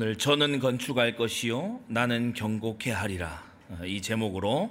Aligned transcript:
오늘 0.00 0.14
저는 0.14 0.60
건축할 0.60 1.16
것이요 1.16 1.80
나는 1.88 2.32
경고케 2.32 2.92
하리라 2.92 3.42
어, 3.68 3.84
이 3.84 4.00
제목으로 4.00 4.70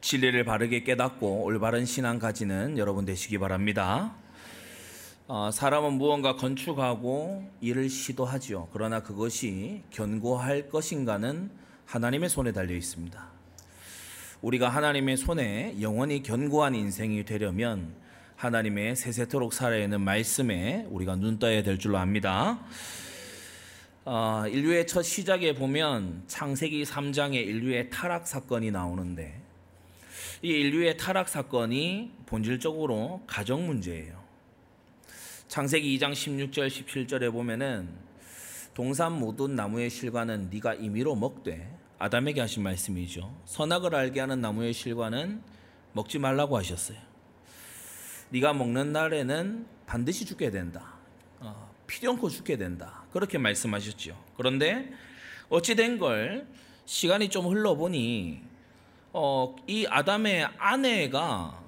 진리를 0.00 0.42
바르게 0.44 0.82
깨닫고 0.82 1.44
올바른 1.44 1.84
신앙 1.84 2.18
가지는 2.18 2.76
여러분 2.76 3.04
되시기 3.04 3.38
바랍니다. 3.38 4.12
어, 5.28 5.52
사람은 5.52 5.92
무언가 5.92 6.34
건축하고 6.34 7.48
일을 7.60 7.88
시도하지요. 7.88 8.70
그러나 8.72 9.04
그것이 9.04 9.82
견고할 9.92 10.68
것인가는 10.68 11.48
하나님의 11.86 12.28
손에 12.28 12.50
달려 12.50 12.74
있습니다. 12.74 13.24
우리가 14.42 14.68
하나님의 14.68 15.16
손에 15.16 15.76
영원히 15.80 16.24
견고한 16.24 16.74
인생이 16.74 17.24
되려면 17.24 17.94
하나님의 18.34 18.96
세세토록 18.96 19.52
살아야 19.52 19.84
하는 19.84 20.00
말씀에 20.00 20.88
우리가 20.90 21.14
눈 21.14 21.38
떠야 21.38 21.62
될 21.62 21.78
줄로 21.78 21.98
압니다. 21.98 22.58
어, 24.06 24.44
인류의 24.48 24.86
첫 24.86 25.02
시작에 25.02 25.54
보면 25.54 26.24
창세기 26.26 26.84
3장에 26.84 27.34
인류의 27.34 27.90
타락 27.90 28.26
사건이 28.26 28.70
나오는데 28.70 29.38
이 30.40 30.48
인류의 30.48 30.96
타락 30.96 31.28
사건이 31.28 32.10
본질적으로 32.24 33.22
가정 33.26 33.66
문제예요. 33.66 34.18
창세기 35.48 35.98
2장 35.98 36.12
16절 36.12 36.68
17절에 36.68 37.30
보면은 37.30 37.90
동산 38.72 39.12
모든 39.12 39.54
나무의 39.54 39.90
실과는 39.90 40.48
네가 40.50 40.74
임의로 40.74 41.14
먹되 41.14 41.70
아담에게 41.98 42.40
하신 42.40 42.62
말씀이죠. 42.62 43.30
선악을 43.44 43.94
알게 43.94 44.20
하는 44.20 44.40
나무의 44.40 44.72
실과는 44.72 45.42
먹지 45.92 46.18
말라고 46.18 46.56
하셨어요. 46.56 46.96
네가 48.30 48.54
먹는 48.54 48.92
날에는 48.92 49.66
반드시 49.86 50.24
죽게 50.24 50.50
된다. 50.50 50.94
어, 51.40 51.70
않고 52.06 52.30
죽게 52.30 52.56
된다. 52.56 52.99
그렇게 53.12 53.38
말씀하셨죠. 53.38 54.16
그런데 54.36 54.90
어찌 55.48 55.74
된 55.74 55.98
걸 55.98 56.46
시간이 56.86 57.28
좀 57.28 57.46
흘러보니 57.46 58.40
어, 59.12 59.56
이 59.66 59.86
아담의 59.88 60.48
아내가 60.58 61.60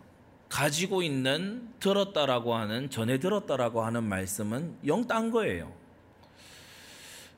가지고 0.49 1.03
있는 1.03 1.69
들었다라고 1.81 2.55
하는 2.55 2.91
전에 2.91 3.19
들었다라고 3.19 3.83
하는 3.83 4.05
말씀은 4.05 4.79
영딴 4.87 5.31
거예요. 5.31 5.73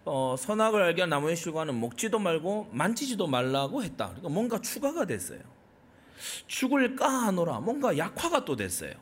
어, 0.05 0.35
선악을 0.39 0.83
알게 0.83 1.03
한 1.03 1.11
나무의 1.11 1.37
실과는 1.37 1.81
먹지도 1.81 2.19
말고 2.19 2.69
만지지도 2.73 3.27
말라고 3.27 3.83
했다. 3.83 4.07
그러니까 4.09 4.29
뭔가 4.29 4.61
추가가 4.61 5.07
됐어요. 5.07 5.41
죽을까 6.47 7.09
하노라 7.09 7.61
뭔가 7.61 7.97
약화가 7.97 8.45
또 8.45 8.57
됐어요. 8.57 8.93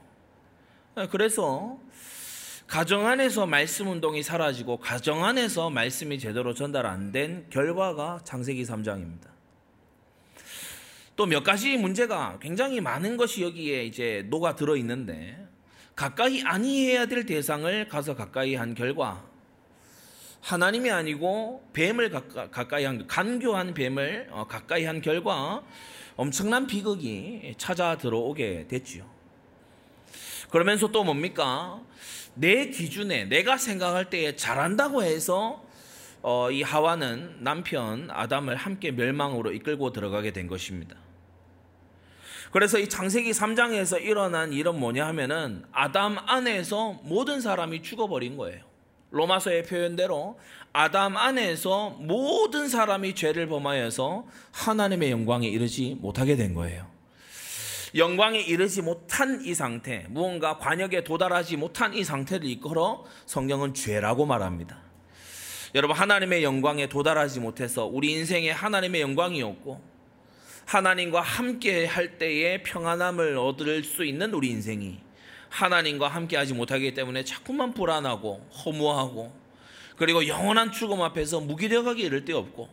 그래서 1.11 1.79
가정 2.73 3.07
안에서 3.07 3.45
말씀 3.45 3.89
운동이 3.89 4.23
사라지고 4.23 4.79
가정 4.79 5.27
안에서 5.27 5.69
말씀이 5.69 6.19
제대로 6.19 6.55
전달 6.55 6.87
안 6.87 7.13
된 7.13 7.45
결과가 7.51 8.21
창세기 8.25 8.63
3장입니다. 8.63 9.29
또 11.15 11.27
몇 11.27 11.45
가지 11.45 11.77
문제가 11.77 12.39
굉장히 12.41 12.81
많은 12.81 13.19
것이 13.19 13.43
여기에 13.43 13.85
이제 13.85 14.27
녹아 14.31 14.55
들어 14.57 14.75
있는데 14.77 15.37
가까이 15.95 16.41
아니해야 16.41 17.05
될 17.05 17.27
대상을 17.27 17.89
가서 17.89 18.17
가까이 18.17 18.55
한 18.55 18.75
결과 18.75 19.23
하나님이 20.41 20.91
아니고 20.91 21.69
뱀을 21.75 22.09
가까이 22.09 22.87
한 22.87 23.07
간교한 23.07 23.75
뱀을 23.75 24.29
어, 24.31 24.47
가까이 24.47 24.87
한 24.87 25.03
결과 25.03 25.63
엄청난 26.17 26.67
비극이 26.67 27.57
찾아 27.59 27.99
들어오게 27.99 28.69
됐지요. 28.69 29.05
그러면서 30.49 30.91
또 30.91 31.05
뭡니까? 31.05 31.83
내 32.35 32.69
기준에 32.69 33.25
내가 33.25 33.57
생각할 33.57 34.11
때에 34.11 34.37
잘한다고 34.37 35.03
해서 35.03 35.63
어, 36.23 36.51
이 36.51 36.63
하와는 36.63 37.37
남편 37.41 38.09
아담을 38.11 38.57
함께 38.57 38.93
멸망으로 38.93 39.53
이끌고 39.53 39.93
들어가게 39.93 40.33
된 40.33 40.47
것입니다. 40.47 40.97
그래서 42.53 42.79
이 42.79 42.89
창세기 42.89 43.31
3장에서 43.31 44.01
일어난 44.03 44.53
일은 44.53 44.79
뭐냐 44.79 45.07
하면은 45.09 45.65
아담 45.73 46.19
안에서 46.19 47.01
모든 47.03 47.41
사람이 47.41 47.83
죽어버린 47.83 48.37
거예요. 48.37 48.63
로마서의 49.11 49.65
표현대로 49.65 50.39
아담 50.73 51.17
안에서 51.17 51.91
모든 51.99 52.69
사람이 52.69 53.15
죄를 53.15 53.47
범하여서 53.47 54.27
하나님의 54.53 55.11
영광에 55.11 55.49
이르지 55.49 55.97
못하게 56.01 56.37
된 56.37 56.55
거예요. 56.55 56.92
영광에 57.95 58.41
이르지 58.41 58.81
못한 58.81 59.43
이 59.45 59.55
상태, 59.55 60.07
무언가 60.09 60.57
관역에 60.57 61.05
도달하지 61.05 61.59
못한 61.59 61.93
이 61.93 62.03
상태를 62.03 62.49
이끌어 62.49 63.05
성경은 63.27 63.75
죄라고 63.75 64.25
말합니다. 64.25 64.79
여러분, 65.75 65.97
하나님의 65.97 66.43
영광에 66.43 66.89
도달하지 66.89 67.41
못해서 67.41 67.85
우리 67.85 68.13
인생에 68.13 68.51
하나님의 68.51 69.03
영광이 69.03 69.43
없고 69.43 69.83
하나님과 70.65 71.21
함께 71.21 71.85
할 71.85 72.19
때에 72.19 72.63
평안함을 72.63 73.37
얻을 73.37 73.85
수 73.85 74.05
있는 74.05 74.33
우리 74.33 74.49
인생이 74.49 74.99
하나님과 75.51 76.09
함께 76.09 76.39
하지 76.39 76.55
못하기 76.55 76.95
때문에 76.95 77.25
자꾸만 77.25 77.75
불안하고 77.75 78.49
허무하고 78.65 79.35
그리고 79.97 80.27
영원한 80.27 80.73
죽음 80.73 81.03
앞에서 81.03 81.41
무기력하게 81.41 82.05
이를 82.05 82.25
데 82.25 82.33
없고 82.33 82.71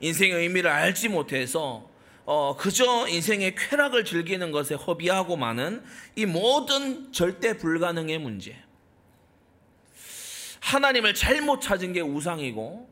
인생의 0.00 0.38
의미를 0.38 0.70
알지 0.70 1.08
못해서 1.08 1.88
어, 2.32 2.54
그저 2.56 3.08
인생의 3.08 3.56
쾌락을 3.56 4.04
즐기는 4.04 4.52
것에 4.52 4.76
허비하고 4.76 5.36
많은 5.36 5.82
이 6.14 6.26
모든 6.26 7.12
절대 7.12 7.56
불가능의 7.56 8.18
문제. 8.20 8.56
하나님을 10.60 11.14
잘못 11.14 11.60
찾은 11.60 11.92
게 11.92 12.00
우상이고, 12.00 12.88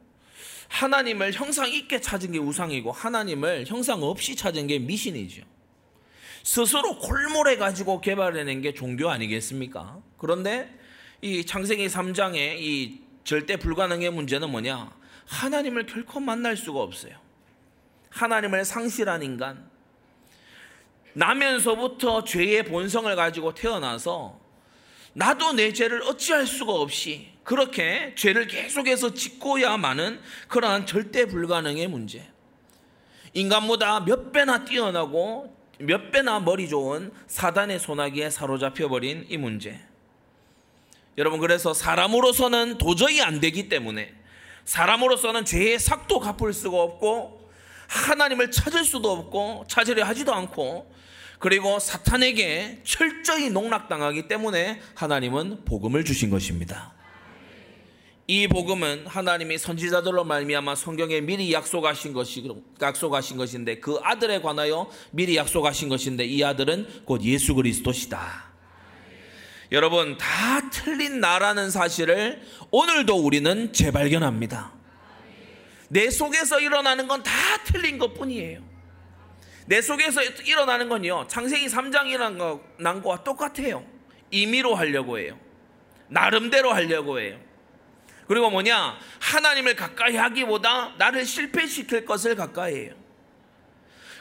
하나님을 0.67 1.35
형상 1.35 1.69
있게 1.73 2.01
찾은 2.01 2.33
게 2.33 2.39
우상이고, 2.39 2.91
하나님을 2.91 3.67
형상 3.69 4.03
없이 4.03 4.35
찾은 4.35 4.67
게 4.67 4.81
미신이죠. 4.81 5.43
스스로 6.43 6.99
골몰해 6.99 7.59
가지고 7.59 8.01
개발해낸 8.01 8.61
게 8.61 8.75
종교 8.75 9.09
아니겠습니까? 9.09 10.01
그런데 10.17 10.69
이 11.23 11.47
창세기 11.47 11.87
3장의 11.87 12.59
이 12.59 13.03
절대 13.23 13.57
불가능의 13.57 14.11
문제는 14.11 14.51
뭐냐? 14.51 14.91
하나님을 15.27 15.87
결코 15.87 16.19
만날 16.19 16.57
수가 16.57 16.81
없어요. 16.81 17.28
하나님을 18.11 18.65
상실한 18.65 19.23
인간. 19.23 19.69
나면서부터 21.13 22.25
죄의 22.25 22.65
본성을 22.65 23.15
가지고 23.17 23.55
태어나서 23.55 24.39
나도 25.15 25.53
내 25.55 25.73
죄를 25.73 26.03
어찌할 26.03 26.47
수가 26.47 26.73
없이 26.73 27.33
그렇게 27.43 28.15
죄를 28.15 28.47
계속해서 28.47 29.15
짓고야만은 29.15 30.21
그러한 30.49 30.87
절대 30.87 31.27
불가능의 31.27 31.89
문제. 31.89 32.29
인간보다 33.35 34.05
몇 34.05 34.33
배나 34.33 34.65
뛰어나고 34.65 35.57
몇 35.81 36.11
배나 36.11 36.41
머리 36.41 36.69
좋은 36.69 37.13
사단의 37.27 37.79
소나기에 37.79 38.31
사로잡혀 38.31 38.89
버린 38.89 39.27
이 39.29 39.37
문제. 39.37 39.81
여러분 41.17 41.41
그래서 41.41 41.75
사람으로서는 41.75 42.79
도저히 42.79 43.21
안 43.21 43.41
되기 43.41 43.69
때문에 43.69 44.15
사람으로서는 44.65 45.45
죄의 45.45 45.79
삭도 45.79 46.21
갚을 46.21 46.53
수가 46.53 46.81
없고 46.81 47.38
하나님을 47.89 48.51
찾을 48.51 48.85
수도 48.85 49.11
없고 49.11 49.65
찾으려 49.67 50.05
하지도 50.05 50.33
않고 50.35 50.93
그리고 51.39 51.79
사탄에게 51.79 52.83
철저히 52.85 53.51
농락당하기 53.51 54.29
때문에 54.29 54.81
하나님은 54.95 55.65
복음을 55.65 56.05
주신 56.05 56.31
것입니다. 56.31 56.95
이 58.31 58.47
복음은 58.47 59.07
하나님이 59.07 59.57
선지자들로 59.57 60.25
말미암아 60.25 60.75
성경에 60.75 61.23
미리 61.23 61.51
약속하신 61.53 62.13
것이 62.13 62.47
약속하신 62.81 63.39
것인데 63.39 63.81
그 63.81 63.99
아들에 64.03 64.43
관하여 64.43 64.91
미리 65.13 65.37
약속하신 65.37 65.89
것인데 65.89 66.27
이 66.27 66.45
아들은 66.45 67.05
곧 67.07 67.23
예수 67.23 67.55
그리스도시다. 67.55 68.49
여러분 69.73 70.19
다 70.19 70.69
틀린 70.71 71.21
나라는 71.21 71.71
사실을 71.71 72.43
오늘도 72.71 73.17
우리는 73.17 73.73
재발견합니다. 73.73 74.78
내 75.89 76.11
속에서 76.11 76.61
일어나는 76.61 77.09
건 77.09 77.23
다 77.23 77.33
틀린 77.65 77.99
것 77.99 78.15
뿐이에요. 78.15 78.63
내 79.67 79.83
속에서 79.83 80.23
일어나는 80.23 80.89
건요, 80.89 81.27
창세기 81.29 81.67
3장 81.67 82.09
일어난 82.09 83.03
거와 83.03 83.23
똑같아요. 83.25 83.85
임의로 84.31 84.75
하려고 84.75 85.19
해요. 85.19 85.39
나름대로 86.09 86.73
하려고 86.73 87.21
해요. 87.21 87.39
그리고 88.27 88.51
뭐냐? 88.51 88.99
하나님을 89.21 89.77
가까이 89.77 90.17
하기보다 90.17 90.95
나를 90.99 91.25
실패시킬 91.27 92.05
것을 92.07 92.35
가까이 92.37 92.75
해요. 92.75 92.95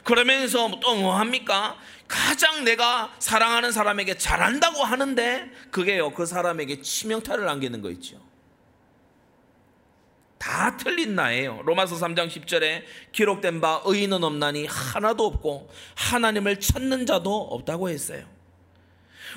그러면서 0.04 0.70
또 0.80 0.94
뭐 0.96 1.16
합니까? 1.16 1.76
가장 2.06 2.64
내가 2.64 3.14
사랑하는 3.18 3.72
사람에게 3.72 4.16
잘한다고 4.16 4.82
하는데 4.82 5.50
그게요, 5.70 6.12
그 6.14 6.24
사람에게 6.24 6.80
치명타를 6.80 7.44
남기는 7.44 7.82
거 7.82 7.90
있죠. 7.90 8.26
다 10.38 10.76
틀린 10.76 11.14
나예요. 11.14 11.62
로마서 11.64 11.96
3장 11.96 12.28
10절에 12.28 12.82
기록된 13.12 13.60
바 13.60 13.82
의인은 13.84 14.22
없나니 14.22 14.66
하나도 14.66 15.26
없고 15.26 15.70
하나님을 15.94 16.60
찾는 16.60 17.06
자도 17.06 17.48
없다고 17.50 17.88
했어요. 17.88 18.24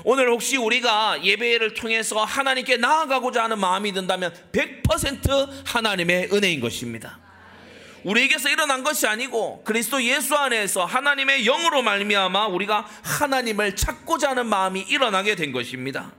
오늘 0.03 0.30
혹시 0.30 0.57
우리가 0.57 1.24
예배를 1.24 1.74
통해서 1.74 2.24
하나님께 2.24 2.77
나아가고자 2.77 3.44
하는 3.44 3.59
마음이 3.59 3.92
든다면 3.92 4.33
100% 4.51 5.50
하나님의 5.65 6.30
은혜인 6.31 6.62
것입니다. 6.62 7.19
우리에게서 8.03 8.50
일어난 8.50 8.83
것이 8.83 9.06
아니고 9.06 9.63
그리스도 9.63 10.01
예수 10.03 10.36
안에서 10.36 10.86
하나님의 10.86 11.44
영으로 11.44 11.81
말미암아 11.83 12.48
우리가 12.48 12.88
하나님을 13.03 13.75
찾고자 13.75 14.31
하는 14.31 14.48
마음이 14.48 14.81
일어나게 14.81 15.36
된 15.36 15.51
것입니다. 15.51 16.12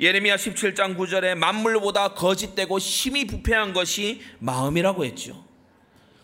예레미야 0.00 0.36
17장 0.36 0.96
9절에 0.96 1.34
만물보다 1.34 2.14
거짓되고 2.14 2.78
힘이 2.78 3.26
부패한 3.26 3.72
것이 3.72 4.20
마음이라고 4.38 5.04
했죠. 5.04 5.44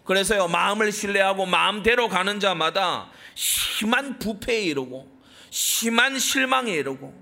그래서요 0.05 0.49
마음을 0.49 0.93
신뢰하고 0.93 1.47
마음대로 1.47 2.09
가는 2.09 2.39
자마다 2.39 3.11
심한 3.35 4.19
부패에 4.19 4.63
이르고 4.63 5.11
심한 5.51 6.19
실망에 6.19 6.73
이르고 6.73 7.15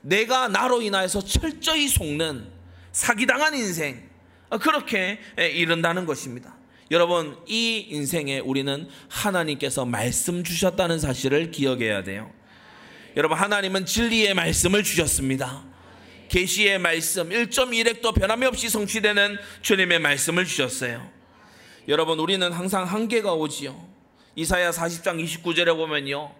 내가 0.00 0.48
나로 0.48 0.80
인하여서 0.82 1.24
철저히 1.24 1.86
속는 1.88 2.48
사기당한 2.92 3.54
인생 3.54 4.08
그렇게 4.60 5.20
이른다는 5.38 6.06
것입니다. 6.06 6.56
여러분 6.90 7.38
이 7.46 7.86
인생에 7.90 8.40
우리는 8.40 8.88
하나님께서 9.08 9.84
말씀 9.84 10.42
주셨다는 10.42 10.98
사실을 10.98 11.52
기억해야 11.52 12.02
돼요. 12.02 12.32
여러분 13.16 13.38
하나님은 13.38 13.86
진리의 13.86 14.34
말씀을 14.34 14.82
주셨습니다. 14.82 15.69
계시의 16.30 16.78
말씀 16.78 17.28
1.1핵도 17.28 18.14
변함이 18.14 18.46
없이 18.46 18.68
성취되는 18.68 19.36
주님의 19.62 19.98
말씀을 19.98 20.46
주셨어요. 20.46 21.10
여러분 21.88 22.20
우리는 22.20 22.52
항상 22.52 22.84
한계가 22.84 23.34
오지요. 23.34 23.88
이사야 24.36 24.70
40장 24.70 25.22
29절에 25.22 25.76
보면요. 25.76 26.32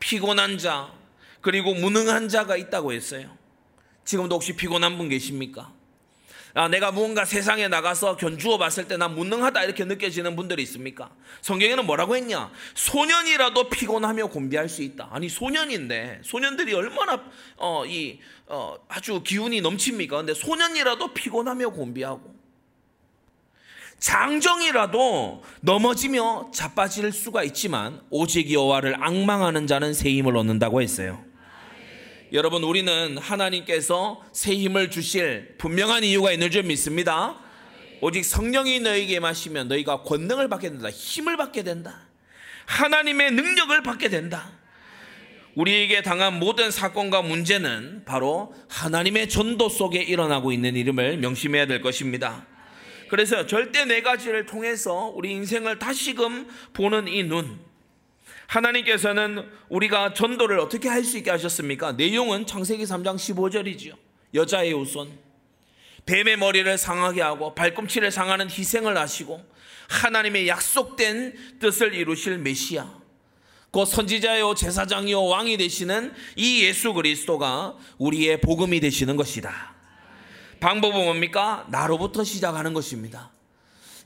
피곤한 0.00 0.58
자 0.58 0.92
그리고 1.40 1.72
무능한 1.72 2.28
자가 2.28 2.58
있다고 2.58 2.92
했어요. 2.92 3.36
지금도 4.04 4.34
혹시 4.34 4.54
피곤한 4.54 4.98
분 4.98 5.08
계십니까? 5.08 5.72
아, 6.58 6.66
내가 6.66 6.90
무언가 6.90 7.24
세상에 7.24 7.68
나가서 7.68 8.16
견주어 8.16 8.58
봤을 8.58 8.88
때 8.88 8.96
난 8.96 9.14
무능하다 9.14 9.62
이렇게 9.62 9.84
느껴지는 9.84 10.34
분들이 10.34 10.64
있습니까? 10.64 11.08
성경에는 11.42 11.86
뭐라고 11.86 12.16
했냐? 12.16 12.50
소년이라도 12.74 13.68
피곤하며 13.68 14.26
곤비할 14.26 14.68
수 14.68 14.82
있다. 14.82 15.08
아니 15.12 15.28
소년인데 15.28 16.22
소년들이 16.24 16.74
얼마나 16.74 17.22
어, 17.58 17.86
이 17.86 18.18
어, 18.48 18.74
아주 18.88 19.22
기운이 19.22 19.60
넘칩니까? 19.60 20.16
근데 20.16 20.34
소년이라도 20.34 21.14
피곤하며 21.14 21.68
곤비하고 21.68 22.34
장정이라도 24.00 25.44
넘어지며 25.60 26.50
자빠질 26.52 27.12
수가 27.12 27.44
있지만 27.44 28.00
오직 28.10 28.52
여호와를 28.52 28.96
악망하는 29.00 29.68
자는 29.68 29.94
새 29.94 30.10
힘을 30.10 30.36
얻는다고 30.36 30.82
했어요. 30.82 31.27
여러분 32.32 32.62
우리는 32.62 33.16
하나님께서 33.16 34.22
새 34.32 34.54
힘을 34.54 34.90
주실 34.90 35.54
분명한 35.56 36.04
이유가 36.04 36.30
있는 36.30 36.50
줄 36.50 36.62
믿습니다. 36.62 37.40
오직 38.02 38.22
성령이 38.22 38.80
너에게 38.80 39.18
마시면 39.18 39.68
너희가 39.68 40.02
권능을 40.02 40.48
받게 40.48 40.68
된다. 40.68 40.90
힘을 40.90 41.38
받게 41.38 41.62
된다. 41.62 42.02
하나님의 42.66 43.32
능력을 43.32 43.82
받게 43.82 44.10
된다. 44.10 44.52
우리에게 45.54 46.02
당한 46.02 46.38
모든 46.38 46.70
사건과 46.70 47.22
문제는 47.22 48.02
바로 48.04 48.54
하나님의 48.68 49.30
전도 49.30 49.70
속에 49.70 50.02
일어나고 50.02 50.52
있는 50.52 50.76
이름을 50.76 51.16
명심해야 51.16 51.66
될 51.66 51.80
것입니다. 51.80 52.46
그래서 53.08 53.46
절대 53.46 53.86
네 53.86 54.02
가지를 54.02 54.44
통해서 54.44 55.10
우리 55.14 55.32
인생을 55.32 55.78
다시금 55.78 56.46
보는 56.74 57.08
이 57.08 57.22
눈, 57.22 57.58
하나님께서는 58.48 59.46
우리가 59.68 60.14
전도를 60.14 60.58
어떻게 60.58 60.88
할 60.88 61.04
수 61.04 61.16
있게 61.18 61.30
하셨습니까? 61.30 61.92
내용은 61.92 62.46
창세기 62.46 62.84
3장 62.84 63.16
15절이지요. 63.16 63.94
여자의 64.34 64.74
우선 64.74 65.08
뱀의 66.06 66.36
머리를 66.38 66.76
상하게 66.76 67.22
하고 67.22 67.54
발꿈치를 67.54 68.10
상하는 68.10 68.50
희생을 68.50 68.96
하시고 68.96 69.42
하나님의 69.88 70.48
약속된 70.48 71.58
뜻을 71.60 71.94
이루실 71.94 72.38
메시아 72.38 72.98
그 73.70 73.84
선지자요 73.84 74.54
제사장이요 74.54 75.24
왕이 75.24 75.56
되시는 75.58 76.12
이 76.36 76.64
예수 76.64 76.94
그리스도가 76.94 77.76
우리의 77.98 78.40
복음이 78.40 78.80
되시는 78.80 79.16
것이다. 79.16 79.74
방법은 80.60 81.04
뭡니까? 81.04 81.66
나로부터 81.70 82.24
시작하는 82.24 82.72
것입니다. 82.72 83.30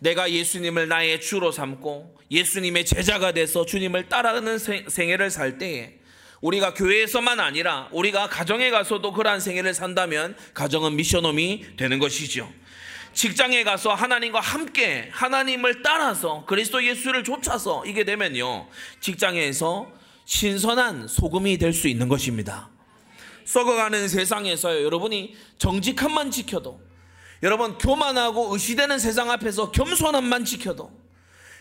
내가 0.02 0.32
예수님을 0.32 0.88
나의 0.88 1.20
주로 1.20 1.52
삼고 1.52 2.19
예수님의 2.28 2.84
제자가 2.84 3.31
돼서 3.32 3.64
주님을 3.64 4.08
따라가는 4.08 4.58
생애를 4.88 5.31
살 5.31 5.58
때에 5.58 5.94
우리가 6.40 6.75
교회에서만 6.75 7.38
아니라 7.38 7.88
우리가 7.93 8.28
가정에 8.28 8.70
가서도 8.70 9.12
그러한 9.12 9.38
생애를 9.38 9.75
산다면 9.75 10.37
가정은 10.54 10.96
미션홈이 10.96 11.76
되는 11.76 12.00
것이죠. 12.00 12.52
직장에 13.14 13.62
가서 13.62 13.94
하나님과 13.94 14.40
함께 14.40 15.08
하나님을 15.12 15.82
따라서 15.82 16.44
그리스도 16.46 16.84
예수를 16.84 17.22
쫓아서 17.22 17.84
이게 17.87 18.02
되면요. 18.02 18.69
직장에서 19.00 19.88
신선한 20.25 21.06
소금이 21.06 21.58
될 21.58 21.72
수 21.72 21.87
있는 21.87 22.08
것입니다. 22.08 22.70
썩어가는 23.44 24.08
세상에서 24.08 24.82
여러분이 24.82 25.37
정직함만 25.58 26.32
지켜도 26.32 26.81
여러분 27.43 27.77
교만하고 27.79 28.53
의시되는 28.53 28.99
세상 28.99 29.31
앞에서 29.31 29.73
겸손함만 29.73 30.44
지켜도 30.44 31.03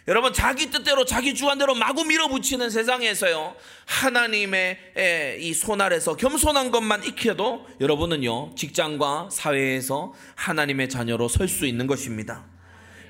여러분 0.08 0.34
자기 0.34 0.72
뜻대로 0.72 1.06
자기 1.06 1.36
주관대로 1.36 1.76
마구 1.76 2.04
밀어붙이는 2.04 2.70
세상에서요 2.70 3.56
하나님의 3.86 5.38
이 5.40 5.54
손아래서 5.54 6.16
겸손한 6.16 6.72
것만 6.72 7.04
익혀도 7.04 7.68
여러분은요 7.80 8.56
직장과 8.56 9.30
사회에서 9.32 10.14
하나님의 10.36 10.90
자녀로 10.90 11.28
설 11.28 11.48
수 11.48 11.66
있는 11.66 11.86
것입니다. 11.88 12.46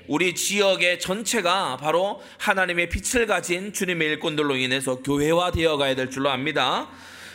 우리 0.08 0.34
지역의 0.34 0.98
전체가 1.00 1.76
바로 1.78 2.20
하나님의 2.38 2.88
빛을 2.88 3.26
가진 3.26 3.72
주님의 3.72 4.08
일꾼들로 4.08 4.56
인해서 4.56 4.96
교회화 4.96 5.52
되어 5.52 5.76
가야 5.76 5.94
될 5.94 6.10
줄로 6.10 6.28
압니다. 6.28 6.90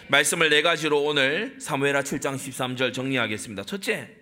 말씀을 0.10 0.50
네 0.50 0.62
가지로 0.62 1.02
오늘 1.04 1.56
사무엘하 1.60 2.02
7장 2.04 2.36
13절 2.36 2.94
정리하겠습니다. 2.94 3.64
첫째, 3.64 4.17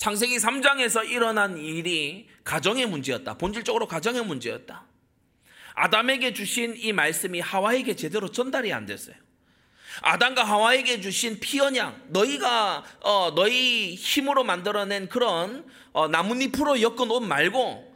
창세기 0.00 0.38
3장에서 0.38 1.06
일어난 1.10 1.58
일이 1.58 2.26
가정의 2.42 2.86
문제였다. 2.86 3.34
본질적으로 3.34 3.86
가정의 3.86 4.24
문제였다. 4.24 4.86
아담에게 5.74 6.32
주신 6.32 6.74
이 6.78 6.94
말씀이 6.94 7.38
하와에게 7.38 7.96
제대로 7.96 8.30
전달이 8.30 8.72
안 8.72 8.86
됐어요. 8.86 9.14
아담과 10.00 10.42
하와에게 10.42 11.02
주신 11.02 11.38
피언양, 11.38 12.04
너희가 12.08 12.82
어, 13.00 13.32
너희 13.34 13.94
힘으로 13.94 14.42
만들어낸 14.42 15.06
그런 15.10 15.66
어, 15.92 16.08
나뭇잎으로 16.08 16.80
엮은 16.80 17.10
옷 17.10 17.20
말고 17.20 17.94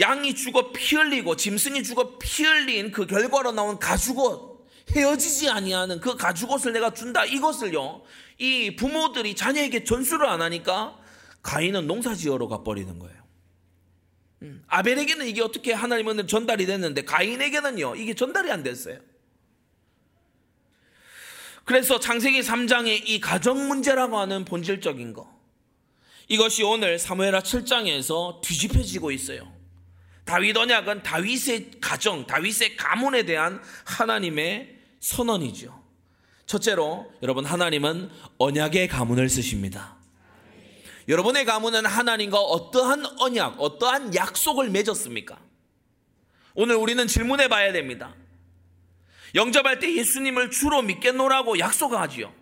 양이 0.00 0.34
죽어 0.34 0.72
피 0.72 0.96
흘리고 0.96 1.36
짐승이 1.36 1.84
죽어 1.84 2.18
피 2.18 2.42
흘린 2.42 2.90
그 2.90 3.06
결과로 3.06 3.52
나온 3.52 3.78
가죽옷 3.78 4.66
헤어지지 4.90 5.48
아니하는 5.48 6.00
그 6.00 6.16
가죽옷을 6.16 6.72
내가 6.72 6.92
준다 6.92 7.24
이것을요 7.24 8.02
이 8.38 8.74
부모들이 8.74 9.36
자녀에게 9.36 9.84
전수를 9.84 10.26
안 10.26 10.42
하니까 10.42 10.98
가인은 11.44 11.86
농사지어로 11.86 12.48
가버리는 12.48 12.98
거예요. 12.98 13.22
음, 14.42 14.64
아벨에게는 14.66 15.28
이게 15.28 15.42
어떻게 15.42 15.72
하나님은 15.72 16.26
전달이 16.26 16.66
됐는데 16.66 17.04
가인에게는요 17.04 17.94
이게 17.96 18.14
전달이 18.14 18.50
안 18.50 18.64
됐어요. 18.64 18.98
그래서 21.64 22.00
창세기 22.00 22.40
3장의 22.40 23.08
이 23.08 23.20
가정 23.20 23.68
문제라고 23.68 24.18
하는 24.18 24.44
본질적인 24.44 25.12
거 25.12 25.32
이것이 26.28 26.62
오늘 26.62 26.98
사무엘하 26.98 27.40
7장에서 27.40 28.40
뒤집혀지고 28.40 29.12
있어요. 29.12 29.52
다윗 30.24 30.56
언약은 30.56 31.02
다윗의 31.02 31.72
가정, 31.82 32.26
다윗의 32.26 32.76
가문에 32.76 33.24
대한 33.24 33.62
하나님의 33.84 34.78
선언이죠. 35.00 35.82
첫째로 36.46 37.12
여러분 37.22 37.44
하나님은 37.44 38.10
언약의 38.38 38.88
가문을 38.88 39.28
쓰십니다. 39.28 39.93
여러분의 41.08 41.44
가문은 41.44 41.86
하나님과 41.86 42.38
어떠한 42.38 43.04
언약, 43.18 43.56
어떠한 43.60 44.14
약속을 44.14 44.70
맺었습니까? 44.70 45.38
오늘 46.54 46.76
우리는 46.76 47.06
질문해 47.06 47.48
봐야 47.48 47.72
됩니다. 47.72 48.14
영접할 49.34 49.80
때 49.80 49.92
예수님을 49.94 50.50
주로 50.50 50.80
믿겠노라고 50.82 51.58
약속하지요. 51.58 52.32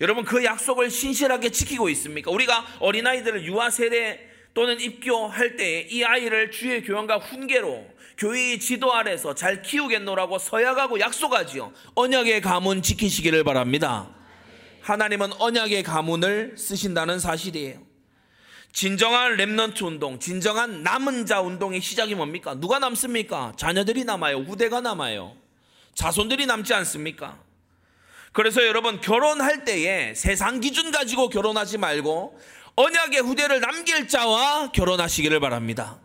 여러분 0.00 0.24
그 0.24 0.44
약속을 0.44 0.90
신실하게 0.90 1.50
지키고 1.50 1.88
있습니까? 1.90 2.30
우리가 2.30 2.64
어린아이들을 2.80 3.44
유아 3.44 3.70
세대 3.70 4.20
또는 4.54 4.80
입교할 4.80 5.56
때 5.56 5.86
이 5.90 6.02
아이를 6.04 6.50
주의 6.50 6.82
교환과 6.82 7.18
훈계로 7.18 7.86
교회의 8.16 8.58
지도 8.58 8.92
아래서 8.94 9.34
잘 9.34 9.62
키우겠노라고 9.62 10.38
서약하고 10.38 10.98
약속하지요. 10.98 11.72
언약의 11.94 12.40
가문 12.40 12.82
지키시기를 12.82 13.44
바랍니다. 13.44 14.08
하나님은 14.88 15.34
언약의 15.34 15.82
가문을 15.82 16.54
쓰신다는 16.56 17.18
사실이에요. 17.20 17.86
진정한 18.72 19.36
remnant 19.36 19.84
운동, 19.84 20.18
진정한 20.18 20.82
남은 20.82 21.26
자 21.26 21.42
운동의 21.42 21.82
시작이 21.82 22.14
뭡니까? 22.14 22.54
누가 22.54 22.78
남습니까? 22.78 23.52
자녀들이 23.56 24.04
남아요. 24.04 24.38
후대가 24.38 24.80
남아요. 24.80 25.36
자손들이 25.94 26.46
남지 26.46 26.72
않습니까? 26.72 27.38
그래서 28.32 28.66
여러분 28.66 29.00
결혼할 29.00 29.64
때에 29.64 30.14
세상 30.14 30.60
기준 30.60 30.90
가지고 30.90 31.28
결혼하지 31.28 31.76
말고 31.76 32.38
언약의 32.76 33.20
후대를 33.20 33.60
남길 33.60 34.08
자와 34.08 34.72
결혼하시기를 34.72 35.38
바랍니다. 35.40 35.98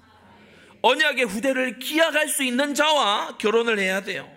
언약의 0.81 1.25
후대를 1.25 1.79
기약할 1.79 2.27
수 2.27 2.43
있는 2.43 2.73
자와 2.73 3.37
결혼을 3.37 3.79
해야 3.79 4.01
돼요. 4.01 4.29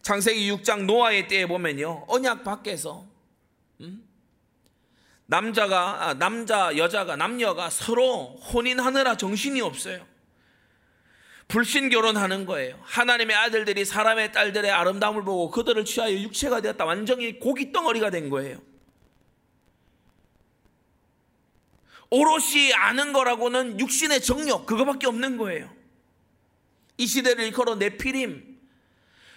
창세기 0.00 0.50
6장 0.52 0.84
노아의 0.84 1.28
때에 1.28 1.46
보면요. 1.46 2.04
언약 2.08 2.44
밖에서 2.44 3.13
음? 3.80 4.08
남자가 5.26 6.08
아, 6.08 6.14
남자 6.14 6.76
여자가 6.76 7.16
남녀가 7.16 7.70
서로 7.70 8.36
혼인하느라 8.52 9.16
정신이 9.16 9.60
없어요. 9.60 10.06
불신 11.48 11.88
결혼하는 11.88 12.46
거예요. 12.46 12.78
하나님의 12.82 13.36
아들들이 13.36 13.84
사람의 13.84 14.32
딸들의 14.32 14.70
아름다움을 14.70 15.24
보고 15.24 15.50
그들을 15.50 15.84
취하여 15.84 16.12
육체가 16.12 16.60
되었다. 16.60 16.84
완전히 16.84 17.38
고기 17.38 17.70
덩어리가 17.72 18.10
된 18.10 18.30
거예요. 18.30 18.60
오롯이 22.10 22.72
아는 22.74 23.12
거라고는 23.12 23.80
육신의 23.80 24.22
정력 24.22 24.66
그거밖에 24.66 25.06
없는 25.06 25.36
거예요. 25.36 25.74
이 26.96 27.06
시대를 27.06 27.44
일컬어 27.44 27.74
네피림 27.74 28.58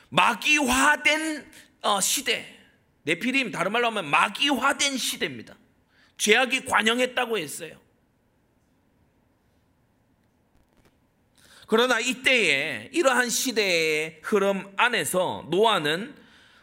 마귀화된 0.10 1.51
어, 1.82 2.01
시대. 2.01 2.57
네피림 3.08 3.52
다른 3.52 3.72
말로 3.72 3.88
하면 3.88 4.06
마귀화된 4.10 4.98
시대입니다. 4.98 5.56
죄악이 6.18 6.66
관영했다고 6.66 7.38
했어요. 7.38 7.78
그러나 11.68 12.00
이때에 12.00 12.90
이러한 12.92 13.30
시대의 13.30 14.20
흐름 14.24 14.74
안에서 14.76 15.48
노아는 15.50 16.16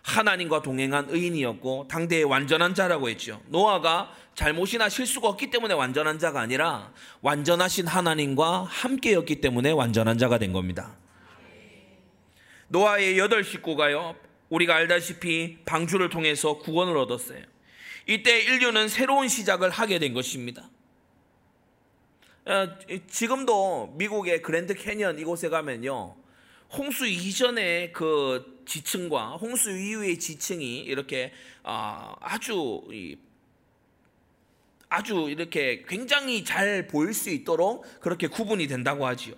하나님과 0.03 0.61
동행한 0.61 1.07
의인이었고 1.09 1.89
당대의 1.89 2.25
완전한 2.25 2.75
자라고 2.75 3.09
했죠. 3.09 3.41
노아가 3.47 4.15
잘못이나 4.35 4.91
실수가 4.91 5.27
없기 5.29 5.51
때문에 5.51 5.73
완전한 5.73 6.19
자가 6.19 6.41
아니라 6.41 6.93
완전하신 7.23 7.87
하나님과 7.87 8.65
함께였기 8.65 9.41
때문에 9.41 9.71
완전한 9.71 10.19
자가 10.19 10.37
된 10.37 10.53
겁니다. 10.53 10.95
노아의 12.69 13.19
여덟 13.19 13.45
식구가요. 13.45 14.24
우리가 14.49 14.75
알다시피 14.75 15.59
방주를 15.65 16.11
통해서 16.11 16.59
구원을 16.59 16.97
얻었어요. 16.97 17.43
이때 18.07 18.41
인류는 18.41 18.89
새로운 18.89 19.29
시작을 19.29 19.71
하게 19.71 19.99
된 19.99 20.13
것입니다. 20.13 20.69
어, 22.47 22.69
지금도 23.09 23.95
미국의 23.97 24.43
그랜드 24.43 24.75
캐년 24.75 25.19
이곳에 25.19 25.49
가면요. 25.49 26.15
홍수 26.71 27.07
이전의 27.07 27.93
그 27.93 28.63
지층과 28.67 29.37
홍수 29.37 29.71
이후의 29.71 30.19
지층이 30.19 30.81
이렇게 30.81 31.33
아, 31.63 32.15
아주 32.21 32.83
아주 34.89 35.27
이렇게 35.31 35.85
굉장히 35.89 36.45
잘 36.45 36.87
보일 36.87 37.15
수 37.15 37.31
있도록 37.31 37.85
그렇게 38.01 38.27
구분이 38.27 38.67
된다고 38.67 39.07
하지요. 39.07 39.35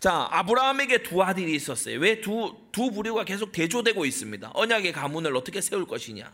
자, 0.00 0.28
아브라함에게 0.30 1.02
두 1.02 1.22
아들이 1.22 1.54
있었어요. 1.54 1.98
왜 1.98 2.20
두, 2.20 2.56
두 2.72 2.90
부류가 2.90 3.24
계속 3.24 3.52
대조되고 3.52 4.04
있습니다. 4.04 4.50
언약의 4.54 4.92
가문을 4.92 5.36
어떻게 5.36 5.60
세울 5.60 5.86
것이냐. 5.86 6.32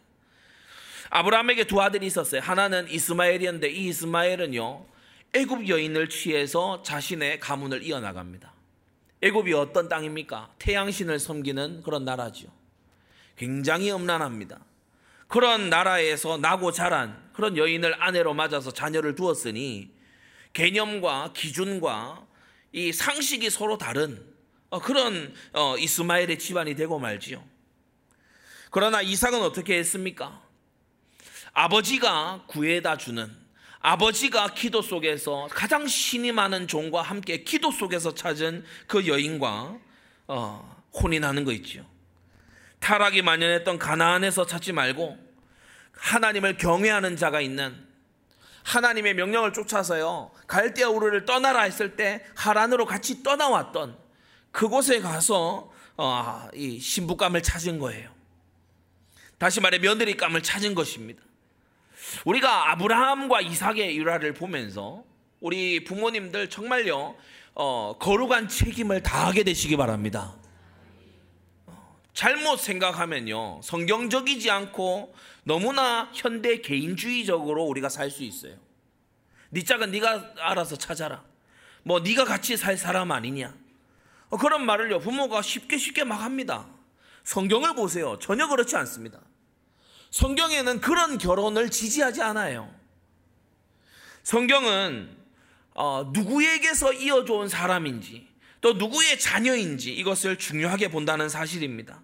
아브라함에게 1.10 1.64
두 1.64 1.80
아들이 1.80 2.06
있었어요. 2.06 2.40
하나는 2.40 2.88
이스마엘이었는데 2.90 3.70
이 3.70 3.88
이스마엘은요, 3.88 4.86
애굽 5.34 5.68
여인을 5.68 6.08
취해서 6.08 6.82
자신의 6.82 7.40
가문을 7.40 7.82
이어나갑니다. 7.82 8.52
애굽이 9.22 9.52
어떤 9.52 9.88
땅입니까? 9.88 10.50
태양신을 10.58 11.18
섬기는 11.18 11.82
그런 11.82 12.04
나라지요. 12.04 12.50
굉장히 13.36 13.90
음란합니다. 13.92 14.60
그런 15.26 15.68
나라에서 15.68 16.38
나고 16.38 16.72
자란 16.72 17.28
그런 17.32 17.56
여인을 17.56 18.02
아내로 18.02 18.34
맞아서 18.34 18.70
자녀를 18.70 19.14
두었으니 19.14 19.90
개념과 20.54 21.32
기준과 21.34 22.26
이 22.72 22.92
상식이 22.92 23.50
서로 23.50 23.78
다른 23.78 24.24
어, 24.70 24.80
그런 24.80 25.34
어, 25.52 25.76
이스마엘의 25.78 26.38
집안이 26.38 26.74
되고 26.74 26.98
말지요. 26.98 27.42
그러나 28.70 29.00
이삭은 29.00 29.40
어떻게 29.42 29.78
했습니까? 29.78 30.42
아버지가 31.54 32.44
구해다 32.46 32.98
주는 32.98 33.34
아버지가 33.80 34.54
기도 34.54 34.82
속에서 34.82 35.48
가장 35.50 35.86
신이 35.86 36.32
많은 36.32 36.68
종과 36.68 37.00
함께 37.00 37.44
기도 37.44 37.70
속에서 37.70 38.14
찾은 38.14 38.64
그 38.86 39.06
여인과 39.06 39.78
어, 40.26 40.84
혼인하는 40.92 41.44
거 41.44 41.52
있죠. 41.52 41.86
타락이 42.80 43.22
만연했던 43.22 43.78
가나안에서 43.78 44.46
찾지 44.46 44.72
말고 44.72 45.18
하나님을 45.92 46.58
경외하는 46.58 47.16
자가 47.16 47.40
있는 47.40 47.87
하나님의 48.68 49.14
명령을 49.14 49.54
쫓아서요 49.54 50.30
갈대아 50.46 50.90
우르를 50.90 51.24
떠나라 51.24 51.62
했을 51.62 51.96
때 51.96 52.22
하란으로 52.34 52.84
같이 52.84 53.22
떠나왔던 53.22 53.96
그곳에 54.52 55.00
가서 55.00 55.72
어, 55.96 56.48
이 56.54 56.78
신부감을 56.78 57.42
찾은 57.42 57.78
거예요. 57.78 58.10
다시 59.38 59.60
말해 59.60 59.78
며느리감을 59.78 60.42
찾은 60.42 60.74
것입니다. 60.74 61.22
우리가 62.24 62.70
아브라함과 62.72 63.40
이삭의 63.40 63.94
일화를 63.94 64.34
보면서 64.34 65.02
우리 65.40 65.82
부모님들 65.84 66.50
정말요 66.50 67.16
어, 67.54 67.96
거룩한 67.98 68.48
책임을 68.48 69.02
다하게 69.02 69.44
되시기 69.44 69.76
바랍니다. 69.76 70.36
어, 72.18 72.28
잘못 72.28 72.58
생각하면요 72.58 73.60
성경적이지 73.62 74.50
않고 74.50 75.14
너무나 75.44 76.10
현대 76.12 76.60
개인주의적으로 76.60 77.64
우리가 77.64 77.88
살 77.88 78.10
수 78.10 78.24
있어요. 78.24 78.56
네 79.50 79.62
짝은 79.62 79.92
네가 79.92 80.34
알아서 80.38 80.76
찾아라. 80.76 81.24
뭐 81.84 82.00
네가 82.00 82.24
같이 82.24 82.56
살 82.56 82.76
사람 82.76 83.12
아니냐. 83.12 83.54
어, 84.30 84.36
그런 84.36 84.66
말을요 84.66 84.98
부모가 84.98 85.42
쉽게 85.42 85.78
쉽게 85.78 86.02
막 86.02 86.16
합니다. 86.16 86.66
성경을 87.22 87.74
보세요. 87.74 88.18
전혀 88.18 88.48
그렇지 88.48 88.74
않습니다. 88.76 89.20
성경에는 90.10 90.80
그런 90.80 91.18
결혼을 91.18 91.70
지지하지 91.70 92.22
않아요. 92.22 92.74
성경은 94.24 95.16
어, 95.74 96.10
누구에게서 96.12 96.94
이어져온 96.94 97.48
사람인지 97.48 98.26
또 98.60 98.72
누구의 98.72 99.20
자녀인지 99.20 99.94
이것을 99.94 100.36
중요하게 100.36 100.88
본다는 100.88 101.28
사실입니다. 101.28 102.02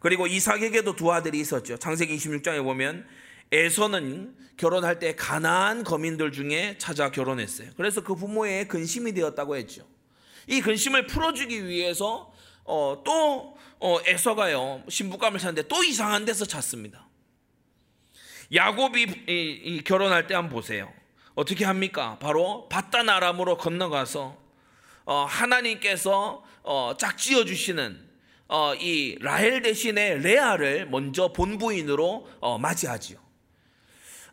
그리고 0.00 0.26
이삭에게도 0.26 0.96
두 0.96 1.12
아들이 1.12 1.40
있었죠. 1.40 1.76
창세기 1.78 2.16
26장에 2.16 2.62
보면 2.62 3.06
에서는 3.50 4.36
결혼할 4.56 4.98
때 4.98 5.14
가나안 5.14 5.84
거민들 5.84 6.32
중에 6.32 6.76
찾아 6.78 7.10
결혼했어요. 7.10 7.70
그래서 7.76 8.02
그 8.02 8.14
부모의 8.14 8.68
근심이 8.68 9.12
되었다고 9.12 9.56
했죠. 9.56 9.86
이 10.46 10.60
근심을 10.60 11.06
풀어주기 11.06 11.66
위해서 11.66 12.32
어, 12.64 13.02
또 13.04 13.56
어, 13.80 13.98
에서가요 14.04 14.82
신부감을 14.88 15.38
찾는데 15.38 15.68
또 15.68 15.82
이상한 15.84 16.24
데서 16.24 16.44
찾습니다. 16.44 17.06
야곱이 18.52 19.02
이, 19.28 19.60
이 19.64 19.84
결혼할 19.84 20.26
때 20.26 20.34
한번 20.34 20.54
보세요. 20.54 20.92
어떻게 21.34 21.64
합니까? 21.64 22.18
바로 22.18 22.68
바단 22.68 23.08
아람으로 23.08 23.56
건너가서 23.56 24.36
어, 25.04 25.24
하나님께서 25.24 26.44
어, 26.62 26.94
짝지어 26.98 27.44
주시는 27.44 28.07
어, 28.48 28.74
이 28.74 29.18
라헬 29.20 29.62
대신에 29.62 30.16
레아를 30.16 30.88
먼저 30.88 31.32
본부인으로 31.32 32.26
어, 32.40 32.58
맞이하지요. 32.58 33.18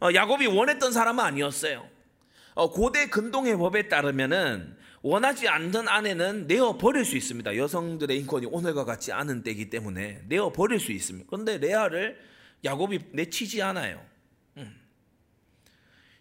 어, 0.02 0.14
야곱이 0.14 0.48
원했던 0.48 0.92
사람은 0.92 1.24
아니었어요. 1.24 1.88
어, 2.54 2.72
고대 2.72 3.08
근동의 3.10 3.58
법에 3.58 3.90
따르면은 3.90 4.76
원하지 5.02 5.48
않는 5.50 5.88
아내는 5.88 6.48
내어 6.48 6.78
버릴 6.78 7.06
수 7.06 7.16
있습니다. 7.18 7.58
여성들의 7.58 8.18
인권이 8.22 8.48
오늘과 8.48 8.86
같지 8.86 9.12
않은 9.12 9.44
때이기 9.44 9.70
때문에 9.70 10.24
내어 10.28 10.52
버릴 10.52 10.80
수 10.80 10.92
있습니다. 10.92 11.28
그런데 11.30 11.58
레아를 11.58 12.18
야곱이 12.64 13.00
내치지 13.12 13.62
않아요. 13.62 14.04
음. 14.58 14.76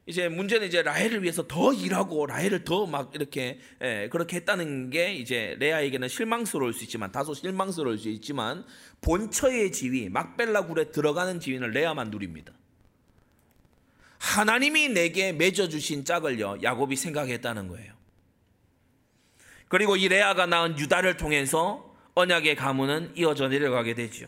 이제 0.06 0.28
문제는 0.28 0.66
이제 0.66 0.82
라헬을 0.82 1.22
위해서 1.22 1.46
더 1.46 1.72
일하고 1.72 2.26
라헬을 2.26 2.64
더 2.64 2.86
막 2.86 3.12
이렇게 3.14 3.58
예, 3.82 4.08
그렇게 4.12 4.36
했다는 4.36 4.90
게 4.90 5.14
이제 5.14 5.56
레아에게는 5.58 6.08
실망스러울 6.08 6.74
수 6.74 6.84
있지만 6.84 7.10
다소 7.10 7.32
실망스러울 7.32 7.96
수 7.98 8.08
있지만 8.10 8.64
본처의 9.00 9.72
지위 9.72 10.08
막벨라 10.10 10.66
굴에 10.66 10.90
들어가는 10.90 11.40
지위는 11.40 11.70
레아만 11.70 12.10
누립니다. 12.10 12.52
하나님이 14.18 14.90
내게 14.90 15.32
맺어 15.32 15.68
주신 15.68 16.04
짝을요 16.04 16.58
야곱이 16.62 16.96
생각했다는 16.96 17.68
거예요. 17.68 17.94
그리고 19.68 19.96
이 19.96 20.08
레아가 20.08 20.46
낳은 20.46 20.78
유다를 20.78 21.16
통해서 21.16 21.94
언약의 22.14 22.56
가문은 22.56 23.12
이어져 23.16 23.48
내려가게 23.48 23.94
되죠. 23.94 24.26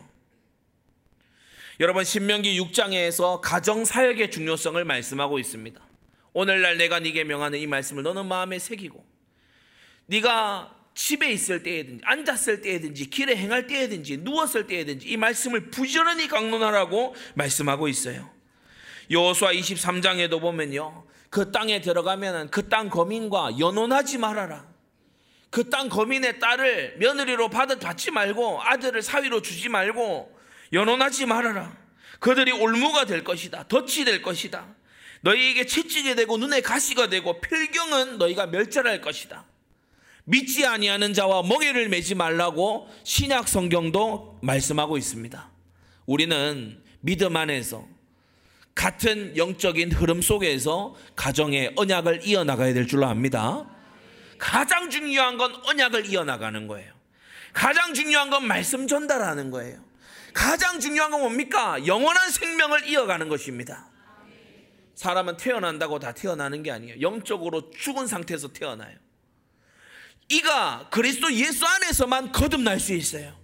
여러분 1.79 2.03
신명기 2.03 2.59
6장에서 2.59 3.39
가정 3.39 3.85
사역의 3.85 4.31
중요성을 4.31 4.83
말씀하고 4.83 5.37
있습니다. 5.37 5.79
오늘날 6.33 6.77
내가 6.77 6.99
네게 6.99 7.23
명하는 7.23 7.59
이 7.59 7.67
말씀을 7.67 8.01
너는 8.03 8.25
마음에 8.25 8.57
새기고 8.57 9.05
네가 10.07 10.75
집에 10.95 11.29
있을 11.31 11.61
때에든지 11.61 12.01
앉았을 12.03 12.61
때에든지 12.61 13.09
길에 13.11 13.35
행할 13.35 13.67
때에든지 13.67 14.17
누웠을 14.17 14.65
때에든지 14.65 15.07
이 15.07 15.17
말씀을 15.17 15.69
부지런히 15.69 16.27
강론하라고 16.27 17.15
말씀하고 17.35 17.87
있어요. 17.87 18.27
여호수아 19.11 19.53
23장에도 19.53 20.41
보면요. 20.41 21.05
그 21.29 21.51
땅에 21.51 21.81
들어가면은 21.81 22.49
그 22.49 22.69
땅 22.69 22.89
거민과 22.89 23.59
연혼하지 23.59 24.17
말아라. 24.17 24.65
그 25.51 25.69
땅 25.69 25.89
거민의 25.89 26.39
딸을 26.39 26.95
며느리로 26.97 27.49
받아 27.49 27.77
받지 27.77 28.09
말고 28.09 28.63
아들을 28.63 28.99
사위로 29.03 29.43
주지 29.43 29.69
말고 29.69 30.36
연혼하지 30.73 31.25
말아라. 31.25 31.75
그들이 32.19 32.51
올무가 32.51 33.05
될 33.05 33.23
것이다. 33.23 33.67
덫이 33.67 34.05
될 34.05 34.21
것이다. 34.21 34.75
너희에게 35.21 35.65
채찍이 35.65 36.15
되고 36.15 36.37
눈에 36.37 36.61
가시가 36.61 37.09
되고 37.09 37.39
필경은 37.41 38.17
너희가 38.17 38.47
멸절할 38.47 39.01
것이다. 39.01 39.45
믿지 40.25 40.65
아니하는 40.65 41.13
자와 41.13 41.43
멍에를 41.43 41.89
매지 41.89 42.13
말라고 42.13 42.89
신약 43.03 43.47
성경도 43.47 44.39
말씀하고 44.41 44.97
있습니다. 44.97 45.51
우리는 46.05 46.83
믿음 46.99 47.35
안에서 47.37 47.87
같은 48.75 49.35
영적인 49.37 49.91
흐름 49.91 50.21
속에서 50.21 50.95
가정의 51.15 51.73
언약을 51.75 52.27
이어나가야 52.27 52.73
될 52.73 52.87
줄로 52.87 53.07
압니다. 53.07 53.65
가장 54.37 54.89
중요한 54.89 55.37
건 55.37 55.55
언약을 55.65 56.05
이어나가는 56.05 56.67
거예요. 56.67 56.93
가장 57.53 57.93
중요한 57.93 58.29
건 58.29 58.45
말씀 58.45 58.87
전달하는 58.87 59.49
거예요. 59.49 59.86
가장 60.37 60.79
중요한 60.79 61.09
건 61.09 61.21
뭡니까? 61.21 61.83
영원한 61.87 62.29
생명을 62.29 62.87
이어가는 62.87 63.27
것입니다. 63.27 63.89
사람은 64.93 65.37
태어난다고 65.37 65.97
다 65.97 66.11
태어나는 66.11 66.61
게 66.61 66.69
아니에요. 66.69 67.01
영적으로 67.01 67.71
죽은 67.71 68.05
상태에서 68.05 68.49
태어나요. 68.49 68.95
이가 70.29 70.89
그리스도 70.91 71.33
예수 71.33 71.65
안에서만 71.65 72.31
거듭날 72.31 72.79
수 72.79 72.93
있어요. 72.93 73.35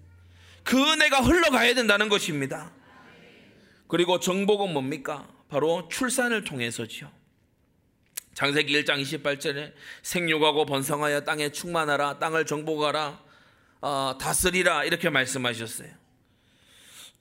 그 0.63 0.77
은혜가 0.77 1.21
흘러가야 1.21 1.73
된다는 1.73 2.09
것입니다. 2.09 2.71
그리고 3.87 4.19
정복은 4.19 4.71
뭡니까? 4.71 5.27
바로 5.49 5.89
출산을 5.89 6.43
통해서지요. 6.43 7.11
장세기 8.35 8.71
1장 8.83 9.01
28절에 9.01 9.73
생육하고 10.03 10.67
번성하여 10.67 11.21
땅에 11.21 11.51
충만하라 11.51 12.19
땅을 12.19 12.45
정복하라 12.45 13.19
어, 13.81 14.17
다스리라 14.21 14.83
이렇게 14.83 15.09
말씀하셨어요. 15.09 16.02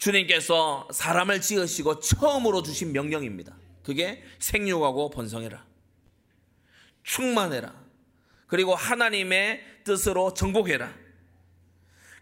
주님께서 0.02 0.88
사람을 0.90 1.40
지으시고 1.40 2.00
처음으로 2.00 2.64
주신 2.64 2.90
명령입니다. 2.90 3.56
그게 3.85 4.25
생육하고 4.40 5.11
번성해라. 5.11 5.64
충만해라. 7.04 7.73
그리고 8.49 8.75
하나님의 8.75 9.62
뜻으로 9.85 10.35
정복해라. 10.35 10.92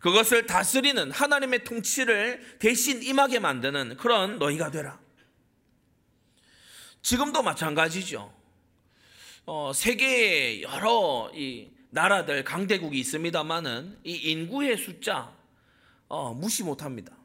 그것을 0.01 0.47
다스리는 0.47 1.11
하나님의 1.11 1.65
통치를 1.65 2.59
대신 2.59 3.03
임하게 3.03 3.39
만드는 3.39 3.97
그런 3.97 4.39
너희가 4.39 4.71
되라. 4.71 5.01
지금도 7.01 7.43
마찬가지죠. 7.43 8.31
어, 9.47 9.73
세계에 9.75 10.61
여러 10.61 11.33
이 11.35 11.71
나라들 11.89 12.45
강대국이 12.45 13.01
있습니다만은 13.01 14.01
이 14.05 14.17
인구의 14.33 14.77
숫자 14.77 15.35
어, 16.09 16.35
무시 16.35 16.63
못합니다. 16.63 17.20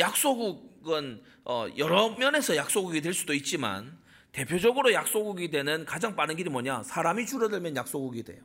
어, 0.00 0.06
약소국은 0.06 1.22
어, 1.44 1.66
여러 1.76 2.10
면에서 2.10 2.56
약소국이 2.56 3.00
될 3.00 3.12
수도 3.14 3.34
있지만 3.34 3.98
대표적으로 4.32 4.92
약소국이 4.92 5.50
되는 5.50 5.84
가장 5.84 6.14
빠른 6.16 6.36
길이 6.36 6.48
뭐냐? 6.50 6.82
사람이 6.84 7.26
줄어들면 7.26 7.76
약소국이 7.76 8.22
돼요. 8.22 8.42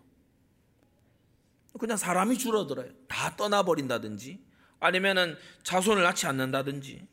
그냥 1.79 1.97
사람이 1.97 2.37
줄어들어요. 2.37 2.89
다 3.07 3.35
떠나버린다든지 3.35 4.39
아니면은 4.79 5.37
자손을 5.63 6.03
낳지 6.03 6.25
않는다든지. 6.27 7.07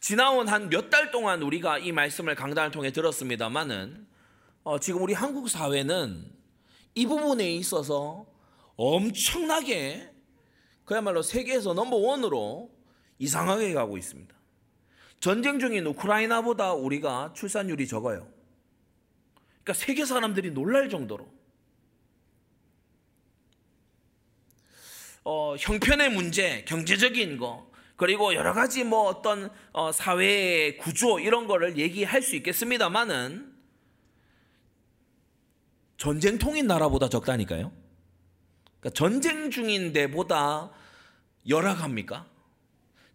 지나온 0.00 0.46
한 0.48 0.68
몇 0.68 0.90
달 0.90 1.10
동안 1.10 1.42
우리가 1.42 1.78
이 1.78 1.90
말씀을 1.92 2.34
강단을 2.34 2.70
통해 2.70 2.92
들었습니다만은 2.92 4.06
어, 4.62 4.78
지금 4.78 5.02
우리 5.02 5.14
한국 5.14 5.48
사회는 5.48 6.30
이 6.94 7.06
부분에 7.06 7.50
있어서 7.56 8.26
엄청나게 8.76 10.12
그야말로 10.86 11.20
세계에서 11.20 11.74
넘버 11.74 11.96
원으로 11.96 12.70
이상하게 13.18 13.74
가고 13.74 13.98
있습니다. 13.98 14.34
전쟁 15.20 15.58
중인 15.58 15.84
우크라이나보다 15.86 16.72
우리가 16.72 17.32
출산율이 17.34 17.86
적어요. 17.86 18.28
그러니까 19.62 19.74
세계 19.74 20.04
사람들이 20.04 20.52
놀랄 20.52 20.88
정도로. 20.88 21.28
어, 25.24 25.56
형편의 25.58 26.10
문제, 26.10 26.64
경제적인 26.68 27.36
거, 27.36 27.68
그리고 27.96 28.34
여러 28.34 28.52
가지 28.52 28.84
뭐 28.84 29.08
어떤 29.08 29.50
어, 29.72 29.90
사회의 29.90 30.76
구조 30.76 31.18
이런 31.18 31.48
거를 31.48 31.78
얘기할 31.78 32.22
수 32.22 32.36
있겠습니다만은 32.36 33.52
전쟁통인 35.96 36.68
나라보다 36.68 37.08
적다니까요. 37.08 37.85
그러니까 38.86 38.90
전쟁 38.94 39.50
중인 39.50 39.92
데보다 39.92 40.70
열악합니까? 41.48 42.26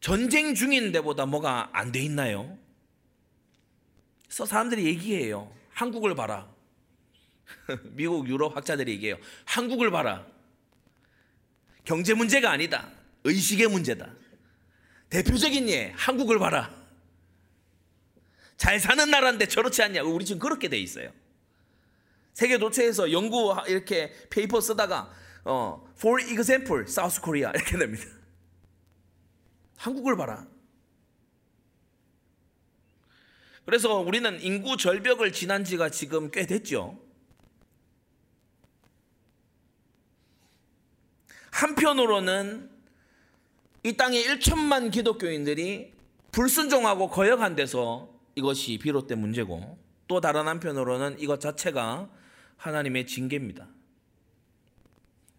전쟁 0.01 0.53
중인 0.53 0.91
데보다 0.91 1.25
뭐가 1.25 1.69
안 1.71 1.91
돼 1.91 1.99
있나요? 2.01 2.57
그래서 4.25 4.45
사람들이 4.45 4.85
얘기해요. 4.85 5.53
한국을 5.69 6.15
봐라. 6.15 6.49
미국, 7.95 8.27
유럽 8.27 8.55
학자들이 8.55 8.91
얘기해요. 8.93 9.17
한국을 9.45 9.91
봐라. 9.91 10.25
경제 11.85 12.13
문제가 12.13 12.51
아니다. 12.51 12.89
의식의 13.23 13.67
문제다. 13.67 14.09
대표적인 15.09 15.69
예, 15.69 15.93
한국을 15.95 16.39
봐라. 16.39 16.73
잘 18.57 18.79
사는 18.79 19.09
나라인데 19.09 19.47
저렇지 19.47 19.81
않냐. 19.83 20.03
우리 20.03 20.25
지금 20.25 20.39
그렇게 20.39 20.67
돼 20.69 20.77
있어요. 20.79 21.11
세계 22.33 22.57
도처에서 22.57 23.11
연구 23.11 23.55
이렇게 23.67 24.13
paper 24.29 24.61
쓰다가 24.61 25.11
어, 25.43 25.83
for 25.97 26.21
example, 26.21 26.83
South 26.83 27.21
Korea 27.21 27.51
이렇게 27.55 27.77
됩니다. 27.77 28.05
한국을 29.77 30.15
봐라. 30.15 30.47
그래서 33.65 33.99
우리는 33.99 34.41
인구 34.41 34.77
절벽을 34.77 35.31
지난 35.31 35.63
지가 35.63 35.89
지금 35.89 36.29
꽤 36.31 36.45
됐죠. 36.45 36.99
한편으로는 41.51 42.69
이 43.83 43.93
땅에 43.93 44.21
1천만 44.21 44.91
기독교인들이 44.91 45.93
불순종하고 46.31 47.09
거역한 47.09 47.55
데서 47.55 48.09
이것이 48.35 48.77
비롯된 48.77 49.19
문제고 49.19 49.77
또 50.07 50.21
다른 50.21 50.47
한편으로는 50.47 51.19
이것 51.19 51.39
자체가 51.39 52.09
하나님의 52.57 53.07
징계입니다. 53.07 53.67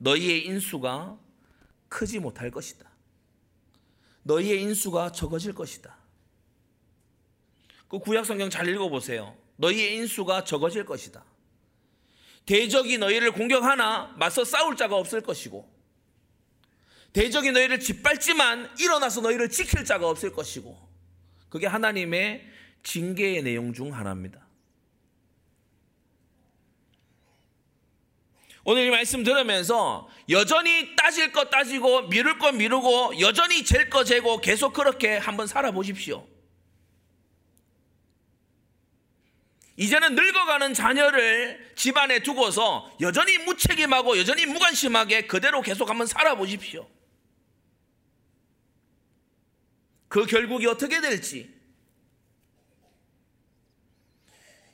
너희의 0.03 0.47
인수가 0.47 1.17
크지 1.89 2.19
못할 2.19 2.51
것이다. 2.51 2.91
너희의 4.25 4.63
인수가 4.63 5.13
적어질 5.13 5.55
것이다. 5.55 5.97
그 7.89 7.99
구약 7.99 8.27
성경 8.27 8.51
잘 8.51 8.69
읽어보세요. 8.69 9.37
너희의 9.57 9.97
인수가 9.97 10.45
적어질 10.45 10.85
것이다. 10.85 11.25
대적이 12.47 12.99
너희를 12.99 13.31
공격하나 13.33 14.15
맞서 14.19 14.45
싸울 14.45 14.77
자가 14.77 14.97
없을 14.97 15.21
것이고, 15.21 15.71
대적이 17.13 17.53
너희를 17.53 17.79
짓밟지만 17.79 18.71
일어나서 18.81 19.21
너희를 19.21 19.51
지킬 19.51 19.85
자가 19.85 20.09
없을 20.09 20.33
것이고, 20.33 20.77
그게 21.49 21.67
하나님의 21.67 22.45
징계의 22.83 23.43
내용 23.43 23.73
중 23.73 23.95
하나입니다. 23.95 24.45
오늘 28.65 28.87
이 28.87 28.91
말씀 28.91 29.25
들으면서 29.25 30.09
여전히 30.29 30.95
따질 30.95 31.33
것 31.33 31.51
따지고 31.51 32.03
미룰 32.03 32.39
것 32.39 32.53
미루고 32.53 33.21
여전히 33.21 33.65
잴것 33.65 34.07
재고 34.07 34.41
계속 34.41 34.73
그렇게 34.73 35.17
한번 35.17 35.47
살아보십시오. 35.47 36.27
이제는 39.77 40.15
늙어가는 40.15 40.75
자녀를 40.75 41.73
집안에 41.75 42.21
두고서 42.21 42.95
여전히 43.01 43.39
무책임하고 43.39 44.19
여전히 44.19 44.47
무관심하게 44.47 45.27
그대로 45.27 45.61
계속 45.61 45.91
한번 45.91 46.07
살아보십시오. 46.07 46.89
그 50.09 50.27
결국이 50.27 50.67
어떻게 50.67 51.01
될지 51.01 51.53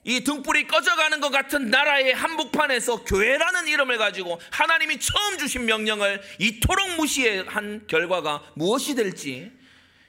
이 0.08 0.24
등불이 0.24 0.66
꺼져가는 0.68 1.20
것 1.20 1.28
같은 1.28 1.68
나라의 1.68 2.14
한복판에서 2.14 3.04
교회라는 3.04 3.68
이름을 3.68 3.98
가지고 3.98 4.40
하나님이 4.50 4.98
처음 5.00 5.36
주신 5.36 5.66
명령을 5.66 6.22
이토록 6.38 6.96
무시한 6.96 7.86
결과가 7.86 8.42
무엇이 8.54 8.94
될지 8.94 9.52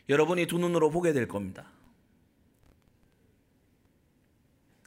여러분이 0.07 0.47
두 0.47 0.57
눈으로 0.57 0.89
보게 0.89 1.11
될 1.11 1.27
겁니다. 1.27 1.69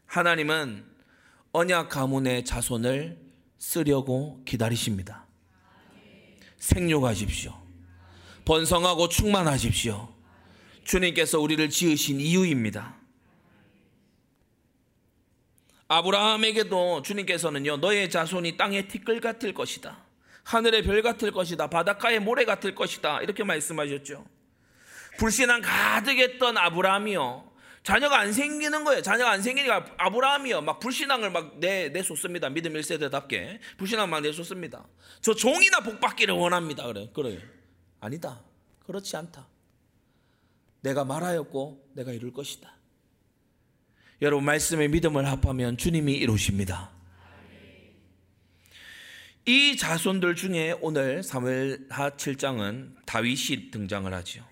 하나님은 0.06 0.82
언약 1.52 1.90
가문의 1.90 2.46
자손을 2.46 3.18
쓰려고 3.58 4.42
기다리십니다. 4.46 5.26
생육하십시오. 6.56 7.52
번성하고 8.46 9.10
충만하십시오. 9.10 10.10
주님께서 10.84 11.38
우리를 11.38 11.68
지으신 11.68 12.18
이유입니다. 12.18 13.01
아브라함에게도 15.92 17.02
주님께서는요, 17.02 17.76
너의 17.76 18.08
자손이 18.08 18.56
땅의 18.56 18.88
티끌 18.88 19.20
같을 19.20 19.52
것이다. 19.52 19.98
하늘의 20.44 20.82
별 20.84 21.02
같을 21.02 21.30
것이다. 21.30 21.68
바닷가의 21.68 22.18
모래 22.18 22.44
같을 22.46 22.74
것이다. 22.74 23.20
이렇게 23.20 23.44
말씀하셨죠. 23.44 24.24
불신앙 25.18 25.60
가득했던 25.60 26.56
아브라함이요. 26.56 27.52
자녀가 27.82 28.18
안 28.20 28.32
생기는 28.32 28.84
거예요. 28.84 29.02
자녀가 29.02 29.32
안 29.32 29.42
생기니까 29.42 29.94
아브라함이요. 29.98 30.62
막 30.62 30.80
불신앙을 30.80 31.30
막 31.30 31.58
내, 31.58 31.90
내쏟습니다. 31.90 32.48
믿음 32.48 32.72
1세대답게. 32.72 33.58
불신앙 33.76 34.08
막 34.08 34.20
내쏟습니다. 34.20 34.86
저 35.20 35.34
종이나 35.34 35.80
복 35.80 36.00
받기를 36.00 36.34
원합니다. 36.34 36.86
그래. 36.86 37.10
그래요. 37.12 37.40
아니다. 38.00 38.40
그렇지 38.86 39.14
않다. 39.16 39.46
내가 40.80 41.04
말하였고 41.04 41.90
내가 41.94 42.12
이룰 42.12 42.32
것이다. 42.32 42.81
여러분 44.22 44.44
말씀에 44.44 44.86
믿음을 44.86 45.26
합하면 45.26 45.76
주님이 45.76 46.12
이루십니다. 46.12 46.92
이 49.44 49.76
자손들 49.76 50.36
중에 50.36 50.76
오늘 50.80 51.24
사무엘하 51.24 52.10
7장은 52.10 53.04
다윗이 53.04 53.72
등장을 53.72 54.14
하죠. 54.14 54.46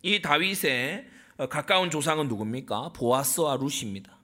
이 0.00 0.22
다윗의 0.22 1.06
가까운 1.50 1.90
조상은 1.90 2.28
누굽니까? 2.28 2.94
보아스와 2.94 3.58
루시입니다. 3.60 4.16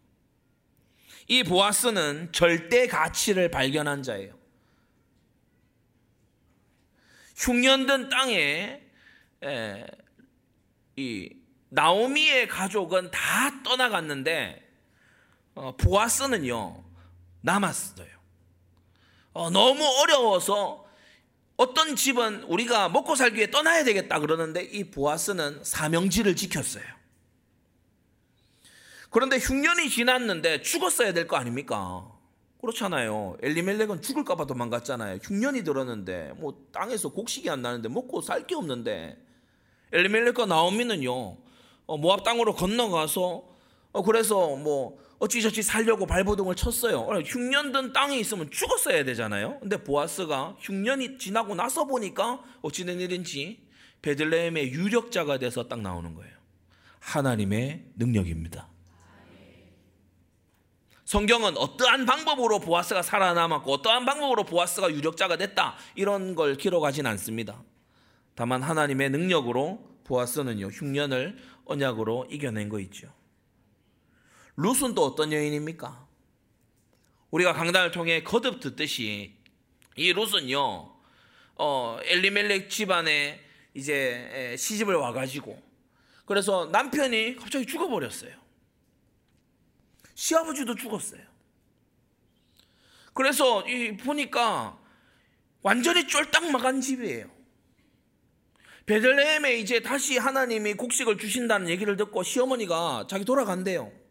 이 1.28 1.42
보아스는 1.42 2.30
절대 2.32 2.86
가치를 2.86 3.50
발견한 3.50 4.02
자예요. 4.02 4.32
흉년된 7.36 8.08
땅에 8.08 8.80
이 10.96 11.36
나오미의 11.68 12.48
가족은 12.48 13.10
다 13.10 13.62
떠나갔는데 13.62 14.64
어, 15.56 15.74
보아스는요 15.76 16.84
남았어요. 17.40 18.06
어, 19.32 19.50
너무 19.50 19.84
어려워서 19.84 20.84
어떤 21.56 21.96
집은 21.96 22.42
우리가 22.44 22.88
먹고 22.90 23.14
살기 23.16 23.36
위해 23.36 23.50
떠나야 23.50 23.82
되겠다 23.84 24.20
그러는데 24.20 24.62
이 24.62 24.90
보아스는 24.90 25.64
사명지를 25.64 26.36
지켰어요. 26.36 26.84
그런데 29.10 29.38
흉년이 29.38 29.88
지났는데 29.88 30.60
죽었어야 30.62 31.12
될 31.14 31.26
거 31.26 31.36
아닙니까? 31.36 32.12
그렇잖아요. 32.60 33.36
엘리멜렉은 33.42 34.02
죽을까봐 34.02 34.46
도망갔잖아요. 34.46 35.20
흉년이 35.22 35.64
들었는데 35.64 36.32
뭐 36.36 36.66
땅에서 36.72 37.10
곡식이 37.10 37.48
안 37.48 37.62
나는데 37.62 37.88
먹고 37.88 38.20
살 38.20 38.46
게 38.46 38.54
없는데 38.54 39.16
엘리멜렉과 39.92 40.46
나오미는요 40.46 41.36
어, 41.86 41.96
모압 41.96 42.24
땅으로 42.24 42.54
건너가서 42.54 43.44
어, 43.92 44.02
그래서 44.02 44.56
뭐 44.56 44.98
어찌저찌 45.18 45.62
살려고 45.62 46.06
발버둥을 46.06 46.54
쳤어요. 46.56 47.00
어, 47.00 47.20
흉년 47.20 47.72
든 47.72 47.92
땅에 47.92 48.18
있으면 48.18 48.50
죽었어야 48.50 49.04
되잖아요. 49.04 49.58
근데 49.60 49.82
보아스가 49.82 50.56
흉년이 50.60 51.18
지나고 51.18 51.54
나서 51.54 51.86
보니까 51.86 52.42
어찌된 52.62 53.00
일인지 53.00 53.66
베들레헴의 54.02 54.72
유력자가 54.72 55.38
돼서 55.38 55.68
딱 55.68 55.80
나오는 55.80 56.14
거예요. 56.14 56.34
하나님의 57.00 57.84
능력입니다. 57.96 58.68
성경은 61.04 61.56
어떠한 61.56 62.04
방법으로 62.04 62.58
보아스가 62.58 63.00
살아남았고 63.00 63.72
어떠한 63.74 64.04
방법으로 64.04 64.44
보아스가 64.44 64.90
유력자가 64.92 65.36
됐다 65.36 65.76
이런 65.94 66.34
걸 66.34 66.56
기록하진 66.56 67.06
않습니다. 67.06 67.62
다만 68.34 68.60
하나님의 68.60 69.10
능력으로 69.10 69.78
보아스는요 70.04 70.66
흉년을 70.66 71.38
언약으로 71.64 72.26
이겨낸 72.28 72.68
거 72.68 72.80
있죠. 72.80 73.08
룻은 74.56 74.94
또 74.94 75.04
어떤 75.04 75.32
여인입니까? 75.32 76.06
우리가 77.30 77.52
강단을 77.52 77.90
통해 77.90 78.22
거듭 78.22 78.60
듣듯이 78.60 79.34
이 79.96 80.12
룻은요 80.12 80.94
어, 81.56 81.98
엘리멜렉 82.02 82.70
집안에 82.70 83.40
이제 83.74 84.54
시집을 84.58 84.94
와가지고 84.94 85.62
그래서 86.24 86.66
남편이 86.66 87.36
갑자기 87.36 87.66
죽어버렸어요. 87.66 88.32
시아버지도 90.14 90.74
죽었어요. 90.74 91.20
그래서 93.12 93.66
이 93.68 93.96
보니까 93.96 94.78
완전히 95.62 96.06
쫄딱 96.06 96.50
막한 96.50 96.80
집이에요. 96.80 97.30
베들레헴에 98.86 99.58
이제 99.58 99.80
다시 99.80 100.16
하나님이 100.16 100.74
곡식을 100.74 101.18
주신다는 101.18 101.68
얘기를 101.68 101.96
듣고 101.96 102.22
시어머니가 102.22 103.06
자기 103.08 103.24
돌아간대요. 103.24 104.05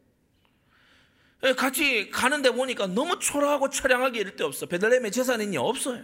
예, 1.44 1.54
같이 1.54 2.10
가는데 2.10 2.52
보니까 2.52 2.88
너무 2.88 3.20
초라하고 3.20 3.70
처량하게 3.70 4.20
이럴 4.20 4.36
데 4.36 4.44
없어. 4.44 4.66
베들레헴에 4.66 5.12
재산이 5.12 5.56
없어요. 5.58 6.04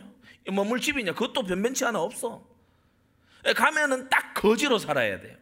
머물 0.52 0.82
집이냐? 0.82 1.14
그것도 1.14 1.44
변변치 1.44 1.86
않아 1.86 2.00
없어. 2.00 2.46
예, 3.48 3.54
가면은 3.54 4.10
딱 4.10 4.34
거지로 4.34 4.78
살아야 4.78 5.20
돼요. 5.20 5.36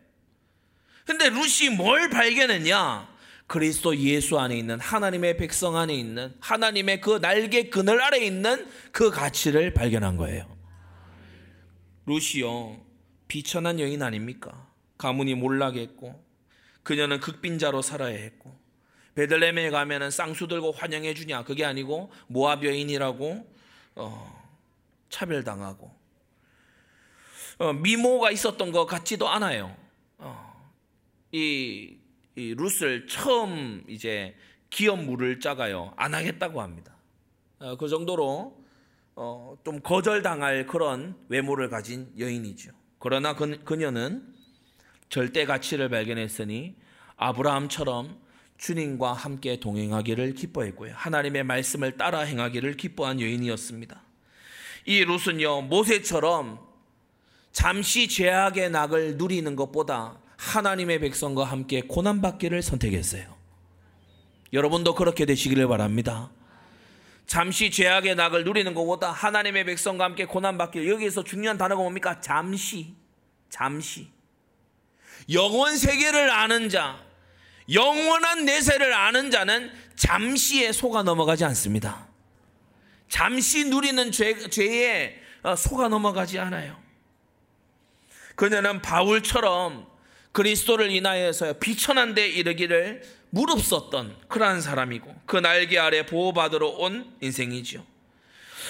근데 1.06 1.30
루시 1.30 1.72
뭘 1.72 2.10
발견했냐? 2.10 3.10
그리스도 3.48 3.98
예수 3.98 4.38
안에 4.38 4.56
있는 4.56 4.80
하나님의 4.80 5.38
백성 5.38 5.76
안에 5.76 5.96
있는 5.96 6.36
하나님의 6.40 7.02
그 7.02 7.20
날개 7.20 7.70
그늘 7.70 8.00
아래 8.00 8.20
있는 8.20 8.70
그 8.92 9.10
가치를 9.10 9.74
발견한 9.74 10.18
거예요. 10.18 10.56
루시요. 12.06 12.80
비천한 13.28 13.80
여인 13.80 14.04
아닙니까? 14.04 14.70
가문이 15.00 15.34
몰락했고 15.34 16.24
그녀는 16.84 17.20
극빈자로 17.20 17.82
살아야 17.82 18.16
했고 18.16 18.59
베들레헴에 19.20 19.70
가면은 19.70 20.12
쌍수 20.12 20.48
들고 20.48 20.72
환영해 20.72 21.14
주냐 21.14 21.44
그게 21.44 21.66
아니고 21.66 22.10
모압 22.28 22.64
여인이라고 22.64 23.46
어, 23.96 24.50
차별당하고 25.10 25.94
어, 27.58 27.74
미모가 27.74 28.32
있었던 28.32 28.72
것 28.72 28.86
같지도 28.86 29.28
않아요. 29.28 29.76
어, 30.20 30.72
이, 31.34 31.98
이 32.38 32.56
룻을 32.58 33.08
처음 33.08 33.84
이제 33.90 34.38
기업 34.70 35.04
물을 35.04 35.42
짜가요 35.42 35.92
안 35.98 36.14
하겠다고 36.14 36.62
합니다. 36.62 36.96
어, 37.60 37.76
그 37.76 37.90
정도로 37.90 38.58
어, 39.18 39.58
좀 39.66 39.82
거절당할 39.82 40.66
그런 40.66 41.18
외모를 41.28 41.70
가진 41.70 42.10
여인이죠. 42.18 42.72
그러나 43.00 43.36
그녀는 43.36 44.34
절대 45.10 45.44
가치를 45.44 45.90
발견했으니 45.90 46.78
아브라함처럼 47.18 48.29
주님과 48.60 49.14
함께 49.14 49.60
동행하기를 49.60 50.34
기뻐했고요. 50.34 50.94
하나님의 50.96 51.44
말씀을 51.44 51.98
따라 51.98 52.20
행하기를 52.20 52.76
기뻐한 52.76 53.20
여인이었습니다. 53.22 54.02
이 54.86 55.06
룻은요, 55.06 55.62
모세처럼 55.64 56.60
잠시 57.52 58.08
죄악의 58.08 58.70
낙을 58.70 59.18
누리는 59.18 59.56
것보다 59.56 60.20
하나님의 60.38 61.00
백성과 61.00 61.46
함께 61.46 61.82
고난받기를 61.82 62.62
선택했어요. 62.62 63.36
여러분도 64.52 64.94
그렇게 64.94 65.26
되시기를 65.26 65.68
바랍니다. 65.68 66.30
잠시 67.28 67.72
죄악의 67.72 68.16
낙을 68.16 68.44
누리는 68.44 68.74
것보다 68.74 69.12
하나님의 69.12 69.66
백성과 69.66 70.06
함께 70.06 70.26
고난받기를 70.26 70.88
여기에서 70.90 71.24
중요한 71.24 71.58
단어가 71.58 71.82
뭡니까? 71.82 72.20
잠시. 72.20 72.96
잠시. 73.50 74.08
영원 75.32 75.78
세계를 75.78 76.32
아는 76.32 76.70
자, 76.70 77.09
영원한 77.72 78.46
내세를 78.46 78.94
아는 78.94 79.32
자는 79.32 79.72
잠시에 79.96 80.72
속아 80.72 81.04
넘어가지 81.04 81.46
않습니다. 81.46 82.08
잠시 83.08 83.66
누리는 83.66 84.12
죄, 84.12 84.50
죄에 84.50 85.20
어, 85.44 85.56
속아 85.56 85.88
넘어가지 85.90 86.40
않아요. 86.40 86.82
그녀는 88.36 88.82
바울처럼 88.82 89.88
그리스도를 90.32 90.92
인하여서 90.92 91.54
비천한 91.60 92.14
데 92.14 92.28
이르기를 92.28 93.04
무릅썼던 93.32 94.16
그러한 94.28 94.62
사람이고 94.62 95.14
그 95.26 95.38
날개 95.38 95.78
아래 95.78 96.06
보호받으러 96.06 96.68
온 96.68 97.16
인생이지요. 97.22 97.86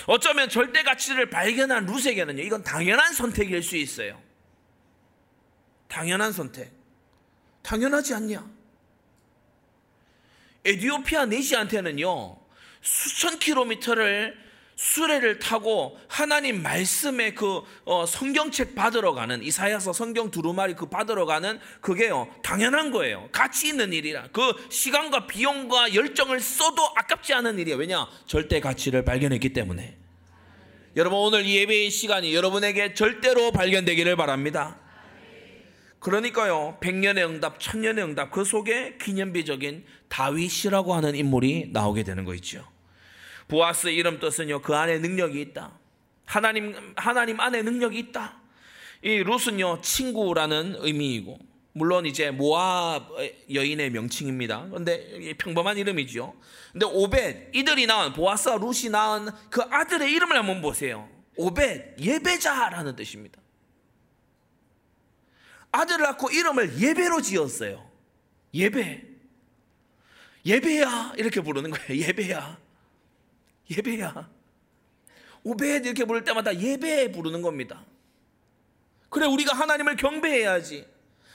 어쩌면 0.07 0.49
절대 0.49 0.83
가치를 0.83 1.29
발견한 1.29 1.85
루세게는요. 1.85 2.41
이건 2.41 2.63
당연한 2.63 3.13
선택일 3.13 3.61
수 3.61 3.75
있어요. 3.75 4.19
당연한 5.87 6.31
선택. 6.31 6.71
당연하지 7.61 8.13
않냐? 8.13 8.58
에디오피아 10.65 11.25
내시한테는요. 11.25 12.37
수천 12.81 13.39
킬로미터를 13.39 14.49
수레를 14.79 15.39
타고 15.39 15.99
하나님 16.07 16.63
말씀의 16.63 17.35
그 17.35 17.63
어, 17.83 18.05
성경책 18.05 18.75
받으러 18.75 19.13
가는 19.13 19.43
이사야서 19.43 19.91
성경 19.91 20.31
두루마리 20.31 20.75
그 20.75 20.85
받으러 20.85 21.25
가는 21.25 21.59
그게요 21.81 22.33
당연한 22.43 22.89
거예요. 22.91 23.27
가치 23.33 23.67
있는 23.67 23.91
일이라 23.91 24.29
그 24.31 24.53
시간과 24.69 25.27
비용과 25.27 25.95
열정을 25.95 26.39
써도 26.39 26.81
아깝지 26.95 27.33
않은 27.33 27.59
일이에요. 27.59 27.77
왜냐 27.77 28.07
절대 28.25 28.61
가치를 28.61 29.03
발견했기 29.03 29.51
때문에. 29.51 29.97
여러분 30.95 31.19
오늘 31.19 31.45
이 31.45 31.57
예배의 31.57 31.91
시간이 31.91 32.33
여러분에게 32.33 32.93
절대로 32.93 33.51
발견되기를 33.51 34.15
바랍니다. 34.15 34.79
그러니까요 35.99 36.77
백년의 36.79 37.25
응답, 37.25 37.59
천년의 37.59 38.03
응답 38.05 38.31
그 38.31 38.45
속에 38.45 38.97
기념비적인 39.01 39.83
다윗이라고 40.09 40.93
하는 40.93 41.15
인물이 41.15 41.69
나오게 41.71 42.03
되는 42.03 42.25
거 42.25 42.33
있죠. 42.35 42.67
보아스 43.47 43.87
이름 43.87 44.19
뜻은요 44.19 44.61
그 44.61 44.75
안에 44.75 44.99
능력이 44.99 45.39
있다. 45.41 45.71
하나님 46.25 46.93
하나님 46.95 47.39
안에 47.39 47.61
능력이 47.61 47.97
있다. 47.99 48.37
이 49.01 49.23
룻은요 49.23 49.81
친구라는 49.81 50.75
의미이고 50.79 51.39
물론 51.73 52.05
이제 52.05 52.29
모압 52.31 53.09
여인의 53.53 53.91
명칭입니다. 53.91 54.67
그런데 54.69 55.33
평범한 55.37 55.77
이름이죠. 55.77 56.35
근데 56.71 56.85
오벳 56.85 57.55
이들이 57.55 57.85
낳은 57.85 58.13
보아스와 58.13 58.57
룻이 58.57 58.89
낳은 58.91 59.29
그 59.49 59.61
아들의 59.61 60.11
이름을 60.11 60.37
한번 60.37 60.61
보세요. 60.61 61.09
오벳 61.37 61.99
예배자라는 61.99 62.95
뜻입니다. 62.95 63.39
아들을 65.71 66.03
낳고 66.03 66.31
이름을 66.31 66.79
예배로 66.81 67.21
지었어요. 67.21 67.89
예배. 68.53 69.08
예배야 70.45 71.13
이렇게 71.17 71.41
부르는 71.41 71.71
거예요. 71.71 72.01
예배야. 72.07 72.57
예배야. 73.69 74.29
오벳 75.43 75.85
이렇게 75.85 76.05
부를 76.05 76.23
때마다 76.23 76.57
예배 76.57 77.11
부르는 77.11 77.41
겁니다. 77.41 77.85
그래 79.09 79.25
우리가 79.25 79.53
하나님을 79.53 79.95
경배해야지. 79.95 80.85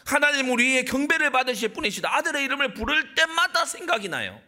하나님 0.05 0.51
우리의 0.51 0.85
경배를 0.85 1.31
받으실 1.31 1.71
분이시다. 1.71 2.15
아들의 2.15 2.45
이름을 2.45 2.75
부를 2.75 3.15
때마다 3.15 3.65
생각이 3.65 4.09
나요. 4.09 4.41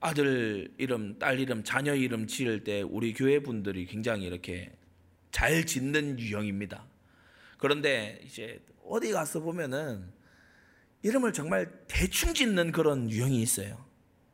아들 0.00 0.68
이름, 0.78 1.18
딸 1.18 1.38
이름, 1.38 1.62
자녀 1.62 1.94
이름 1.94 2.26
지을 2.26 2.64
때 2.64 2.82
우리 2.82 3.14
교회 3.14 3.38
분들이 3.38 3.86
굉장히 3.86 4.26
이렇게 4.26 4.70
잘 5.30 5.64
짓는 5.64 6.18
유형입니다. 6.18 6.84
그런데 7.56 8.20
이제 8.24 8.60
어디 8.84 9.12
가서 9.12 9.40
보면은 9.40 10.12
이름을 11.02 11.32
정말 11.32 11.84
대충 11.88 12.34
짓는 12.34 12.72
그런 12.72 13.10
유형이 13.10 13.40
있어요. 13.42 13.84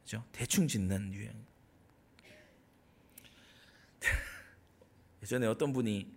그죠? 0.03 0.25
대충 0.33 0.69
짓는 0.69 1.15
유형. 1.15 1.35
예전에 5.23 5.47
어떤 5.47 5.73
분이 5.73 6.13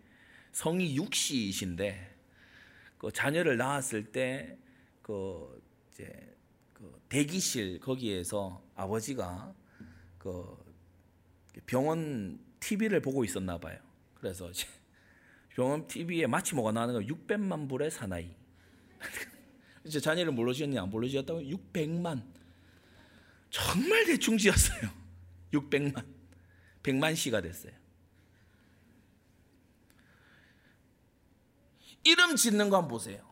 성이 0.52 0.96
육시이신데 0.96 2.16
그 2.98 3.12
자녀를 3.12 3.58
낳았을 3.58 4.12
때 4.12 4.62
그 5.02 5.62
이제 5.92 6.36
그 6.74 7.02
대기실 7.10 7.80
거기에서 7.80 8.64
아버지가 8.76 9.54
그 10.18 10.58
병원 11.66 12.40
TV를 12.60 13.02
보고 13.02 13.26
있었나 13.26 13.58
봐요. 13.58 13.78
그래서 14.16 14.50
병원 15.56 15.88
TV에 15.88 16.28
마치 16.28 16.56
뭐가 16.56 16.72
나오는 16.72 16.94
거 16.94 17.14
600만 17.14 17.68
불의 17.68 17.92
사나이. 17.92 18.30
이제 19.84 20.00
자녀를 20.00 20.32
뭘로 20.32 20.54
지었냐 20.54 20.82
안 20.82 20.90
뭘로 20.90 21.08
지었다고 21.08 21.42
600만. 21.42 22.24
정말 23.50 24.06
대충 24.06 24.38
지었어요. 24.38 24.90
600만. 25.54 26.06
100만 26.84 27.16
시가 27.16 27.42
됐어요. 27.42 27.74
이름 32.04 32.36
짓는 32.36 32.70
거 32.70 32.78
한번 32.78 32.90
보세요. 32.90 33.24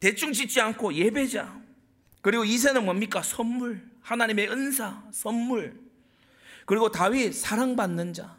대충 0.00 0.32
짓지 0.32 0.60
않고 0.60 0.94
예배자. 0.94 1.62
그리고 2.20 2.44
이세는 2.44 2.84
뭡니까? 2.84 3.22
선물. 3.22 3.88
하나님의 4.02 4.50
은사, 4.50 5.04
선물. 5.12 5.80
그리고 6.66 6.90
다윗 6.90 7.32
사랑받는 7.32 8.12
자. 8.12 8.37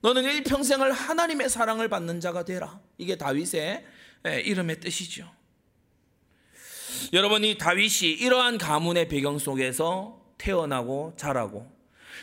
너는 0.00 0.24
일평생을 0.24 0.92
하나님의 0.92 1.48
사랑을 1.48 1.88
받는 1.88 2.20
자가 2.20 2.44
되라. 2.44 2.80
이게 2.98 3.16
다윗의 3.16 3.84
이름의 4.44 4.80
뜻이죠. 4.80 5.30
여러분 7.12 7.44
이 7.44 7.58
다윗이 7.58 8.12
이러한 8.12 8.58
가문의 8.58 9.08
배경 9.08 9.38
속에서 9.38 10.20
태어나고 10.38 11.14
자라고 11.16 11.70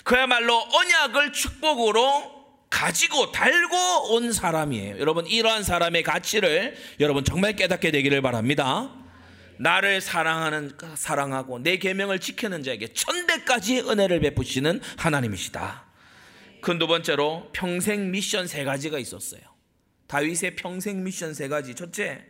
그야말로 0.03 0.55
언약을 0.55 1.31
축복으로 1.33 2.43
가지고 2.69 3.31
달고 3.31 4.13
온 4.13 4.33
사람이에요. 4.33 4.99
여러분 4.99 5.27
이러한 5.27 5.63
사람의 5.63 6.03
가치를 6.03 6.75
여러분 6.99 7.23
정말 7.23 7.55
깨닫게 7.55 7.91
되기를 7.91 8.21
바랍니다. 8.21 8.91
나를 9.59 10.01
사랑하는 10.01 10.71
사랑하고 10.95 11.59
내 11.59 11.77
계명을 11.77 12.19
지키는 12.19 12.63
자에게 12.63 12.93
천대까지 12.93 13.81
은혜를 13.81 14.19
베푸시는 14.21 14.81
하나님이시다. 14.97 15.85
그두 16.63 16.87
번째로 16.87 17.49
평생 17.51 18.09
미션 18.09 18.47
세 18.47 18.63
가지가 18.63 18.97
있었어요. 18.97 19.41
다윗의 20.07 20.55
평생 20.55 21.03
미션 21.03 21.33
세 21.33 21.49
가지. 21.49 21.75
첫째, 21.75 22.23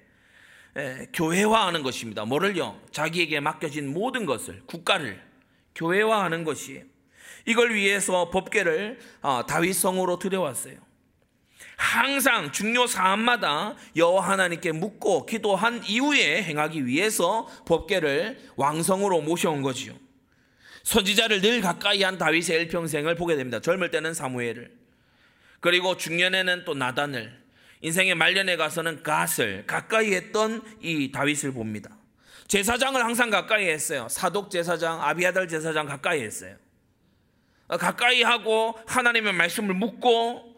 에, 0.76 1.08
교회화하는 1.13 1.84
것입니다. 1.84 2.26
뭐를요? 2.26 2.82
자기에게 2.91 3.39
맡겨진 3.39 3.93
모든 3.93 4.26
것을 4.26 4.63
국가를 4.65 5.22
교회화하는 5.76 6.43
것이 6.46 6.84
이걸 7.46 7.76
위해서 7.76 8.32
법계를 8.32 9.00
아, 9.22 9.46
다윗 9.48 9.74
성으로 9.74 10.17
들여왔어요. 10.17 10.78
항상 11.78 12.52
중요 12.52 12.88
사안마다 12.88 13.76
여호와 13.96 14.30
하나님께 14.30 14.72
묻고 14.72 15.28
기도한 15.28 15.84
이후에 15.86 16.41
행하기 16.41 16.88
위해서 16.88 17.48
법계를 17.67 18.54
왕성으로 18.56 19.22
모셔온 19.22 19.62
거지요. 19.62 19.93
선지자를 20.84 21.41
늘 21.41 21.62
가까이 21.62 22.04
한 22.04 22.17
다윗의 22.17 22.62
일평생을 22.62 23.15
보게 23.15 23.36
됩니다. 23.36 23.60
젊을 23.60 23.91
때는 23.91 24.13
사무엘을 24.13 24.72
그리고 25.60 25.98
중년에는 25.98 26.65
또 26.65 26.74
나단을 26.74 27.41
인생의 27.82 28.15
말년에 28.15 28.58
가서는 28.58 29.04
갓을 29.04 29.65
가까이 29.65 30.13
했던 30.13 30.62
이 30.82 31.12
다윗을 31.12 31.54
봅니다. 31.54 31.89
제사장을 32.48 33.02
항상 33.04 33.30
가까이 33.30 33.69
했어요. 33.69 34.08
사독 34.10 34.52
제사장, 34.52 35.02
아비아달 35.02 35.48
제사장 35.48 35.86
가까이 35.86 36.22
했어요. 36.22 36.56
가까이 37.67 38.22
하고 38.22 38.78
하나님의 38.86 39.34
말씀을 39.34 39.74
묻고 39.74 40.54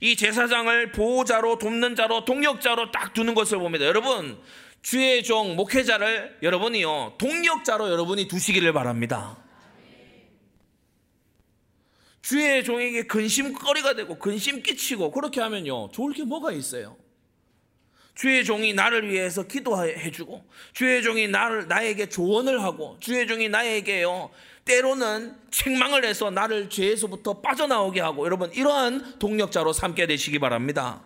이 0.00 0.16
제사장을 0.16 0.92
보호자로 0.92 1.58
돕는 1.58 1.96
자로 1.96 2.24
동력자로 2.24 2.90
딱 2.90 3.14
두는 3.14 3.34
것을 3.34 3.58
봅니다. 3.58 3.86
여러분 3.86 4.38
주의 4.82 5.22
종 5.22 5.56
목회자를 5.56 6.38
여러분이요 6.42 7.14
동력자로 7.18 7.90
여러분이 7.90 8.28
두시기를 8.28 8.72
바랍니다. 8.72 9.43
주의 12.24 12.64
종에게 12.64 13.02
근심거리가 13.02 13.92
되고 13.92 14.18
근심 14.18 14.62
끼치고 14.62 15.10
그렇게 15.10 15.42
하면요 15.42 15.90
좋을 15.90 16.14
게 16.14 16.24
뭐가 16.24 16.52
있어요? 16.52 16.96
주의 18.14 18.42
종이 18.42 18.72
나를 18.72 19.10
위해서 19.10 19.42
기도해 19.42 20.10
주고 20.10 20.42
주의 20.72 21.02
종이 21.02 21.28
나를 21.28 21.68
나에게 21.68 22.08
조언을 22.08 22.62
하고 22.62 22.96
주의 22.98 23.26
종이 23.26 23.50
나에게요 23.50 24.30
때로는 24.64 25.36
책망을 25.50 26.06
해서 26.06 26.30
나를 26.30 26.70
죄에서부터 26.70 27.42
빠져나오게 27.42 28.00
하고 28.00 28.24
여러분 28.24 28.50
이러한 28.54 29.18
동력자로 29.18 29.74
삼게 29.74 30.06
되시기 30.06 30.38
바랍니다. 30.38 31.02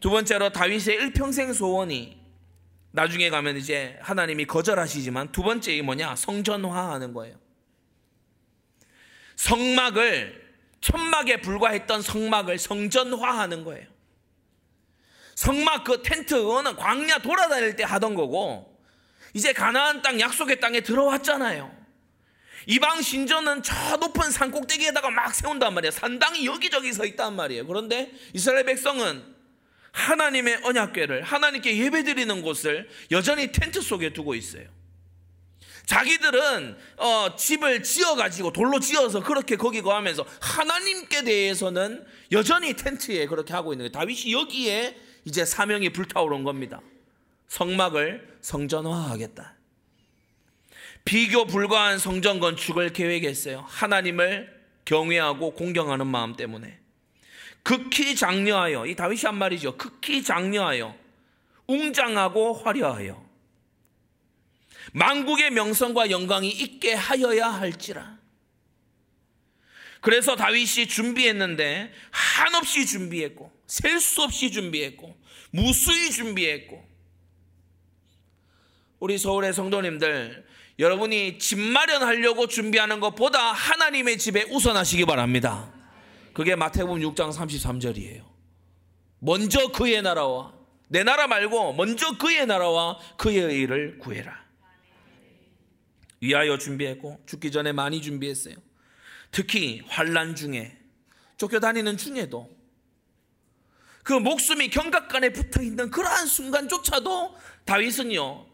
두 0.00 0.08
번째로 0.08 0.48
다윗의 0.48 0.94
일평생 0.94 1.52
소원이 1.52 2.16
나중에 2.92 3.28
가면 3.28 3.58
이제 3.58 3.98
하나님이 4.00 4.46
거절하시지만 4.46 5.30
두 5.30 5.42
번째 5.42 5.76
이 5.76 5.82
뭐냐 5.82 6.16
성전화하는 6.16 7.12
거예요. 7.12 7.41
성막을 9.42 10.40
천막에 10.80 11.40
불과했던 11.40 12.02
성막을 12.02 12.58
성전화하는 12.58 13.64
거예요. 13.64 13.86
성막 15.34 15.82
그 15.84 16.02
텐트 16.02 16.36
그거는 16.36 16.76
광야 16.76 17.18
돌아다닐 17.18 17.74
때 17.74 17.82
하던 17.82 18.14
거고 18.14 18.80
이제 19.34 19.52
가나안 19.52 20.02
땅 20.02 20.20
약속의 20.20 20.60
땅에 20.60 20.80
들어왔잖아요. 20.82 21.82
이방 22.66 23.02
신전은 23.02 23.64
저 23.64 23.96
높은 23.96 24.30
산 24.30 24.52
꼭대기에다가 24.52 25.10
막 25.10 25.34
세운단 25.34 25.74
말이에요. 25.74 25.90
산당이 25.90 26.46
여기저기 26.46 26.92
서 26.92 27.04
있단 27.04 27.34
말이에요. 27.34 27.66
그런데 27.66 28.12
이스라엘 28.34 28.64
백성은 28.64 29.24
하나님의 29.90 30.60
언약궤를 30.62 31.22
하나님께 31.22 31.76
예배드리는 31.78 32.42
곳을 32.42 32.88
여전히 33.10 33.50
텐트 33.50 33.80
속에 33.80 34.12
두고 34.12 34.36
있어요. 34.36 34.68
자기들은 35.86 36.76
어, 36.98 37.36
집을 37.36 37.82
지어가지고 37.82 38.52
돌로 38.52 38.80
지어서 38.80 39.20
그렇게 39.22 39.56
거기 39.56 39.82
거하면서 39.82 40.24
하나님께 40.40 41.24
대해서는 41.24 42.04
여전히 42.30 42.74
텐트에 42.74 43.26
그렇게 43.26 43.52
하고 43.52 43.72
있는 43.72 43.84
거예요. 43.84 43.92
다윗이 43.92 44.32
여기에 44.32 44.96
이제 45.24 45.44
사명이 45.44 45.90
불타오른 45.90 46.44
겁니다. 46.44 46.80
성막을 47.48 48.38
성전화하겠다. 48.40 49.54
비교 51.04 51.46
불가한 51.46 51.98
성전 51.98 52.40
건축을 52.40 52.92
계획했어요. 52.92 53.64
하나님을 53.68 54.62
경외하고 54.84 55.52
공경하는 55.54 56.06
마음 56.06 56.36
때문에. 56.36 56.78
극히 57.62 58.16
장려하여, 58.16 58.86
이 58.86 58.96
다윗이 58.96 59.22
한 59.24 59.36
말이죠. 59.36 59.76
극히 59.76 60.22
장려하여, 60.22 60.94
웅장하고 61.66 62.54
화려하여. 62.54 63.21
만국의 64.92 65.50
명성과 65.50 66.10
영광이 66.10 66.48
있게 66.50 66.94
하여야 66.94 67.48
할지라. 67.48 68.18
그래서 70.00 70.34
다윗이 70.34 70.88
준비했는데 70.88 71.92
한없이 72.10 72.86
준비했고 72.86 73.52
셀 73.66 74.00
수 74.00 74.22
없이 74.22 74.50
준비했고 74.50 75.16
무수히 75.50 76.10
준비했고 76.10 76.84
우리 78.98 79.16
서울의 79.18 79.52
성도님들 79.52 80.44
여러분이 80.78 81.38
집 81.38 81.58
마련하려고 81.58 82.48
준비하는 82.48 82.98
것보다 82.98 83.52
하나님의 83.52 84.18
집에 84.18 84.42
우선하시기 84.50 85.04
바랍니다. 85.04 85.72
그게 86.32 86.56
마태복음 86.56 87.00
6장 87.00 87.32
33절이에요. 87.32 88.24
먼저 89.20 89.68
그의 89.68 90.02
나라와 90.02 90.52
내 90.88 91.04
나라 91.04 91.26
말고 91.26 91.74
먼저 91.74 92.16
그의 92.18 92.46
나라와 92.46 92.98
그의 93.16 93.56
일을 93.60 93.98
구해라. 93.98 94.41
위하여 96.22 96.56
준비했고 96.56 97.20
죽기 97.26 97.50
전에 97.50 97.72
많이 97.72 98.00
준비했어요. 98.00 98.54
특히 99.32 99.82
환란 99.88 100.36
중에 100.36 100.78
쫓겨다니는 101.36 101.96
중에도 101.96 102.48
그 104.04 104.12
목숨이 104.12 104.68
경각간에 104.70 105.30
붙어 105.32 105.62
있는 105.62 105.90
그러한 105.90 106.26
순간조차도 106.26 107.36
다윗은요 107.64 108.46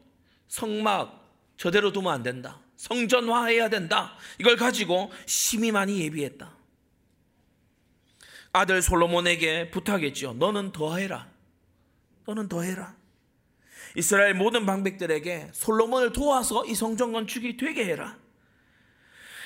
성막 0.49 1.19
저대로 1.59 1.93
두면 1.93 2.13
안 2.13 2.23
된다. 2.23 2.61
성전화해야 2.77 3.69
된다. 3.69 4.17
이걸 4.39 4.57
가지고 4.57 5.11
심히 5.27 5.71
많이 5.71 6.01
예비했다. 6.01 6.57
아들 8.53 8.81
솔로몬에게 8.81 9.71
부탁했죠. 9.71 10.35
너는 10.35 10.73
더해라. 10.73 11.29
너는 12.25 12.49
더해라. 12.49 12.98
이스라엘 13.97 14.35
모든 14.35 14.67
방백들에게 14.67 15.49
솔로몬을 15.53 16.13
도와서 16.13 16.65
이 16.67 16.75
성전 16.75 17.13
건축이 17.13 17.57
되게 17.57 17.85
해라. 17.85 18.19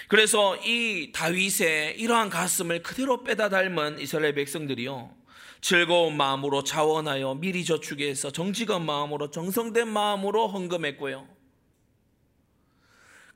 그래서 0.09 0.57
이 0.59 1.11
다윗의 1.13 1.99
이러한 1.99 2.29
가슴을 2.29 2.83
그대로 2.83 3.25
빼다 3.25 3.49
닮은 3.49 3.99
이스라엘 3.99 4.35
백성들이요. 4.35 5.23
즐거운 5.63 6.17
마음으로 6.17 6.65
자원하여 6.65 7.37
미리 7.37 7.65
저축해서 7.65 8.31
정직한 8.31 8.85
마음으로 8.85 9.31
정성된 9.31 9.89
마음으로 9.89 10.49
헌금했고요. 10.49 11.27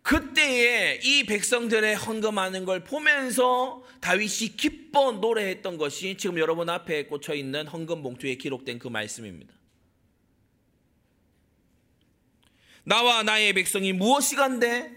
그때에 0.03 1.01
이 1.03 1.25
백성들의 1.25 1.97
헌금하는 1.97 2.65
걸 2.65 2.85
보면서 2.85 3.83
다윗이 4.01 4.57
기뻐 4.57 5.13
노래했던 5.13 5.79
것이 5.79 6.17
지금 6.17 6.39
여러분 6.39 6.69
앞에 6.69 7.07
꽂혀 7.07 7.35
있는 7.35 7.67
헌금 7.67 8.03
봉투에 8.03 8.37
기록된 8.37 8.79
그 8.79 8.87
말씀입니다. 8.87 9.56
나와 12.87 13.23
나의 13.23 13.53
백성이 13.53 13.93
무엇이 13.93 14.37
간데 14.37 14.91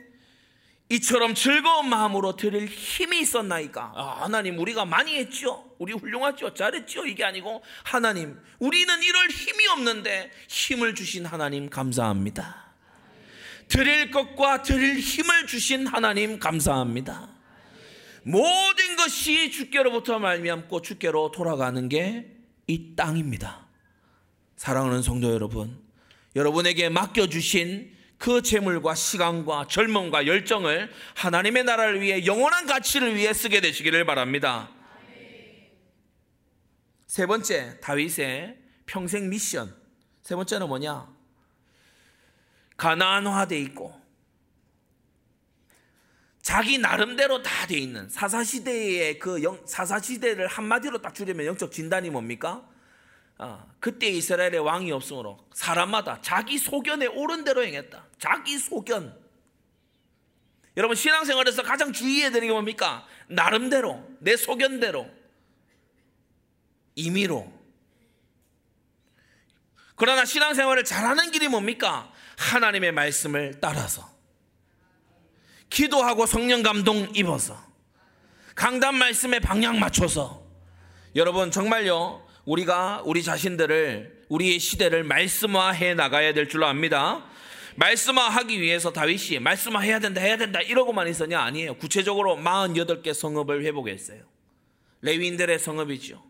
이처럼 0.90 1.36
즐거운 1.36 1.90
마음으로 1.90 2.36
드릴 2.36 2.68
힘이 2.68 3.22
있었나이까? 3.22 3.94
아, 3.96 4.24
하나님, 4.24 4.58
우리가 4.58 4.86
많이 4.86 5.16
했죠? 5.18 5.72
우리 5.78 5.94
훌륭하죠? 5.94 6.54
잘했죠? 6.54 7.06
이게 7.06 7.24
아니고, 7.24 7.62
하나님, 7.84 8.40
우리는 8.58 9.04
이럴 9.04 9.28
힘이 9.30 9.68
없는데 9.68 10.32
힘을 10.48 10.96
주신 10.96 11.26
하나님 11.26 11.70
감사합니다. 11.70 12.74
드릴 13.68 14.10
것과 14.10 14.64
드릴 14.64 15.00
힘을 15.00 15.46
주신 15.46 15.86
하나님 15.86 16.40
감사합니다. 16.40 17.30
모든 18.24 18.96
것이 18.96 19.52
주께로부터 19.52 20.18
말미암고 20.20 20.82
주께로 20.82 21.32
돌아가는 21.32 21.88
게 21.90 22.40
이 22.70 22.96
땅입니다. 22.96 23.66
사랑하는 24.56 25.02
성도 25.02 25.34
여러분, 25.34 25.76
여러분에게 26.36 26.90
맡겨주신 26.90 27.98
그 28.18 28.42
재물과 28.42 28.96
시간과 28.96 29.68
젊음과 29.68 30.28
열정을 30.28 30.92
하나님의 31.16 31.64
나라를 31.64 32.02
위해 32.02 32.26
영원한 32.26 32.66
가치를 32.66 33.16
위해 33.16 33.34
쓰게 33.34 33.62
되시기를 33.62 34.06
바랍니다. 34.06 34.70
세 37.08 37.26
번째, 37.26 37.80
다윗의 37.80 38.58
평생 38.86 39.30
미션. 39.30 39.74
세 40.22 40.36
번째는 40.36 40.68
뭐냐? 40.68 41.08
가나안화돼 42.78 43.60
있고 43.62 44.00
자기 46.42 46.78
나름대로 46.78 47.42
다 47.44 47.68
돼 47.68 47.78
있는 47.78 48.10
사사시대의 48.10 49.20
그 49.20 49.44
영, 49.44 49.60
사사시대를 49.66 50.48
한마디로 50.48 51.02
딱 51.02 51.14
줄이면 51.14 51.46
영적 51.46 51.72
진단이 51.72 52.10
뭡니까? 52.10 52.68
어, 53.40 53.66
그때 53.80 54.08
이스라엘의 54.08 54.60
왕이 54.60 54.92
없으므로 54.92 55.40
사람마다 55.54 56.20
자기 56.22 56.58
소견에 56.58 57.08
옳은 57.08 57.46
대로 57.46 57.64
행했다. 57.64 58.06
자기 58.20 58.58
소견. 58.58 59.18
여러분 60.76 60.96
신앙생활에서 60.96 61.64
가장 61.64 61.94
주의해야 61.94 62.32
되는 62.32 62.48
게 62.48 62.54
뭡니까? 62.54 63.08
나름대로 63.28 64.06
내 64.20 64.36
소견대로 64.36 65.10
임의로. 66.96 67.52
그러나 69.96 70.26
신앙생활을 70.26 70.84
잘하는 70.84 71.32
길이 71.32 71.48
뭡니까? 71.48 72.12
하나님의 72.38 72.92
말씀을 72.92 73.60
따라서 73.62 74.10
기도하고 75.70 76.26
성령 76.26 76.62
감동 76.62 77.10
입어서 77.16 77.58
강단 78.56 78.96
말씀에 78.96 79.40
방향 79.40 79.80
맞춰서 79.80 80.44
여러분 81.16 81.52
정말요 81.52 82.29
우리가 82.50 83.04
우리 83.06 83.22
자신들을 83.22 84.26
우리의 84.28 84.58
시대를 84.58 85.04
말씀화해 85.04 85.94
나가야 85.94 86.34
될 86.34 86.50
줄로 86.50 86.66
압니다. 86.66 87.24
말씀화하기 87.76 88.60
위해서 88.60 88.92
다윗이 88.92 89.38
말씀화해야 89.40 90.00
된다 90.00 90.20
해야 90.20 90.36
된다 90.36 90.60
이러고만 90.60 91.08
있었냐 91.08 91.40
아니에요. 91.40 91.76
구체적으로 91.76 92.38
48개 92.38 93.14
성읍을 93.14 93.64
회복했어요. 93.66 94.24
레위인들의 95.02 95.60
성읍이죠. 95.60 96.24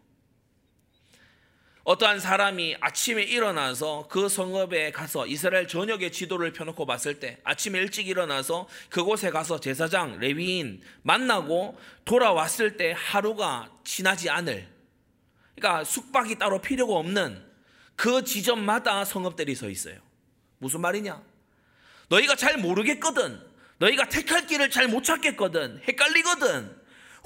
어떠한 1.86 2.19
사람이 2.19 2.75
아침에 2.82 3.23
일어나서 3.23 4.10
그 4.10 4.27
성읍에 4.27 4.91
가서 4.91 5.25
이스라엘 5.25 5.69
전역의 5.69 6.12
지도를 6.12 6.51
펴놓고 6.51 6.86
봤을 6.86 7.21
때 7.21 7.38
아침에 7.45 7.79
일찍 7.79 8.10
일어나서 8.10 8.67
그곳에 8.89 9.29
가서 9.29 9.62
제사장 9.62 10.19
레위인 10.19 10.82
만나고 11.01 11.79
돌아왔을 12.03 12.75
때 12.75 12.93
하루가 12.95 13.71
지나지 13.86 14.29
않을 14.29 14.78
그러니까 15.60 15.84
숙박이 15.84 16.38
따로 16.39 16.62
필요가 16.62 16.95
없는 16.95 17.45
그 17.95 18.24
지점마다 18.24 19.04
성읍들이 19.04 19.56
서 19.56 19.69
있어요. 19.69 20.00
무슨 20.58 20.82
말이냐? 20.82 21.22
너희가 22.08 22.36
잘 22.36 22.58
모르겠거든. 22.58 23.39
너희가 23.78 24.08
택할 24.08 24.48
길을 24.48 24.69
잘 24.72 24.88
못 24.88 25.04
찾겠거든. 25.04 25.82
헷갈리거든. 25.88 26.76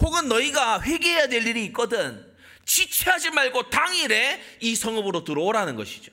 혹은 0.01 0.27
너희가 0.27 0.81
회개해야 0.81 1.27
될 1.27 1.45
일이 1.45 1.63
있거든. 1.65 2.25
지체하지 2.65 3.31
말고 3.31 3.69
당일에 3.69 4.41
이 4.61 4.75
성읍으로 4.75 5.23
들어오라는 5.23 5.75
것이죠. 5.75 6.11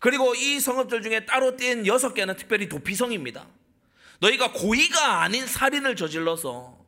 그리고 0.00 0.34
이 0.34 0.58
성읍들 0.60 1.02
중에 1.02 1.24
따로 1.24 1.56
뗀 1.56 1.86
여섯 1.86 2.14
개는 2.14 2.36
특별히 2.36 2.68
도피성입니다. 2.68 3.46
너희가 4.20 4.52
고의가 4.52 5.22
아닌 5.22 5.46
살인을 5.46 5.96
저질러서 5.96 6.84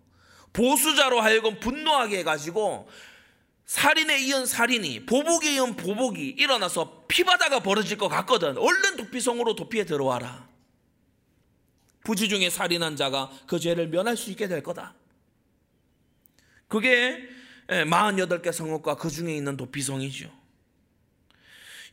보수자로 0.53 1.21
하여금 1.21 1.61
분노하게 1.61 2.19
해가지고 2.19 2.89
살인에 3.67 4.21
이은 4.21 4.47
살인이 4.47 5.07
보복에 5.07 5.57
이은 5.57 5.77
보복이 5.77 6.37
일어나서 6.39 7.05
피바다가 7.09 7.61
벌어질 7.61 7.99
것 7.99 8.09
같거든. 8.09 8.57
얼른 8.57 8.97
도피성으로 8.97 9.57
도피해 9.57 9.85
들어와라. 9.85 10.49
부지 12.05 12.29
중에 12.29 12.49
살인한 12.49 12.95
자가 12.95 13.31
그 13.47 13.59
죄를 13.59 13.89
면할 13.89 14.17
수 14.17 14.31
있게 14.31 14.47
될 14.47 14.63
거다. 14.63 14.95
그게 16.69 17.29
48개 17.67 18.53
성읍과 18.53 18.97
그 18.97 19.11
중에 19.11 19.35
있는 19.37 19.57
도피성이죠. 19.57 20.33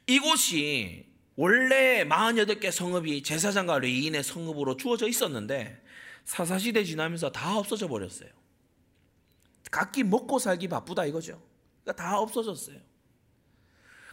이곳이 0.06 1.08
원래 1.36 2.06
48개 2.06 2.70
성읍이 2.70 3.24
제사장과 3.24 3.80
레인의 3.80 4.24
성읍으로 4.24 4.78
주어져 4.78 5.08
있었는데 5.08 5.82
사사시대 6.26 6.84
지나면서 6.84 7.32
다 7.32 7.58
없어져 7.58 7.88
버렸어요. 7.88 8.30
각기 9.72 10.04
먹고 10.04 10.38
살기 10.38 10.68
바쁘다 10.68 11.06
이거죠. 11.06 11.42
그러니까 11.84 12.04
다 12.04 12.18
없어졌어요. 12.20 12.80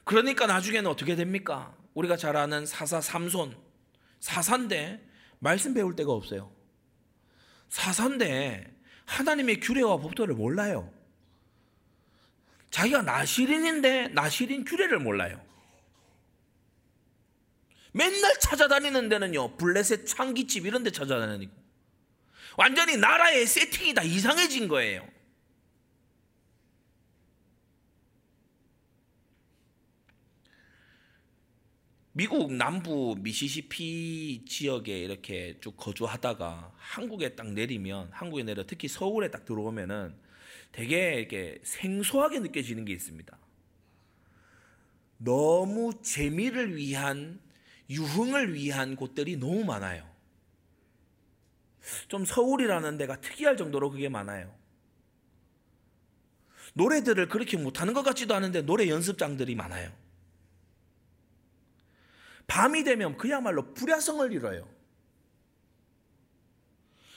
그러니까 0.05 0.47
나중에는 0.47 0.91
어떻게 0.91 1.15
됩니까? 1.15 1.77
우리가 1.95 2.17
잘 2.17 2.37
아는 2.37 2.67
사사 2.67 3.01
삼손 3.01 3.57
사사인데 4.19 5.07
말씀 5.39 5.73
배울 5.73 5.97
데가 5.97 6.13
없어요. 6.13 6.53
사사인데 7.69 8.77
하나님의 9.07 9.61
규례와 9.61 9.99
법도를 9.99 10.35
몰라요. 10.35 10.93
자기가 12.71 13.03
나시린인데 13.03 14.09
나시린 14.09 14.65
규례를 14.65 14.99
몰라요. 14.99 15.41
맨날 17.93 18.39
찾아다니는 18.39 19.09
데는요 19.09 19.57
블레셋 19.57 20.07
창기집 20.07 20.67
이런 20.67 20.85
데 20.85 20.91
찾아다니고 20.91 21.53
완전히 22.57 22.97
나라의 22.97 23.47
세팅이 23.47 23.95
다 23.95 24.03
이상해진 24.03 24.69
거예요. 24.69 25.07
미국 32.13 32.53
남부 32.53 33.15
미시시피 33.19 34.45
지역에 34.45 34.99
이렇게 34.99 35.57
쭉 35.61 35.77
거주하다가 35.77 36.73
한국에 36.77 37.37
딱 37.37 37.53
내리면 37.53 38.09
한국에 38.11 38.43
내려 38.43 38.65
특히 38.67 38.89
서울에 38.89 39.31
딱 39.31 39.45
들어오면은 39.45 40.15
되게 40.73 41.15
이렇게 41.15 41.61
생소하게 41.63 42.41
느껴지는 42.41 42.85
게 42.85 42.93
있습니다. 42.93 43.39
너무 45.19 45.93
재미를 46.03 46.77
위한 46.77 47.41
유흥을 47.89 48.55
위한 48.55 48.97
곳들이 48.97 49.37
너무 49.37 49.65
많아요. 49.65 50.09
좀 52.09 52.25
서울이라는 52.25 52.99
데가 52.99 53.21
특이할 53.21 53.57
정도로 53.57 53.91
그게 53.91 54.09
많아요. 54.09 54.53
노래들을 56.75 57.29
그렇게 57.29 57.57
못하는 57.57 57.95
것 57.95 58.03
같지도 58.03 58.35
않은데 58.35 58.63
노래 58.63 58.89
연습장들이 58.89 59.55
많아요. 59.55 60.00
밤이 62.51 62.83
되면 62.83 63.17
그야말로 63.17 63.73
불야성을 63.75 64.33
이뤄요. 64.33 64.69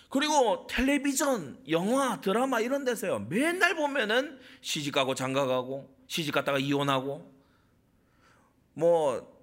그리고 0.10 0.68
텔레비전, 0.68 1.60
영화, 1.70 2.22
드라마 2.22 2.60
이런 2.60 2.86
데서요. 2.86 3.26
맨날 3.30 3.76
보면은 3.76 4.40
시집 4.62 4.94
가고 4.94 5.16
장가 5.16 5.48
가고 5.48 5.92
시집 6.06 6.36
갔다가 6.36 6.60
이혼하고 6.60 7.34
뭐 8.76 9.34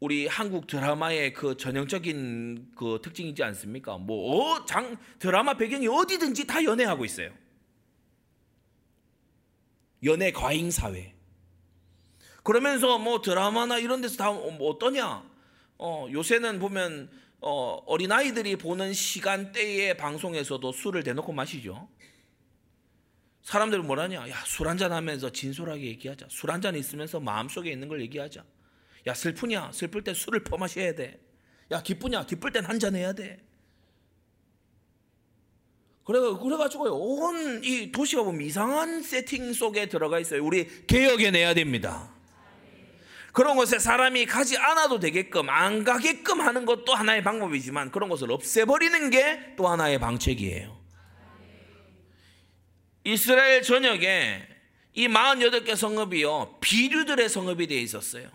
우리 0.00 0.26
한국 0.26 0.66
드라마의 0.66 1.34
그 1.34 1.58
전형적인 1.58 2.72
그 2.74 2.98
특징이지 3.02 3.42
않습니까? 3.42 3.98
뭐장 3.98 4.92
어, 4.92 4.96
드라마 5.18 5.54
배경이 5.54 5.86
어디든지 5.86 6.46
다 6.46 6.64
연애하고 6.64 7.04
있어요. 7.04 7.30
연애 10.02 10.32
과잉 10.32 10.70
사회. 10.70 11.13
그러면서 12.44 12.98
뭐 12.98 13.20
드라마나 13.22 13.78
이런 13.78 14.00
데서 14.00 14.16
다 14.16 14.30
뭐 14.32 14.70
어떠냐? 14.70 15.24
어, 15.78 16.06
요새는 16.12 16.60
보면 16.60 17.10
어, 17.40 17.82
어린아이들이 17.86 18.56
보는 18.56 18.92
시간대의 18.92 19.96
방송에서도 19.96 20.70
술을 20.72 21.02
대놓고 21.02 21.32
마시죠. 21.32 21.88
사람들은 23.42 23.86
뭐라냐? 23.86 24.28
야, 24.30 24.42
술 24.46 24.68
한잔 24.68 24.92
하면서 24.92 25.30
진솔하게 25.30 25.82
얘기하자. 25.84 26.28
술 26.30 26.50
한 26.50 26.62
잔 26.62 26.76
있으면서 26.76 27.20
마음속에 27.20 27.70
있는 27.70 27.88
걸 27.88 28.00
얘기하자. 28.02 28.44
야, 29.06 29.14
슬프냐? 29.14 29.72
슬플 29.72 30.02
때 30.04 30.14
술을 30.14 30.44
퍼마셔야 30.44 30.94
돼. 30.94 31.20
야, 31.70 31.82
기쁘냐? 31.82 32.24
기쁠 32.26 32.52
땐 32.52 32.64
한 32.64 32.78
잔 32.78 32.94
해야 32.96 33.12
돼. 33.12 33.44
그래, 36.04 36.20
그래가지고요, 36.42 36.92
온 36.94 37.64
이 37.64 37.90
도시가 37.92 38.22
보면 38.22 38.42
이상한 38.42 39.02
세팅 39.02 39.52
속에 39.52 39.88
들어가 39.88 40.18
있어요. 40.18 40.44
우리 40.44 40.86
개혁해내야 40.86 41.54
됩니다. 41.54 42.13
그런 43.34 43.56
곳에 43.56 43.80
사람이 43.80 44.26
가지 44.26 44.56
않아도 44.56 45.00
되게끔 45.00 45.50
안 45.50 45.82
가게끔 45.82 46.40
하는 46.40 46.64
것도 46.64 46.94
하나의 46.94 47.24
방법이지만 47.24 47.90
그런 47.90 48.08
것을 48.08 48.30
없애버리는 48.30 49.10
게 49.10 49.54
또 49.56 49.68
하나의 49.68 49.98
방책이에요. 49.98 50.80
이스라엘 53.04 53.62
전역에 53.62 54.46
이 54.94 55.08
48개 55.08 55.74
성읍이요 55.76 56.58
비류들의 56.60 57.28
성읍이 57.28 57.66
되어 57.66 57.78
있었어요. 57.78 58.28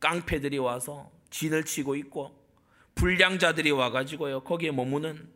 깡패들이 0.00 0.58
와서 0.58 1.10
진을 1.30 1.64
치고 1.64 1.94
있고 1.96 2.36
불량자들이 2.96 3.70
와가지고요 3.70 4.40
거기에 4.40 4.72
머무는 4.72 5.30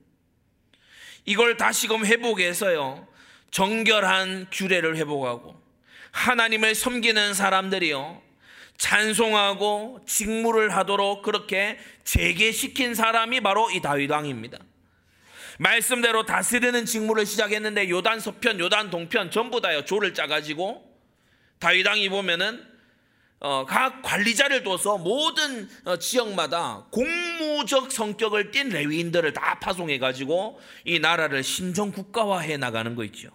이걸 1.24 1.56
다시금 1.56 2.04
회복해서요 2.04 3.06
정결한 3.52 4.48
규례를 4.50 4.96
회복하고 4.96 5.62
하나님을 6.10 6.74
섬기는 6.74 7.34
사람들이요 7.34 8.23
찬송하고 8.76 10.00
직무를 10.06 10.74
하도록 10.76 11.22
그렇게 11.22 11.78
재개시킨 12.04 12.94
사람이 12.94 13.40
바로 13.40 13.70
이 13.70 13.80
다윗 13.80 14.10
왕입니다. 14.10 14.58
말씀대로 15.58 16.26
다스리는 16.26 16.84
직무를 16.84 17.26
시작했는데 17.26 17.88
요단 17.88 18.20
서편, 18.20 18.58
요단 18.58 18.90
동편 18.90 19.30
전부 19.30 19.60
다요 19.60 19.84
조를 19.84 20.14
짜가지고 20.14 20.82
다윗 21.60 21.86
왕이 21.86 22.08
보면은 22.08 22.74
어, 23.40 23.66
각 23.66 24.00
관리자를 24.02 24.62
둬서 24.62 24.96
모든 24.96 25.68
어, 25.84 25.98
지역마다 25.98 26.86
공무적 26.90 27.92
성격을 27.92 28.52
띤 28.52 28.70
레위인들을 28.70 29.34
다 29.34 29.58
파송해가지고 29.60 30.60
이 30.86 30.98
나라를 30.98 31.42
신정 31.42 31.92
국가화해 31.92 32.56
나가는 32.56 32.94
거 32.94 33.04
있죠. 33.04 33.28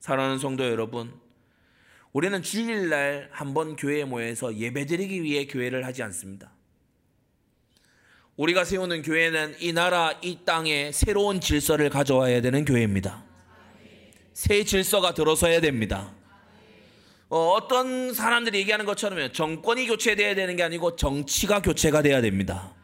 사랑하는 0.00 0.38
성도 0.38 0.64
여러분, 0.64 1.18
우리는 2.12 2.42
주일날 2.42 3.28
한번 3.32 3.74
교회에 3.74 4.04
모여서 4.04 4.54
예배드리기 4.54 5.22
위해 5.22 5.46
교회를 5.46 5.86
하지 5.86 6.02
않습니다. 6.02 6.52
우리가 8.36 8.64
세우는 8.64 9.02
교회는 9.02 9.56
이 9.60 9.72
나라, 9.72 10.18
이 10.22 10.40
땅에 10.44 10.92
새로운 10.92 11.40
질서를 11.40 11.88
가져와야 11.88 12.42
되는 12.42 12.64
교회입니다. 12.64 13.24
새 14.34 14.64
질서가 14.64 15.14
들어서야 15.14 15.60
됩니다. 15.60 16.14
어, 17.30 17.66
떤 17.66 18.12
사람들이 18.12 18.58
얘기하는 18.58 18.84
것처럼 18.84 19.32
정권이 19.32 19.86
교체돼야 19.86 20.34
되는 20.34 20.54
게 20.56 20.62
아니고 20.62 20.96
정치가 20.96 21.62
교체가 21.62 22.02
돼야 22.02 22.20
됩니다. 22.20 22.74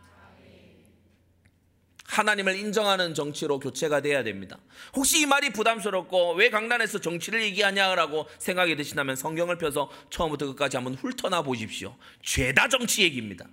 하나님을 2.18 2.56
인정하는 2.56 3.14
정치로 3.14 3.60
교체가 3.60 4.00
돼야 4.00 4.24
됩니다. 4.24 4.58
혹시 4.94 5.20
이 5.20 5.26
말이 5.26 5.50
부담스럽고 5.50 6.34
왜 6.34 6.50
강단에서 6.50 7.00
정치를 7.00 7.42
얘기하냐라고 7.42 8.26
생각이 8.38 8.74
드신다면 8.74 9.14
성경을 9.14 9.56
펴서 9.56 9.88
처음부터 10.10 10.46
끝까지 10.46 10.76
한번 10.76 10.94
훑어나 10.94 11.42
보십시오. 11.42 11.96
죄다 12.22 12.68
정치 12.68 13.02
얘기입니다. 13.02 13.46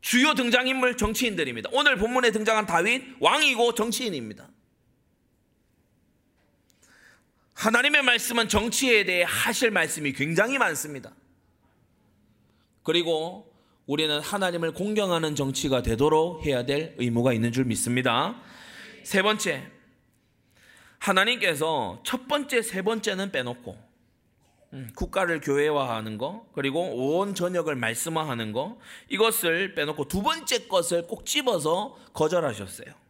주요 0.00 0.34
등장인물 0.34 0.96
정치인들입니다. 0.96 1.68
오늘 1.72 1.96
본문에 1.96 2.30
등장한 2.30 2.66
다윗 2.66 3.02
왕이고 3.20 3.74
정치인입니다. 3.74 4.48
하나님의 7.54 8.02
말씀은 8.02 8.48
정치에 8.48 9.04
대해 9.04 9.24
하실 9.26 9.70
말씀이 9.70 10.12
굉장히 10.14 10.56
많습니다. 10.58 11.14
그리고 12.82 13.51
우리는 13.86 14.20
하나님을 14.20 14.72
공경하는 14.72 15.34
정치가 15.34 15.82
되도록 15.82 16.44
해야 16.46 16.64
될 16.64 16.94
의무가 16.98 17.32
있는 17.32 17.52
줄 17.52 17.64
믿습니다. 17.64 18.40
세 19.02 19.22
번째, 19.22 19.70
하나님께서 20.98 22.00
첫 22.04 22.28
번째, 22.28 22.62
세 22.62 22.82
번째는 22.82 23.32
빼놓고 23.32 23.92
음, 24.74 24.90
국가를 24.96 25.40
교회화하는 25.40 26.16
거 26.16 26.46
그리고 26.54 27.18
온 27.18 27.34
전역을 27.34 27.74
말씀화하는 27.76 28.52
거 28.52 28.78
이것을 29.10 29.74
빼놓고 29.74 30.08
두 30.08 30.22
번째 30.22 30.66
것을 30.68 31.06
꼭 31.06 31.26
집어서 31.26 31.98
거절하셨어요. 32.14 33.02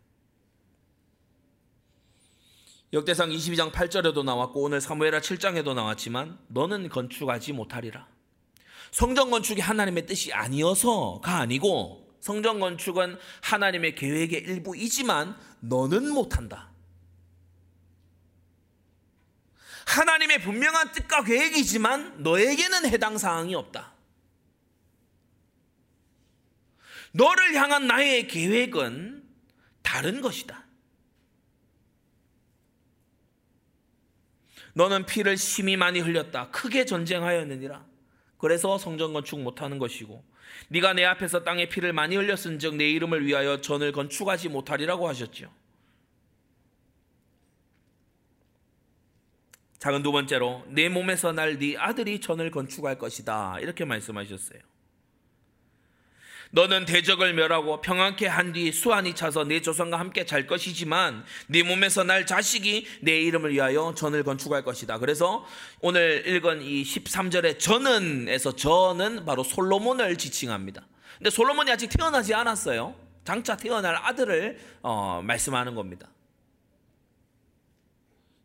역대상 2.95 3.31
22장 3.31 3.73
8절에도 3.73 4.25
나왔고 4.25 4.63
오늘 4.63 4.81
사무엘하 4.81 5.21
7장에도 5.21 5.75
나왔지만 5.75 6.39
너는 6.49 6.89
건축하지 6.89 7.53
못하리라. 7.53 8.12
성전 8.93 9.31
건축이 9.31 9.61
하나님의 9.61 10.07
뜻이 10.07 10.33
아니어서가 10.33 11.39
아니고 11.39 12.15
성전 12.21 12.61
건축은 12.61 13.19
하나님의 13.41 13.95
계획의 13.95 14.43
일부이지만 14.43 15.37
너는 15.61 16.13
못한다. 16.13 16.71
하나님의 19.87 20.43
분명한 20.43 20.93
뜻과 20.93 21.25
계획이지만 21.25 22.23
너에게는 22.23 22.87
해당 22.87 23.19
사항이 23.19 23.55
없다. 23.55 23.93
너를 27.13 27.55
향한 27.55 27.87
나의 27.87 28.29
계획은 28.29 29.29
다른 29.83 30.21
것이다. 30.21 30.65
너는 34.75 35.05
피를 35.07 35.37
심히 35.37 35.77
많이 35.77 36.01
흘렸다. 36.01 36.51
크게 36.51 36.87
전쟁하였느니라. 36.87 37.92
그래서 38.43 38.77
성전 38.77 39.13
건축 39.13 39.41
못하는 39.41 39.79
것이고 39.79 40.25
네가 40.69 40.95
내 40.95 41.05
앞에서 41.05 41.45
땅에 41.45 41.69
피를 41.69 41.93
많이 41.93 42.17
흘렸은즉 42.17 42.75
내 42.75 42.91
이름을 42.91 43.25
위하여 43.25 43.61
전을 43.61 43.93
건축하지 43.93 44.49
못하리라고 44.49 45.07
하셨죠. 45.09 45.49
작은 49.79 50.03
두 50.03 50.11
번째로 50.11 50.65
내 50.67 50.89
몸에서 50.89 51.33
날 51.33 51.57
네 51.57 51.77
아들이 51.77 52.21
전을 52.21 52.51
건축할 52.51 52.99
것이다 52.99 53.61
이렇게 53.61 53.85
말씀하셨어요. 53.85 54.72
너는 56.55 56.85
대적을 56.85 57.33
멸하고 57.33 57.81
평안케 57.81 58.27
한 58.27 58.53
뒤 58.53 58.71
수완이 58.73 59.15
차서 59.15 59.45
내 59.45 59.63
조상과 59.63 59.99
함께 59.99 60.27
잘 60.27 60.47
것이지만 60.47 61.25
네 61.47 61.63
몸에서 61.63 62.05
날 62.05 62.27
자식이 62.27 62.87
내 63.01 63.21
이름을 63.23 63.53
위하여 63.55 63.95
전을 63.97 64.23
건축할 64.23 64.63
것이다. 64.63 64.99
그래서 64.99 65.47
오늘 65.81 66.27
읽은 66.27 66.61
이 66.61 66.83
13절의 66.83 67.59
전은에서 67.59 68.57
전은 68.57 69.25
바로 69.25 69.43
솔로몬을 69.43 70.19
지칭합니다. 70.19 70.87
근데 71.17 71.31
솔로몬이 71.31 71.71
아직 71.71 71.89
태어나지 71.89 72.35
않았어요. 72.35 72.95
장차 73.25 73.57
태어날 73.57 73.97
아들을 73.97 74.59
어, 74.83 75.23
말씀하는 75.25 75.75
겁니다. 75.75 76.09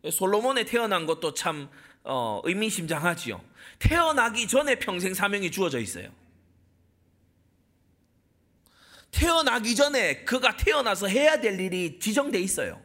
솔로몬에 0.09 0.63
태어난 0.63 1.05
것도 1.05 1.33
참 1.33 1.67
어, 2.05 2.39
의미심장하지요. 2.45 3.41
태어나기 3.79 4.47
전에 4.47 4.75
평생 4.75 5.13
사명이 5.13 5.51
주어져 5.51 5.79
있어요. 5.79 6.09
태어나기 9.18 9.76
전에 9.76 10.24
그가 10.26 10.55
태어나서 10.55 11.07
해야 11.07 11.41
될 11.41 11.59
일이 11.59 11.97
지정돼 11.99 12.39
있어요. 12.39 12.80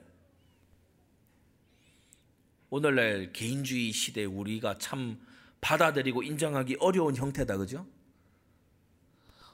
오늘날 2.70 3.34
개인주의 3.34 3.92
시대 3.92 4.24
우리가 4.24 4.78
참 4.78 5.20
받아들이고 5.60 6.22
인정하기 6.22 6.78
어려운 6.80 7.14
형태다, 7.14 7.58
그죠? 7.58 7.86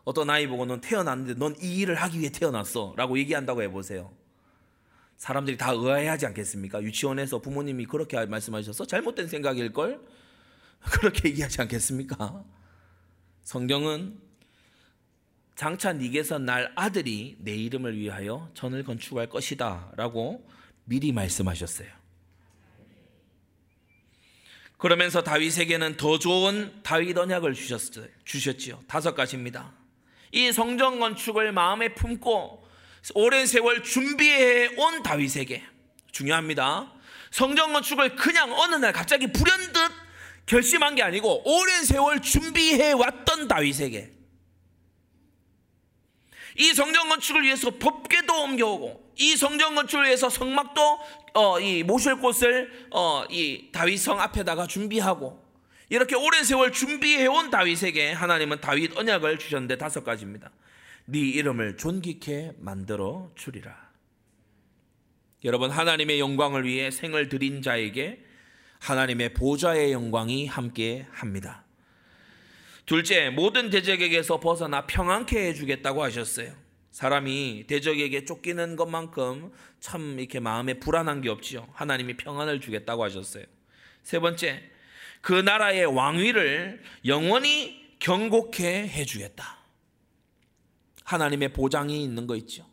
어떤 0.05 0.31
아이 0.31 0.47
보고 0.47 0.65
넌 0.67 0.81
태어났는데 0.81 1.35
넌 1.35 1.57
이 1.61 1.79
일을 1.79 1.97
하기 1.97 2.21
위해 2.21 2.31
태어났어 2.31 2.95
라고 2.97 3.19
얘기한다고 3.19 3.61
해 3.61 3.69
보세요. 3.69 4.15
사람들이 5.17 5.57
다 5.57 5.73
의아해하지 5.73 6.27
않겠습니까? 6.27 6.81
유치원에서 6.81 7.41
부모님이 7.41 7.87
그렇게 7.87 8.25
말씀하셔서 8.25 8.87
잘못된 8.87 9.27
생각일 9.27 9.73
걸? 9.73 10.01
그렇게 10.79 11.31
얘기하지 11.31 11.61
않겠습니까? 11.63 12.45
성경은 13.43 14.28
장차 15.59 15.93
니게서 15.93 16.39
날 16.39 16.71
아들이 16.77 17.35
내 17.41 17.53
이름을 17.53 17.99
위하여 17.99 18.49
전을 18.55 18.85
건축할 18.85 19.29
것이다 19.29 19.91
라고 19.97 20.49
미리 20.85 21.11
말씀하셨어요. 21.11 21.89
그러면서 24.77 25.25
다윗에게는 25.25 25.97
더 25.97 26.21
좋은 26.21 26.81
다윗 26.85 27.19
언약을 27.19 27.55
주셨어요. 27.55 28.07
주셨지요. 28.25 28.85
다섯 28.87 29.17
가지입니다. 29.17 29.73
이 30.31 30.53
성전 30.53 31.01
건축을 31.01 31.51
마음에 31.51 31.93
품고 31.93 32.65
오랜 33.17 33.47
세월 33.47 33.83
준비해 33.83 34.69
온 34.77 35.03
다윗에게 35.03 35.65
중요합니다. 36.13 36.93
성전 37.33 37.73
건축을 37.73 38.15
그냥 38.15 38.53
어느 38.53 38.77
날 38.77 38.93
갑자기 38.93 39.33
불현듯 39.33 39.75
결심한 40.47 40.95
게 40.95 41.03
아니고 41.03 41.43
오랜 41.45 41.85
세월 41.85 42.23
준비해 42.23 42.93
왔던 42.93 43.49
다윗에게 43.49 44.18
이 46.59 46.75
성전 46.75 47.09
건축을 47.09 47.45
위해서 47.45 47.71
법궤도 47.71 48.43
옮겨오고 48.43 49.13
이 49.17 49.37
성전 49.37 49.75
건축을 49.77 50.07
위해서 50.07 50.29
성막도 50.29 50.99
어, 51.35 51.61
이 51.61 51.85
모실 51.85 52.17
곳을 52.17 52.71
어, 52.91 53.25
이 53.31 53.71
다윗 53.73 53.99
성 53.99 54.21
앞에다가 54.21 54.67
준비하고 54.67 55.43
이렇게 55.89 56.17
오랜 56.17 56.45
세월 56.45 56.73
준비해온 56.73 57.51
다윗에게 57.51 58.13
하나님은 58.13 58.61
다윗 58.61 58.97
언약을 58.97 59.39
주셨는데 59.39 59.79
다섯 59.79 60.05
가지입니다. 60.05 60.51
네 61.07 61.21
이름을 61.21 61.77
존귀케 61.77 62.55
만들어 62.59 63.31
주리라. 63.37 63.89
여러분 65.45 65.71
하나님의 65.71 66.19
영광을 66.19 66.65
위해 66.65 66.91
생을 66.91 67.29
드린 67.29 67.63
자에게 67.63 68.25
하나님의 68.81 69.35
보좌의 69.35 69.93
영광이 69.93 70.47
함께 70.47 71.07
합니다. 71.13 71.65
둘째, 72.89 73.29
모든 73.29 73.69
대적에게서 73.69 74.41
벗어나 74.41 74.87
평안케 74.87 75.39
해주겠다고 75.49 76.03
하셨어요. 76.05 76.55
사람이 76.91 77.65
대적에게 77.67 78.25
쫓기는 78.25 78.77
것만큼 78.77 79.53
참 79.79 80.19
이렇게 80.19 80.41
마음에 80.41 80.73
불안한 80.73 81.21
게 81.21 81.29
없지요. 81.29 81.69
하나님이 81.75 82.17
평안을 82.17 82.63
주겠다고 82.63 83.05
하셨어요. 83.05 83.45
세 84.03 84.19
번째, 84.21 84.63
그 85.21 85.35
나라의 85.35 85.85
왕위를 85.85 86.83
영원히 87.05 87.79
경고케 87.99 88.89
해주겠다. 88.89 89.59
하나님의 91.05 91.53
보장이 91.53 92.03
있는 92.03 92.27
거 92.27 92.37
있죠. 92.37 92.65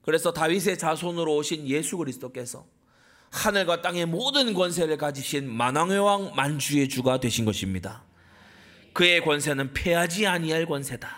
그래서 0.00 0.32
다윗의 0.32 0.78
자손으로 0.78 1.36
오신 1.36 1.68
예수 1.68 1.98
그리스도께서 1.98 2.66
하늘과 3.32 3.82
땅의 3.82 4.06
모든 4.06 4.54
권세를 4.54 4.96
가지신 4.96 5.46
만왕의 5.52 5.98
왕 5.98 6.34
만주의 6.34 6.88
주가 6.88 7.20
되신 7.20 7.44
것입니다. 7.44 8.02
그의 8.94 9.20
권세는 9.20 9.74
패하지 9.74 10.26
아니할 10.26 10.66
권세다. 10.66 11.08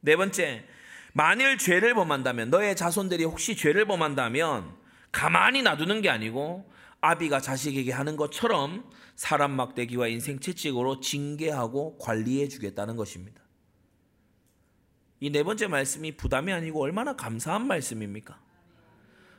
네 0.00 0.14
번째, 0.16 0.64
만일 1.12 1.58
죄를 1.58 1.94
범한다면 1.94 2.50
너의 2.50 2.76
자손들이 2.76 3.24
혹시 3.24 3.56
죄를 3.56 3.86
범한다면 3.86 4.76
가만히 5.10 5.62
놔두는 5.62 6.02
게 6.02 6.10
아니고 6.10 6.70
아비가 7.00 7.40
자식에게 7.40 7.92
하는 7.92 8.16
것처럼 8.16 8.90
사람 9.16 9.52
막대기와 9.52 10.08
인생 10.08 10.38
채찍으로 10.40 11.00
징계하고 11.00 11.98
관리해 11.98 12.48
주겠다는 12.48 12.96
것입니다. 12.96 13.42
이 15.20 15.30
네 15.30 15.42
번째 15.42 15.68
말씀이 15.68 16.16
부담이 16.16 16.52
아니고 16.52 16.82
얼마나 16.82 17.16
감사한 17.16 17.66
말씀입니까? 17.66 18.38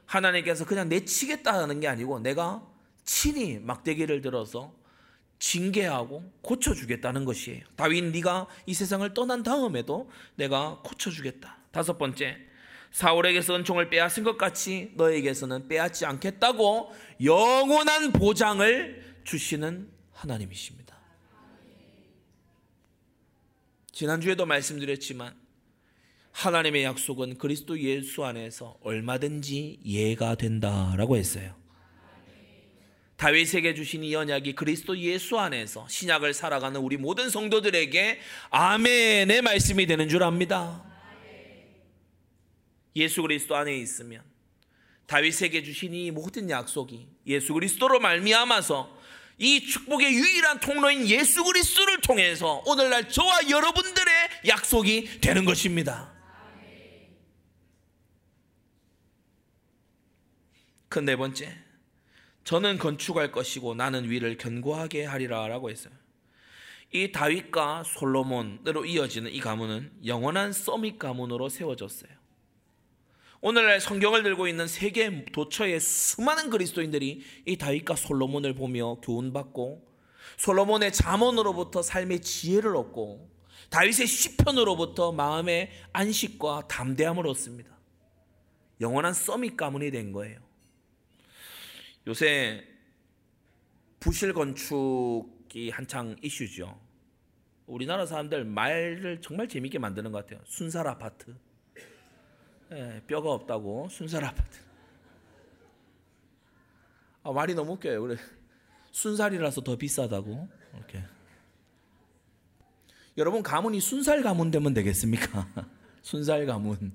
하나님께서 0.08 0.66
그냥 0.66 0.90
내치겠다는 0.90 1.80
게 1.80 1.88
아니고 1.88 2.20
내가 2.20 2.66
친히 3.04 3.60
막대기를 3.60 4.22
들어서 4.22 4.74
징계하고 5.46 6.24
고쳐주겠다는 6.42 7.24
것이에요. 7.24 7.64
다윗 7.76 8.04
네가 8.06 8.48
이 8.66 8.74
세상을 8.74 9.14
떠난 9.14 9.44
다음에도 9.44 10.10
내가 10.36 10.80
고쳐주겠다. 10.84 11.58
다섯 11.70 12.00
번째, 12.00 12.38
사울에게서 12.92 13.56
은총을 13.58 13.92
빼앗은 13.92 14.24
것 14.24 14.38
같이 14.40 14.92
너에게서는 14.96 15.68
빼앗지 15.68 16.08
않겠다고 16.08 16.92
영원한 17.24 18.12
보장을 18.12 19.20
주시는 19.24 19.88
하나님이십니다. 20.14 20.98
지난주에도 23.92 24.48
말씀드렸지만 24.48 25.36
하나님의 26.32 26.84
약속은 26.86 27.38
그리스도 27.38 27.80
예수 27.80 28.26
안에서 28.26 28.78
얼마든지 28.82 29.80
이해가 29.84 30.36
된다라고 30.36 31.18
했어요. 31.18 31.65
다윗에게 33.18 33.74
주신 33.76 34.04
이 34.04 34.14
언약이 34.14 34.54
그리스도 34.56 34.98
예수 34.98 35.40
안에서 35.40 35.88
신약을 35.88 36.34
살아가는 36.34 36.80
우리 36.80 36.98
모든 36.98 37.30
성도들에게 37.30 38.20
아멘의 38.50 39.42
말씀이 39.42 39.86
되는 39.86 40.10
줄 40.10 40.24
압니다. 40.24 40.84
예수 42.96 43.22
그리스도 43.22 43.56
안에 43.56 43.76
있으면 43.78 44.22
다윗에게 45.08 45.64
주신 45.64 45.94
이 45.94 46.12
모든 46.12 46.50
약속이 46.50 47.08
예수 47.28 47.54
그리스도로 47.54 48.00
말미암아서 48.00 48.96
이 49.38 49.66
축복의 49.66 50.14
유일한 50.14 50.60
통로인 50.60 51.08
예수 51.08 51.44
그리스도를 51.44 52.02
통해서 52.02 52.64
오늘날 52.66 53.10
저와 53.10 53.50
여러분들의 53.50 54.14
약속이 54.48 55.20
되는 55.22 55.46
것입니다. 55.46 56.16
그 60.96 61.02
네 61.02 61.18
번째, 61.18 61.65
저는 62.46 62.78
건축할 62.78 63.32
것이고 63.32 63.74
나는 63.74 64.10
위를 64.10 64.38
견고하게 64.38 65.04
하리라라고 65.06 65.72
했어요. 65.72 65.94
이 66.94 67.12
다윗과 67.12 67.84
솔로몬으로 67.84 68.86
이어지는 68.86 69.32
이 69.32 69.40
가문은 69.40 69.92
영원한 70.06 70.54
서밋 70.54 71.00
가문으로 71.00 71.50
세워졌어요. 71.50 72.12
오늘날 73.42 73.82
성경을 73.82 74.24
들고 74.24 74.48
있는 74.48 74.68
세계 74.68 75.26
도처의 75.26 75.80
수많은 75.80 76.52
그리스도인들이 76.52 77.24
이 77.46 77.58
다윗과 77.58 77.96
솔로몬을 77.96 78.54
보며 78.54 78.96
교훈받고 79.02 79.84
솔로몬의 80.38 80.94
잠언으로부터 80.94 81.82
삶의 81.82 82.22
지혜를 82.22 82.76
얻고 82.76 83.30
다윗의 83.72 84.06
시편으로부터 84.06 85.12
마음의 85.12 85.72
안식과 85.94 86.68
담대함을 86.68 87.28
얻습니다. 87.28 87.76
영원한 88.82 89.14
서밋 89.14 89.58
가문이 89.58 89.90
된 89.90 90.12
거예요. 90.12 90.45
요새 92.08 92.64
부실 94.00 94.34
건축이 94.34 95.72
한창 95.72 96.16
이슈죠. 96.22 96.80
우리나라 97.66 98.06
사람들 98.06 98.46
말을 98.46 99.22
정말 99.22 99.48
재밌게 99.48 99.80
만드는 99.80 100.12
것 100.12 100.26
같아요. 100.26 100.44
순살 100.46 100.88
아파트. 100.88 101.36
예, 102.72 103.02
뼈가 103.08 103.32
없다고 103.32 103.90
순살 103.90 104.24
아파트. 104.24 104.60
아, 107.24 107.32
말이 107.32 107.56
너무 107.56 107.74
웃겨요. 107.74 108.02
그래. 108.04 108.18
순살이라서 108.92 109.62
더 109.62 109.76
비싸다고. 109.76 110.48
이렇게. 110.76 111.04
여러분 113.18 113.42
가문이 113.42 113.80
순살 113.80 114.22
가문 114.22 114.52
되면 114.52 114.74
되겠습니까? 114.74 115.48
순살 116.04 116.46
가문. 116.46 116.94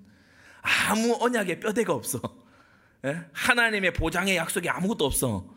아무 0.63 1.17
언약에 1.21 1.59
뼈대가 1.59 1.95
없어. 1.95 2.21
예? 3.05 3.25
하나님의 3.33 3.93
보장의 3.93 4.37
약속이 4.37 4.69
아무것도 4.69 5.05
없어. 5.05 5.55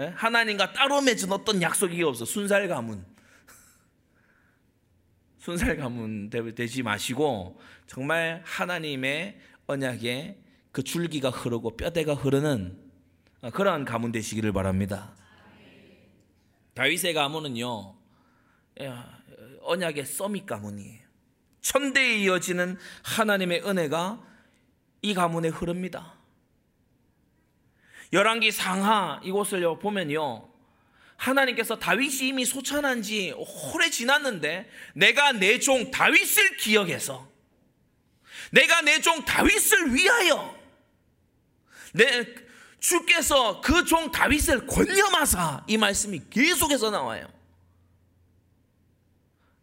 예? 0.00 0.06
하나님과 0.14 0.72
따로 0.72 1.00
맺은 1.00 1.32
어떤 1.32 1.62
약속이 1.62 2.02
없어. 2.02 2.24
순살 2.24 2.68
가문. 2.68 3.04
순살 5.38 5.76
가문 5.76 6.30
되지 6.30 6.82
마시고 6.82 7.60
정말 7.86 8.42
하나님의 8.44 9.38
언약에 9.66 10.40
그 10.72 10.82
줄기가 10.82 11.30
흐르고 11.30 11.76
뼈대가 11.76 12.14
흐르는 12.14 12.78
그러한 13.52 13.84
가문 13.84 14.10
되시기를 14.12 14.52
바랍니다. 14.52 15.14
다윗의 16.74 17.14
가문은요 17.14 17.94
예, 18.80 18.92
언약의 19.60 20.04
서밋 20.06 20.46
가문이에요. 20.46 21.04
천대에 21.60 22.18
이어지는 22.18 22.76
하나님의 23.04 23.62
은혜가 23.66 24.22
이 25.02 25.14
가문에 25.14 25.48
흐릅니다. 25.48 26.18
열왕기 28.14 28.52
상하 28.52 29.20
이곳을 29.24 29.62
보면요. 29.78 30.48
하나님께서 31.16 31.78
다윗이 31.78 32.28
이미 32.28 32.44
소천한 32.44 33.02
지 33.02 33.34
오래 33.74 33.90
지났는데 33.90 34.70
내가 34.94 35.32
내 35.32 35.58
종 35.58 35.90
다윗을 35.90 36.56
기억해서 36.58 37.28
내가 38.52 38.80
내 38.82 39.00
종 39.00 39.24
다윗을 39.24 39.94
위하여 39.94 40.56
내 41.92 42.24
주께서 42.78 43.60
그 43.60 43.84
종 43.84 44.10
다윗을 44.12 44.66
권념하사 44.66 45.64
이 45.66 45.76
말씀이 45.76 46.22
계속해서 46.30 46.90
나와요. 46.90 47.26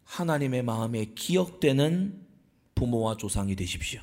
하나님의 0.06 0.64
마음에 0.64 1.06
기억되는 1.16 2.28
부모와 2.76 3.16
조상이 3.16 3.56
되십시오. 3.56 4.02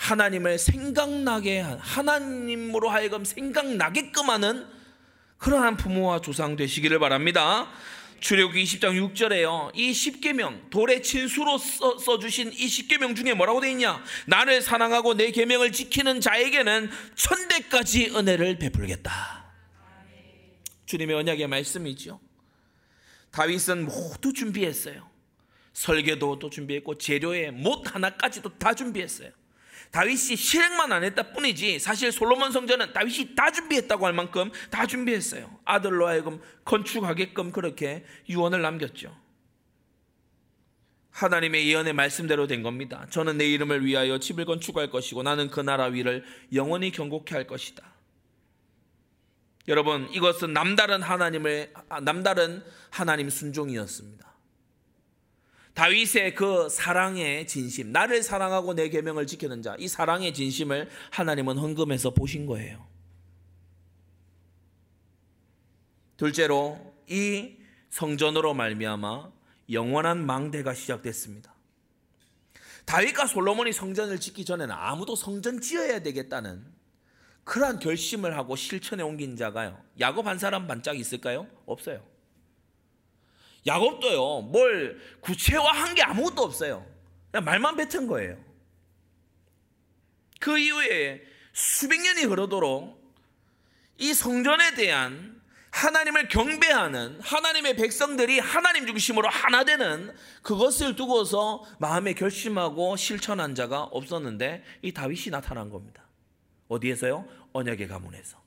하나님을 0.00 0.58
생각나게 0.58 1.60
하나님으로 1.60 2.88
하여금 2.88 3.24
생각나게끔 3.24 4.30
하는 4.30 4.66
그러한 5.36 5.76
부모와 5.76 6.22
조상 6.22 6.56
되시기를 6.56 6.98
바랍니다. 6.98 7.70
출애굽기 8.20 8.64
20장 8.64 9.14
6절에요. 9.14 9.70
이 9.74 9.92
10계명 9.92 10.70
돌의 10.70 11.02
친수로 11.02 11.58
써, 11.58 11.98
써주신 11.98 12.52
이 12.52 12.66
10계명 12.66 13.14
중에 13.14 13.34
뭐라고 13.34 13.60
돼 13.60 13.70
있냐? 13.72 14.02
나를 14.26 14.62
사랑하고 14.62 15.14
내 15.14 15.30
계명을 15.30 15.70
지키는 15.72 16.22
자에게는 16.22 16.90
천대까지 17.14 18.12
은혜를 18.16 18.58
베풀겠다. 18.58 19.52
주님의 20.86 21.14
언약의 21.16 21.46
말씀이죠. 21.46 22.20
다윗은 23.32 23.84
모두 23.84 24.32
준비했어요. 24.32 25.08
설계도도 25.74 26.48
준비했고 26.50 26.96
재료의 26.96 27.52
못 27.52 27.94
하나까지도 27.94 28.58
다 28.58 28.74
준비했어요. 28.74 29.39
다윗이 29.90 30.36
실행만 30.36 30.92
안 30.92 31.02
했다 31.02 31.32
뿐이지 31.32 31.80
사실 31.80 32.12
솔로몬 32.12 32.52
성전은 32.52 32.92
다윗이 32.92 33.34
다 33.34 33.50
준비했다고 33.50 34.06
할 34.06 34.12
만큼 34.12 34.50
다 34.70 34.86
준비했어요. 34.86 35.58
아들로 35.64 36.06
하여금 36.06 36.40
건축하게끔 36.64 37.50
그렇게 37.50 38.04
유언을 38.28 38.62
남겼죠. 38.62 39.16
하나님의 41.10 41.68
예언의 41.68 41.92
말씀대로 41.92 42.46
된 42.46 42.62
겁니다. 42.62 43.06
저는 43.10 43.36
내 43.36 43.46
이름을 43.46 43.84
위하여 43.84 44.18
집을 44.18 44.44
건축할 44.44 44.90
것이고 44.90 45.22
나는 45.24 45.50
그 45.50 45.60
나라 45.60 45.86
위를 45.86 46.24
영원히 46.54 46.92
경고케 46.92 47.34
할 47.34 47.46
것이다. 47.46 47.84
여러분, 49.68 50.08
이것은 50.12 50.52
남다른 50.52 51.02
하나님의 51.02 51.72
아, 51.88 52.00
남다른 52.00 52.62
하나님 52.90 53.28
순종이었습니다. 53.28 54.29
다윗의 55.80 56.34
그 56.34 56.68
사랑의 56.68 57.46
진심, 57.46 57.90
나를 57.90 58.22
사랑하고 58.22 58.74
내 58.74 58.90
계명을 58.90 59.26
지키는 59.26 59.62
자, 59.62 59.76
이 59.78 59.88
사랑의 59.88 60.34
진심을 60.34 60.90
하나님은 61.10 61.56
헌금해서 61.56 62.10
보신 62.10 62.44
거예요. 62.44 62.86
둘째로 66.18 66.78
이 67.08 67.56
성전으로 67.88 68.52
말미암아 68.52 69.32
영원한 69.72 70.26
망대가 70.26 70.74
시작됐습니다. 70.74 71.54
다윗과 72.84 73.26
솔로몬이 73.26 73.72
성전을 73.72 74.20
짓기 74.20 74.44
전에는 74.44 74.74
아무도 74.74 75.16
성전 75.16 75.62
지어야 75.62 76.00
되겠다는 76.02 76.62
그러한 77.44 77.78
결심을 77.78 78.36
하고 78.36 78.54
실천에 78.54 79.02
옮긴 79.02 79.34
자가요. 79.34 79.82
야곱 79.98 80.26
한 80.26 80.38
사람 80.38 80.66
반짝 80.66 80.98
있을까요? 80.98 81.46
없어요. 81.64 82.04
야곱도요, 83.66 84.42
뭘 84.42 85.00
구체화한 85.20 85.94
게 85.94 86.02
아무것도 86.02 86.42
없어요. 86.42 86.86
그냥 87.30 87.44
말만 87.44 87.76
뱉은 87.76 88.06
거예요. 88.06 88.36
그 90.40 90.58
이후에 90.58 91.22
수백 91.52 92.00
년이 92.00 92.24
흐르도록 92.24 92.98
이 93.98 94.14
성전에 94.14 94.74
대한 94.74 95.40
하나님을 95.70 96.28
경배하는 96.28 97.20
하나님의 97.20 97.76
백성들이 97.76 98.38
하나님 98.40 98.86
중심으로 98.86 99.28
하나 99.28 99.64
되는 99.64 100.14
그것을 100.42 100.96
두고서 100.96 101.64
마음에 101.78 102.12
결심하고 102.14 102.96
실천한 102.96 103.54
자가 103.54 103.84
없었는데 103.84 104.64
이 104.82 104.92
다윗이 104.92 105.30
나타난 105.30 105.70
겁니다. 105.70 106.02
어디에서요? 106.68 107.26
언약의 107.52 107.88
가문에서. 107.88 108.40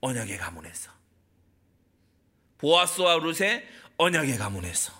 언약의 0.00 0.38
가문에서. 0.38 0.92
보아스와 2.64 3.18
룻의 3.18 3.62
언약의 3.98 4.38
가문에서 4.38 4.94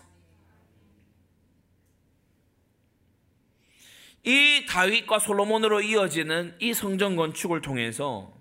이 4.22 4.66
다윗과 4.68 5.18
솔로몬으로 5.18 5.80
이어지는 5.80 6.56
이 6.60 6.74
성전 6.74 7.16
건축을 7.16 7.62
통해서 7.62 8.34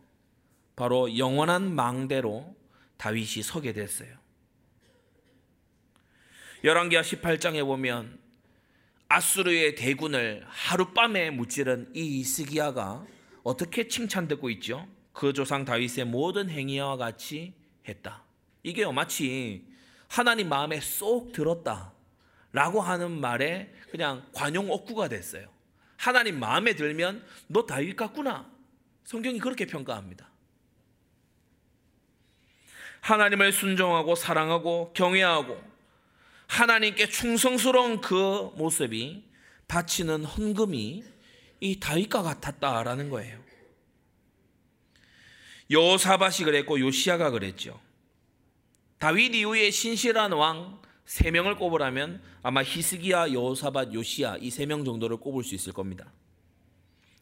바로 0.75 1.17
영원한 1.17 1.73
망대로 1.73 2.53
다윗이 2.97 3.43
서게 3.43 3.71
됐어요. 3.71 4.09
열왕기하 6.65 7.01
18장에 7.01 7.65
보면 7.65 8.19
아수르의 9.07 9.75
대군을 9.75 10.43
하룻밤에 10.47 11.29
무찌른 11.29 11.89
이 11.95 12.19
이스기야가 12.19 13.05
어떻게 13.43 13.87
칭찬되고 13.87 14.49
있죠? 14.49 14.85
그 15.13 15.31
조상 15.31 15.63
다윗의 15.63 16.05
모든 16.05 16.49
행위와 16.49 16.97
같이 16.97 17.53
했다. 17.87 18.22
이게 18.63 18.85
마치 18.91 19.65
하나님 20.07 20.49
마음에 20.49 20.79
쏙 20.79 21.31
들었다. 21.31 21.93
라고 22.51 22.81
하는 22.81 23.19
말에 23.19 23.73
그냥 23.91 24.25
관용 24.31 24.71
억구가 24.71 25.09
됐어요. 25.09 25.47
하나님 25.97 26.39
마음에 26.39 26.75
들면 26.75 27.25
너 27.47 27.65
다윗 27.65 27.95
같구나. 27.95 28.49
성경이 29.05 29.39
그렇게 29.39 29.65
평가합니다. 29.65 30.29
하나님을 33.01 33.51
순종하고 33.51 34.15
사랑하고 34.15 34.93
경외하고 34.93 35.61
하나님께 36.47 37.09
충성스러운 37.09 37.99
그 37.99 38.51
모습이 38.55 39.23
바치는 39.67 40.23
헌금이 40.23 41.03
이 41.59 41.79
다윗과 41.79 42.21
같았다라는 42.21 43.09
거예요. 43.09 43.43
요사밭이 45.71 46.45
그랬고 46.45 46.79
요시아가 46.79 47.31
그랬죠. 47.31 47.79
다윗 49.03 49.35
이후에 49.35 49.69
신실한 49.69 50.31
왕 50.31 50.81
세 51.05 51.29
명을 51.29 51.57
꼽으라면 51.57 52.21
아마 52.41 52.63
히스기야, 52.63 53.33
여호사밧, 53.33 53.93
요시야 53.93 54.37
이 54.39 54.47
세 54.47 54.65
명 54.65 54.85
정도를 54.85 55.17
꼽을 55.17 55.43
수 55.43 55.55
있을 55.55 55.73
겁니다. 55.73 56.09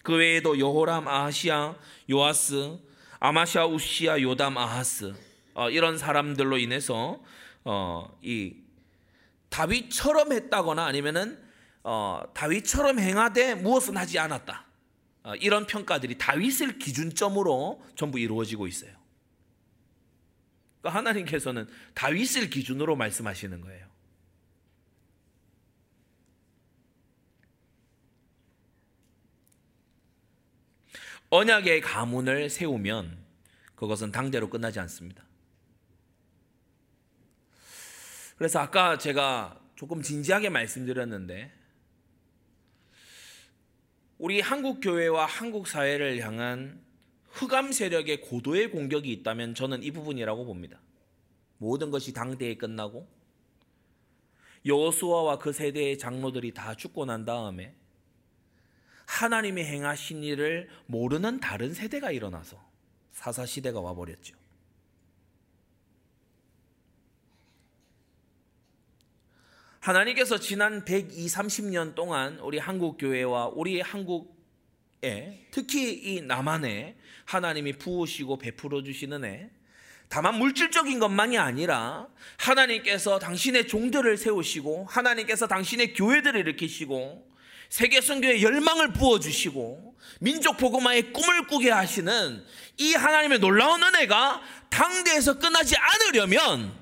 그 0.04 0.16
외에도 0.16 0.60
여호람, 0.60 1.08
아하시야, 1.08 1.76
요아스, 2.12 2.78
아마샤, 3.20 3.66
우시야, 3.66 4.22
요담, 4.22 4.60
아하스 4.60 5.16
어, 5.56 5.72
이런 5.72 5.98
사람들로 5.98 6.60
인해서 6.60 7.20
어, 7.64 8.16
이 8.22 8.58
다윗처럼 9.50 10.34
했다거나 10.34 10.86
아니면은 10.86 11.40
어, 11.84 12.22
다윗처럼 12.36 13.00
행하되 13.00 13.56
무엇은 13.56 13.98
하지 13.98 14.20
않았다. 14.20 14.68
어, 15.24 15.34
이런 15.38 15.66
평가들이 15.66 16.20
다윗을 16.20 16.78
기준점으로 16.78 17.82
전부 17.96 18.20
이루어지고 18.20 18.68
있어요. 18.68 19.01
그러니까 20.82 20.98
하나님께서는 20.98 21.68
다윗을 21.94 22.50
기준으로 22.50 22.96
말씀하시는 22.96 23.62
거예요. 23.62 23.88
언약의 31.30 31.82
가문을 31.82 32.50
세우면 32.50 33.18
그것은 33.76 34.12
당대로 34.12 34.50
끝나지 34.50 34.80
않습니다. 34.82 35.24
그래서 38.36 38.60
아까 38.60 38.98
제가 38.98 39.58
조금 39.76 40.02
진지하게 40.02 40.50
말씀드렸는데 40.50 41.52
우리 44.18 44.42
한국 44.42 44.82
교회와 44.82 45.26
한국 45.26 45.68
사회를 45.68 46.20
향한 46.20 46.84
흑암 47.32 47.72
세력의 47.72 48.22
고도의 48.22 48.72
공격이 48.72 49.12
있다면 49.12 49.56
저는 49.56 49.84
이 49.84 49.92
부분이라고 49.92 50.46
봅니다. 50.46 50.80
모든 51.58 51.92
것이 51.92 52.14
당대에 52.14 52.56
끝나고 52.56 53.08
여호수아와 54.66 55.40
그 55.40 55.54
세대의 55.54 55.98
장로들이 55.98 56.54
다 56.54 56.76
죽고 56.76 57.06
난 57.06 57.26
다음에 57.26 57.76
하나님이 59.06 59.64
행하신 59.64 60.24
일을 60.24 60.70
모르는 60.86 61.40
다른 61.40 61.74
세대가 61.74 62.12
일어나서 62.12 62.64
사사 63.12 63.46
시대가 63.46 63.82
와 63.82 63.94
버렸죠. 63.94 64.36
하나님께서 69.80 70.38
지난 70.38 70.86
120, 70.86 71.38
30년 71.38 71.96
동안 71.96 72.38
우리 72.40 72.60
한국 72.60 72.98
교회와 72.98 73.48
우리 73.48 73.82
한국 73.82 74.41
예, 75.04 75.48
특히 75.52 75.94
이 75.94 76.22
남한에 76.22 76.96
하나님이 77.26 77.74
부으시고 77.74 78.38
베풀어 78.38 78.84
주시는 78.84 79.26
애 79.26 79.50
다만 80.10 80.38
물질적인 80.38 81.00
것만이 81.00 81.38
아니라 81.38 82.08
하나님께서 82.38 83.18
당신의 83.18 83.68
종들을 83.68 84.18
세우시고 84.18 84.86
하나님께서 84.90 85.48
당신의 85.48 85.94
교회들을 85.94 86.40
일으키시고 86.42 87.32
세계 87.70 88.02
선교에 88.02 88.42
열망을 88.42 88.92
부어 88.92 89.20
주시고 89.20 89.96
민족 90.20 90.58
복음화의 90.58 91.14
꿈을 91.14 91.48
꾸게 91.48 91.72
하시는 91.72 92.44
이 92.78 92.94
하나님의 92.94 93.40
놀라운 93.40 93.82
은혜가 93.82 94.42
당대에서 94.70 95.40
끝나지 95.40 95.76
않으려면 95.78 96.78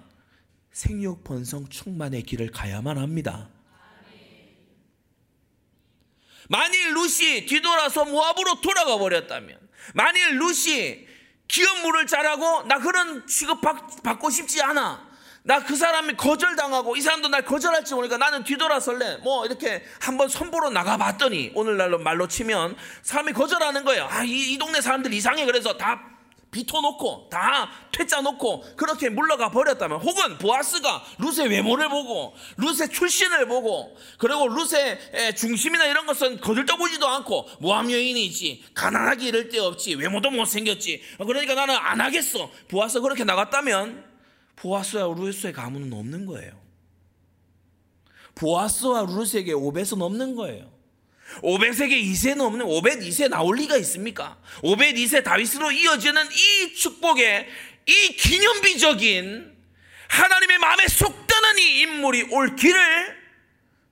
생육 0.71 1.23
번성 1.23 1.69
충만의 1.69 2.23
길을 2.23 2.49
가야만 2.49 2.97
합니다. 2.97 3.49
만일 6.49 6.93
루시 6.93 7.45
뒤돌아서 7.45 8.05
모압으로 8.05 8.59
돌아가 8.59 8.97
버렸다면 8.97 9.57
만일 9.93 10.37
루시 10.39 11.07
기업 11.47 11.79
물을 11.81 12.05
자라고 12.05 12.63
나 12.63 12.79
그런 12.79 13.25
취급 13.27 13.61
받, 13.61 14.19
고 14.19 14.29
싶지 14.29 14.61
않아. 14.61 15.09
나 15.43 15.61
그 15.61 15.75
사람이 15.75 16.15
거절당하고 16.15 16.95
이 16.95 17.01
사람도 17.01 17.29
날 17.29 17.45
거절할지 17.45 17.95
모르니까 17.95 18.17
나는 18.17 18.43
뒤돌아설래. 18.43 19.17
뭐 19.17 19.45
이렇게 19.45 19.83
한번 19.99 20.27
선보러 20.27 20.69
나가봤더니 20.69 21.53
오늘날로 21.55 21.97
말로 21.99 22.27
치면 22.27 22.75
사람이 23.03 23.33
거절하는 23.33 23.83
거예요. 23.83 24.07
아, 24.09 24.23
이, 24.23 24.53
이 24.53 24.57
동네 24.57 24.81
사람들 24.81 25.13
이상해. 25.13 25.45
그래서 25.45 25.77
다 25.77 26.03
비토놓고 26.51 27.29
다 27.29 27.69
퇴짜 27.91 28.21
놓고 28.21 28.75
그렇게 28.75 29.09
물러가 29.09 29.51
버렸다면 29.51 29.99
혹은 30.01 30.37
보아스가 30.37 31.03
룻의 31.19 31.49
외모를 31.49 31.89
보고 31.89 32.33
룻의 32.57 32.89
출신을 32.91 33.47
보고 33.47 33.95
그리고 34.17 34.47
룻의 34.47 35.35
중심이나 35.35 35.85
이런 35.85 36.05
것은 36.05 36.39
거들떠보지도 36.39 37.07
않고 37.07 37.47
모함 37.59 37.91
여인이지 37.91 38.65
가난하기 38.73 39.27
이를 39.27 39.49
데 39.49 39.59
없지 39.59 39.95
외모도 39.95 40.31
못생겼지. 40.31 41.01
그러니까 41.17 41.53
나는 41.53 41.75
안 41.75 42.01
하겠어. 42.01 42.49
보아스 42.67 42.99
그렇게 43.01 43.23
나갔다면 43.23 44.05
보아스와 44.55 45.13
룻의 45.15 45.53
가문은 45.53 45.93
없는 45.93 46.25
거예요. 46.25 46.69
보아스와 48.39 49.05
룻에게 49.05 49.53
오벳은 49.53 50.01
없는 50.01 50.35
거예요 50.35 50.78
500세계 51.37 52.01
2세 52.03 52.35
넘는 52.35 52.65
500 52.65 52.99
2세 52.99 53.29
나올 53.29 53.55
리가 53.57 53.77
있습니까? 53.77 54.37
500 54.61 54.95
2세 54.95 55.23
다윗으로 55.23 55.71
이어지는 55.71 56.23
이 56.31 56.73
축복의 56.75 57.47
이 57.85 58.07
기념비적인 58.15 59.57
하나님의 60.09 60.57
마음에 60.57 60.87
속 60.87 61.27
드는 61.27 61.59
이 61.59 61.81
인물이 61.81 62.27
올 62.31 62.55
길을 62.55 63.17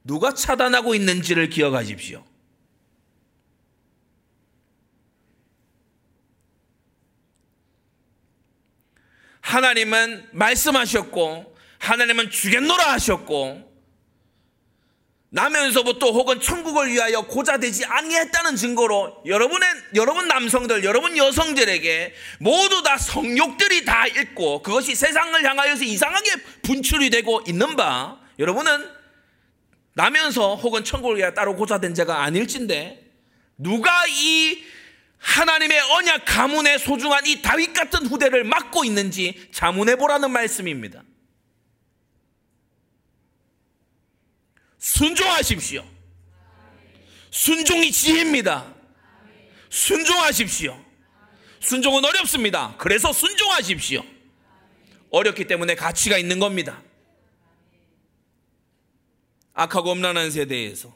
누가 0.04 0.34
차단하고 0.34 0.96
있는지를 0.96 1.50
기억하십시오. 1.50 2.26
하나님은 9.42 10.30
말씀하셨고 10.34 11.58
하나님은 11.80 12.30
주겠노라 12.32 12.92
하셨고 12.94 13.67
나면서부터 15.30 16.12
혹은 16.12 16.40
천국을 16.40 16.90
위하여 16.90 17.22
고자되지 17.22 17.86
아니했다는 17.86 18.56
증거로 18.56 19.24
여러분의 19.26 19.70
여러분 19.96 20.28
남성들, 20.28 20.84
여러분 20.86 21.18
여성들에게 21.18 22.14
모두 22.40 22.82
다 22.82 22.98
성욕들이 22.98 23.84
다 23.84 24.08
있고 24.08 24.62
그것이 24.64 24.96
세상을 24.96 25.44
향하여서 25.44 25.84
이상하게 25.84 26.32
분출이 26.64 27.10
되고 27.10 27.42
있는 27.46 27.76
바 27.76 28.20
여러분은 28.40 28.90
나면서 29.94 30.56
혹은 30.56 30.84
천국을 30.84 31.18
위하여 31.18 31.34
따로 31.34 31.56
고자된 31.56 31.94
자가 31.94 32.24
아닐진데 32.24 33.04
누가 33.58 34.06
이 34.08 34.64
하나님의 35.18 35.80
언약 35.80 36.24
가문의 36.26 36.80
소중한 36.80 37.26
이 37.26 37.42
다윗 37.42 37.74
같은 37.74 38.06
후대를 38.06 38.44
맡고 38.44 38.86
있는지 38.86 39.50
자문해 39.52 39.98
보라는 39.98 40.32
말씀입니다. 40.32 41.04
순종하십시오. 44.88 45.86
순종이 47.30 47.92
지혜입니다. 47.92 48.74
순종하십시오. 49.70 50.82
순종은 51.60 52.06
어렵습니다. 52.06 52.74
그래서 52.78 53.12
순종하십시오. 53.12 54.02
어렵기 55.12 55.46
때문에 55.46 55.76
가치가 55.76 56.18
있는 56.18 56.40
겁니다. 56.40 56.82
악하고 59.54 59.92
음란한 59.92 60.32
세대에서 60.32 60.96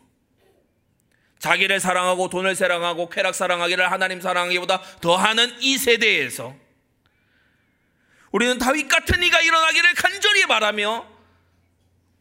자기를 1.39 1.79
사랑하고 1.81 2.29
돈을 2.29 2.55
사랑하고 2.55 3.09
쾌락 3.09 3.35
사랑하기를 3.35 3.91
하나님 3.91 4.21
사랑하기보다 4.21 4.99
더하는 5.01 5.53
이 5.59 5.77
세대에서 5.77 6.55
우리는 8.31 8.57
다윗 8.57 8.87
같은 8.87 9.21
이가 9.21 9.41
일어나기를 9.41 9.95
간절히 9.95 10.45
바라며 10.45 11.20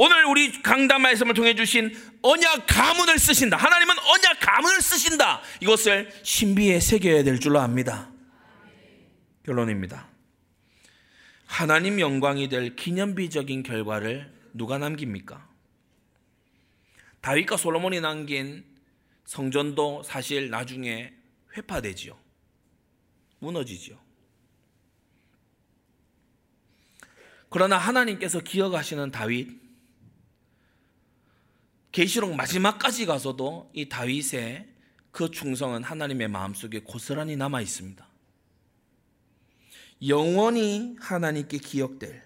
오늘 0.03 0.25
우리 0.25 0.63
강단 0.63 1.03
말씀을 1.03 1.35
통해 1.35 1.55
주신 1.55 1.95
언약 2.23 2.65
가문을 2.67 3.19
쓰신다. 3.19 3.59
하나님은 3.59 3.99
언약 3.99 4.41
가문을 4.41 4.81
쓰신다. 4.81 5.43
이것을 5.61 6.11
신비에 6.23 6.81
새겨야 6.81 7.23
될 7.23 7.39
줄로 7.39 7.61
압니다. 7.61 8.11
결론입니다. 9.45 10.09
하나님 11.45 12.01
영광이 12.01 12.49
될 12.49 12.77
기념비적인 12.77 13.63
결과를 13.63 14.33
누가 14.55 14.79
남깁니까? 14.79 15.47
다윗과 17.21 17.59
솔로몬이 17.59 18.01
남긴 18.01 18.65
성전도 19.27 20.03
사실 20.03 20.49
나중에 20.49 21.13
회파되지요. 21.59 22.19
무너지지요. 23.41 23.99
그러나 27.51 27.77
하나님께서 27.77 28.41
기억하시는 28.41 29.11
다윗, 29.11 29.60
계시록 31.93 32.35
마지막까지 32.35 33.07
가서도 33.07 33.71
이 33.73 33.89
다윗의 33.89 34.67
그 35.11 35.31
충성은 35.31 35.83
하나님의 35.83 36.29
마음속에 36.29 36.81
고스란히 36.81 37.37
남아 37.37 37.61
있습니다. 37.61 38.07
영원히 40.09 40.97
하나님께 41.01 41.59
기억될 41.59 42.23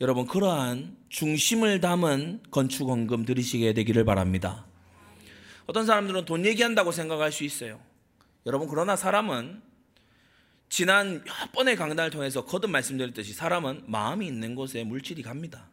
여러분 0.00 0.26
그러한 0.26 0.96
중심을 1.08 1.80
담은 1.80 2.42
건축 2.50 2.88
헌금 2.88 3.24
들으시게 3.24 3.72
되기를 3.72 4.04
바랍니다. 4.04 4.66
어떤 5.66 5.86
사람들은 5.86 6.26
돈 6.26 6.44
얘기한다고 6.44 6.92
생각할 6.92 7.32
수 7.32 7.42
있어요. 7.44 7.80
여러분 8.44 8.68
그러나 8.68 8.94
사람은 8.94 9.62
지난 10.68 11.24
몇 11.24 11.52
번의 11.52 11.76
강단을 11.76 12.10
통해서 12.10 12.44
거듭 12.44 12.70
말씀드렸듯이 12.70 13.32
사람은 13.32 13.84
마음이 13.86 14.26
있는 14.26 14.54
곳에 14.54 14.84
물질이 14.84 15.22
갑니다. 15.22 15.68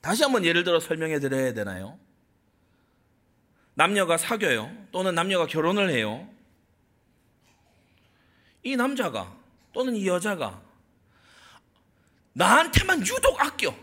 다시 0.00 0.22
한번 0.22 0.44
예를 0.44 0.64
들어 0.64 0.78
설명해 0.80 1.18
드려야 1.20 1.52
되나요? 1.52 1.98
남녀가 3.74 4.16
사귀어요. 4.16 4.70
또는 4.92 5.14
남녀가 5.14 5.46
결혼을 5.46 5.90
해요. 5.90 6.28
이 8.62 8.76
남자가 8.76 9.34
또는 9.72 9.94
이 9.94 10.06
여자가 10.06 10.62
나한테만 12.32 13.00
유독 13.00 13.40
아껴. 13.40 13.74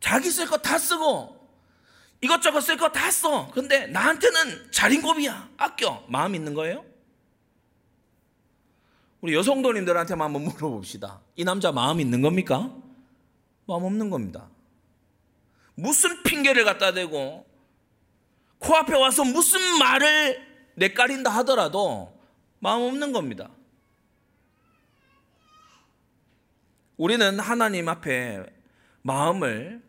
자기 0.00 0.30
쓸 0.30 0.46
거 0.46 0.58
다 0.58 0.78
쓰고 0.78 1.34
이것저것 2.20 2.60
쓸 2.60 2.76
거 2.76 2.90
다 2.92 3.10
써. 3.10 3.50
근데 3.52 3.86
나한테는 3.86 4.70
자린고비야. 4.70 5.50
아껴. 5.56 6.04
마음 6.08 6.34
있는 6.34 6.54
거예요? 6.54 6.84
우리 9.20 9.34
여성도님들한테만 9.34 10.26
한번 10.26 10.42
물어봅시다. 10.44 11.20
이 11.36 11.44
남자 11.44 11.72
마음 11.72 12.00
있는 12.00 12.20
겁니까? 12.20 12.70
마음 13.66 13.84
없는 13.84 14.10
겁니다. 14.10 14.48
무슨 15.74 16.22
핑계를 16.22 16.64
갖다 16.64 16.92
대고 16.92 17.46
코앞에 18.58 18.94
와서 18.94 19.24
무슨 19.24 19.60
말을 19.78 20.40
내까린다 20.76 21.30
하더라도 21.38 22.18
마음 22.60 22.82
없는 22.82 23.12
겁니다. 23.12 23.50
우리는 26.96 27.40
하나님 27.40 27.88
앞에 27.88 28.44
마음을 29.02 29.82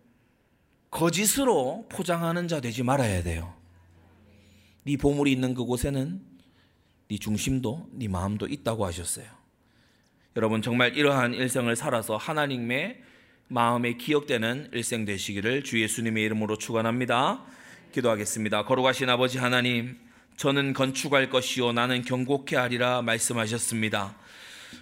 거짓으로 0.90 1.86
포장하는 1.90 2.48
자 2.48 2.60
되지 2.60 2.84
말아야 2.84 3.22
돼요. 3.24 3.54
네 4.84 4.98
보물이 4.98 5.32
있는 5.32 5.54
그곳에는 5.54 6.22
네 7.08 7.18
중심도 7.18 7.88
네 7.92 8.08
마음도 8.08 8.48
있다고 8.48 8.86
하셨어요. 8.86 9.28
여러분 10.36 10.62
정말 10.62 10.98
이러한 10.98 11.34
일생을 11.34 11.76
살아서 11.76 12.18
하나님의 12.18 13.02
마음에 13.48 13.94
기억되는 13.94 14.70
일생 14.74 15.06
되시기를 15.06 15.64
주 15.64 15.80
예수님의 15.80 16.24
이름으로 16.24 16.58
축원합니다. 16.58 17.44
기도하겠습니다. 17.94 18.66
거룩하신 18.66 19.08
아버지 19.10 19.38
하나님, 19.38 19.98
저는 20.36 20.74
건축할 20.74 21.30
것이요 21.30 21.72
나는 21.72 22.02
경고케 22.02 22.56
하리라 22.56 23.04
말씀하셨습니다. 23.04 24.16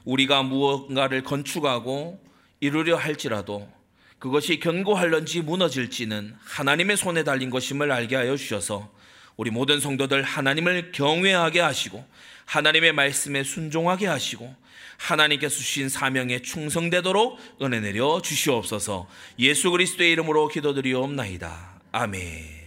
우리가 0.06 0.44
무언가를 0.44 1.24
건축하고 1.24 2.24
이루려 2.62 2.96
할지라도 2.96 3.70
그것이 4.18 4.60
견고할런지 4.60 5.42
무너질지는 5.42 6.34
하나님의 6.46 6.96
손에 6.96 7.26
달린 7.26 7.50
것임을 7.50 7.92
알게 7.92 8.16
하여 8.16 8.38
주셔서 8.38 8.90
우리 9.36 9.52
모든 9.52 9.82
성도들 9.82 10.24
하나님을 10.24 10.94
경외하게 10.94 11.60
하시고 11.60 12.06
하나님의 12.46 12.94
말씀에 12.94 13.44
순종하게 13.44 14.08
하시고 14.08 14.56
하나님께서 14.98 15.56
주신 15.56 15.90
사명에 15.90 16.40
충성되도록 16.40 17.40
은혜 17.62 17.80
내려 17.80 18.22
주시옵소서 18.22 19.08
예수 19.40 19.72
그리스도의 19.72 20.12
이름으로 20.14 20.48
기도드리옵나이다. 20.48 21.82
아멘. 21.92 22.63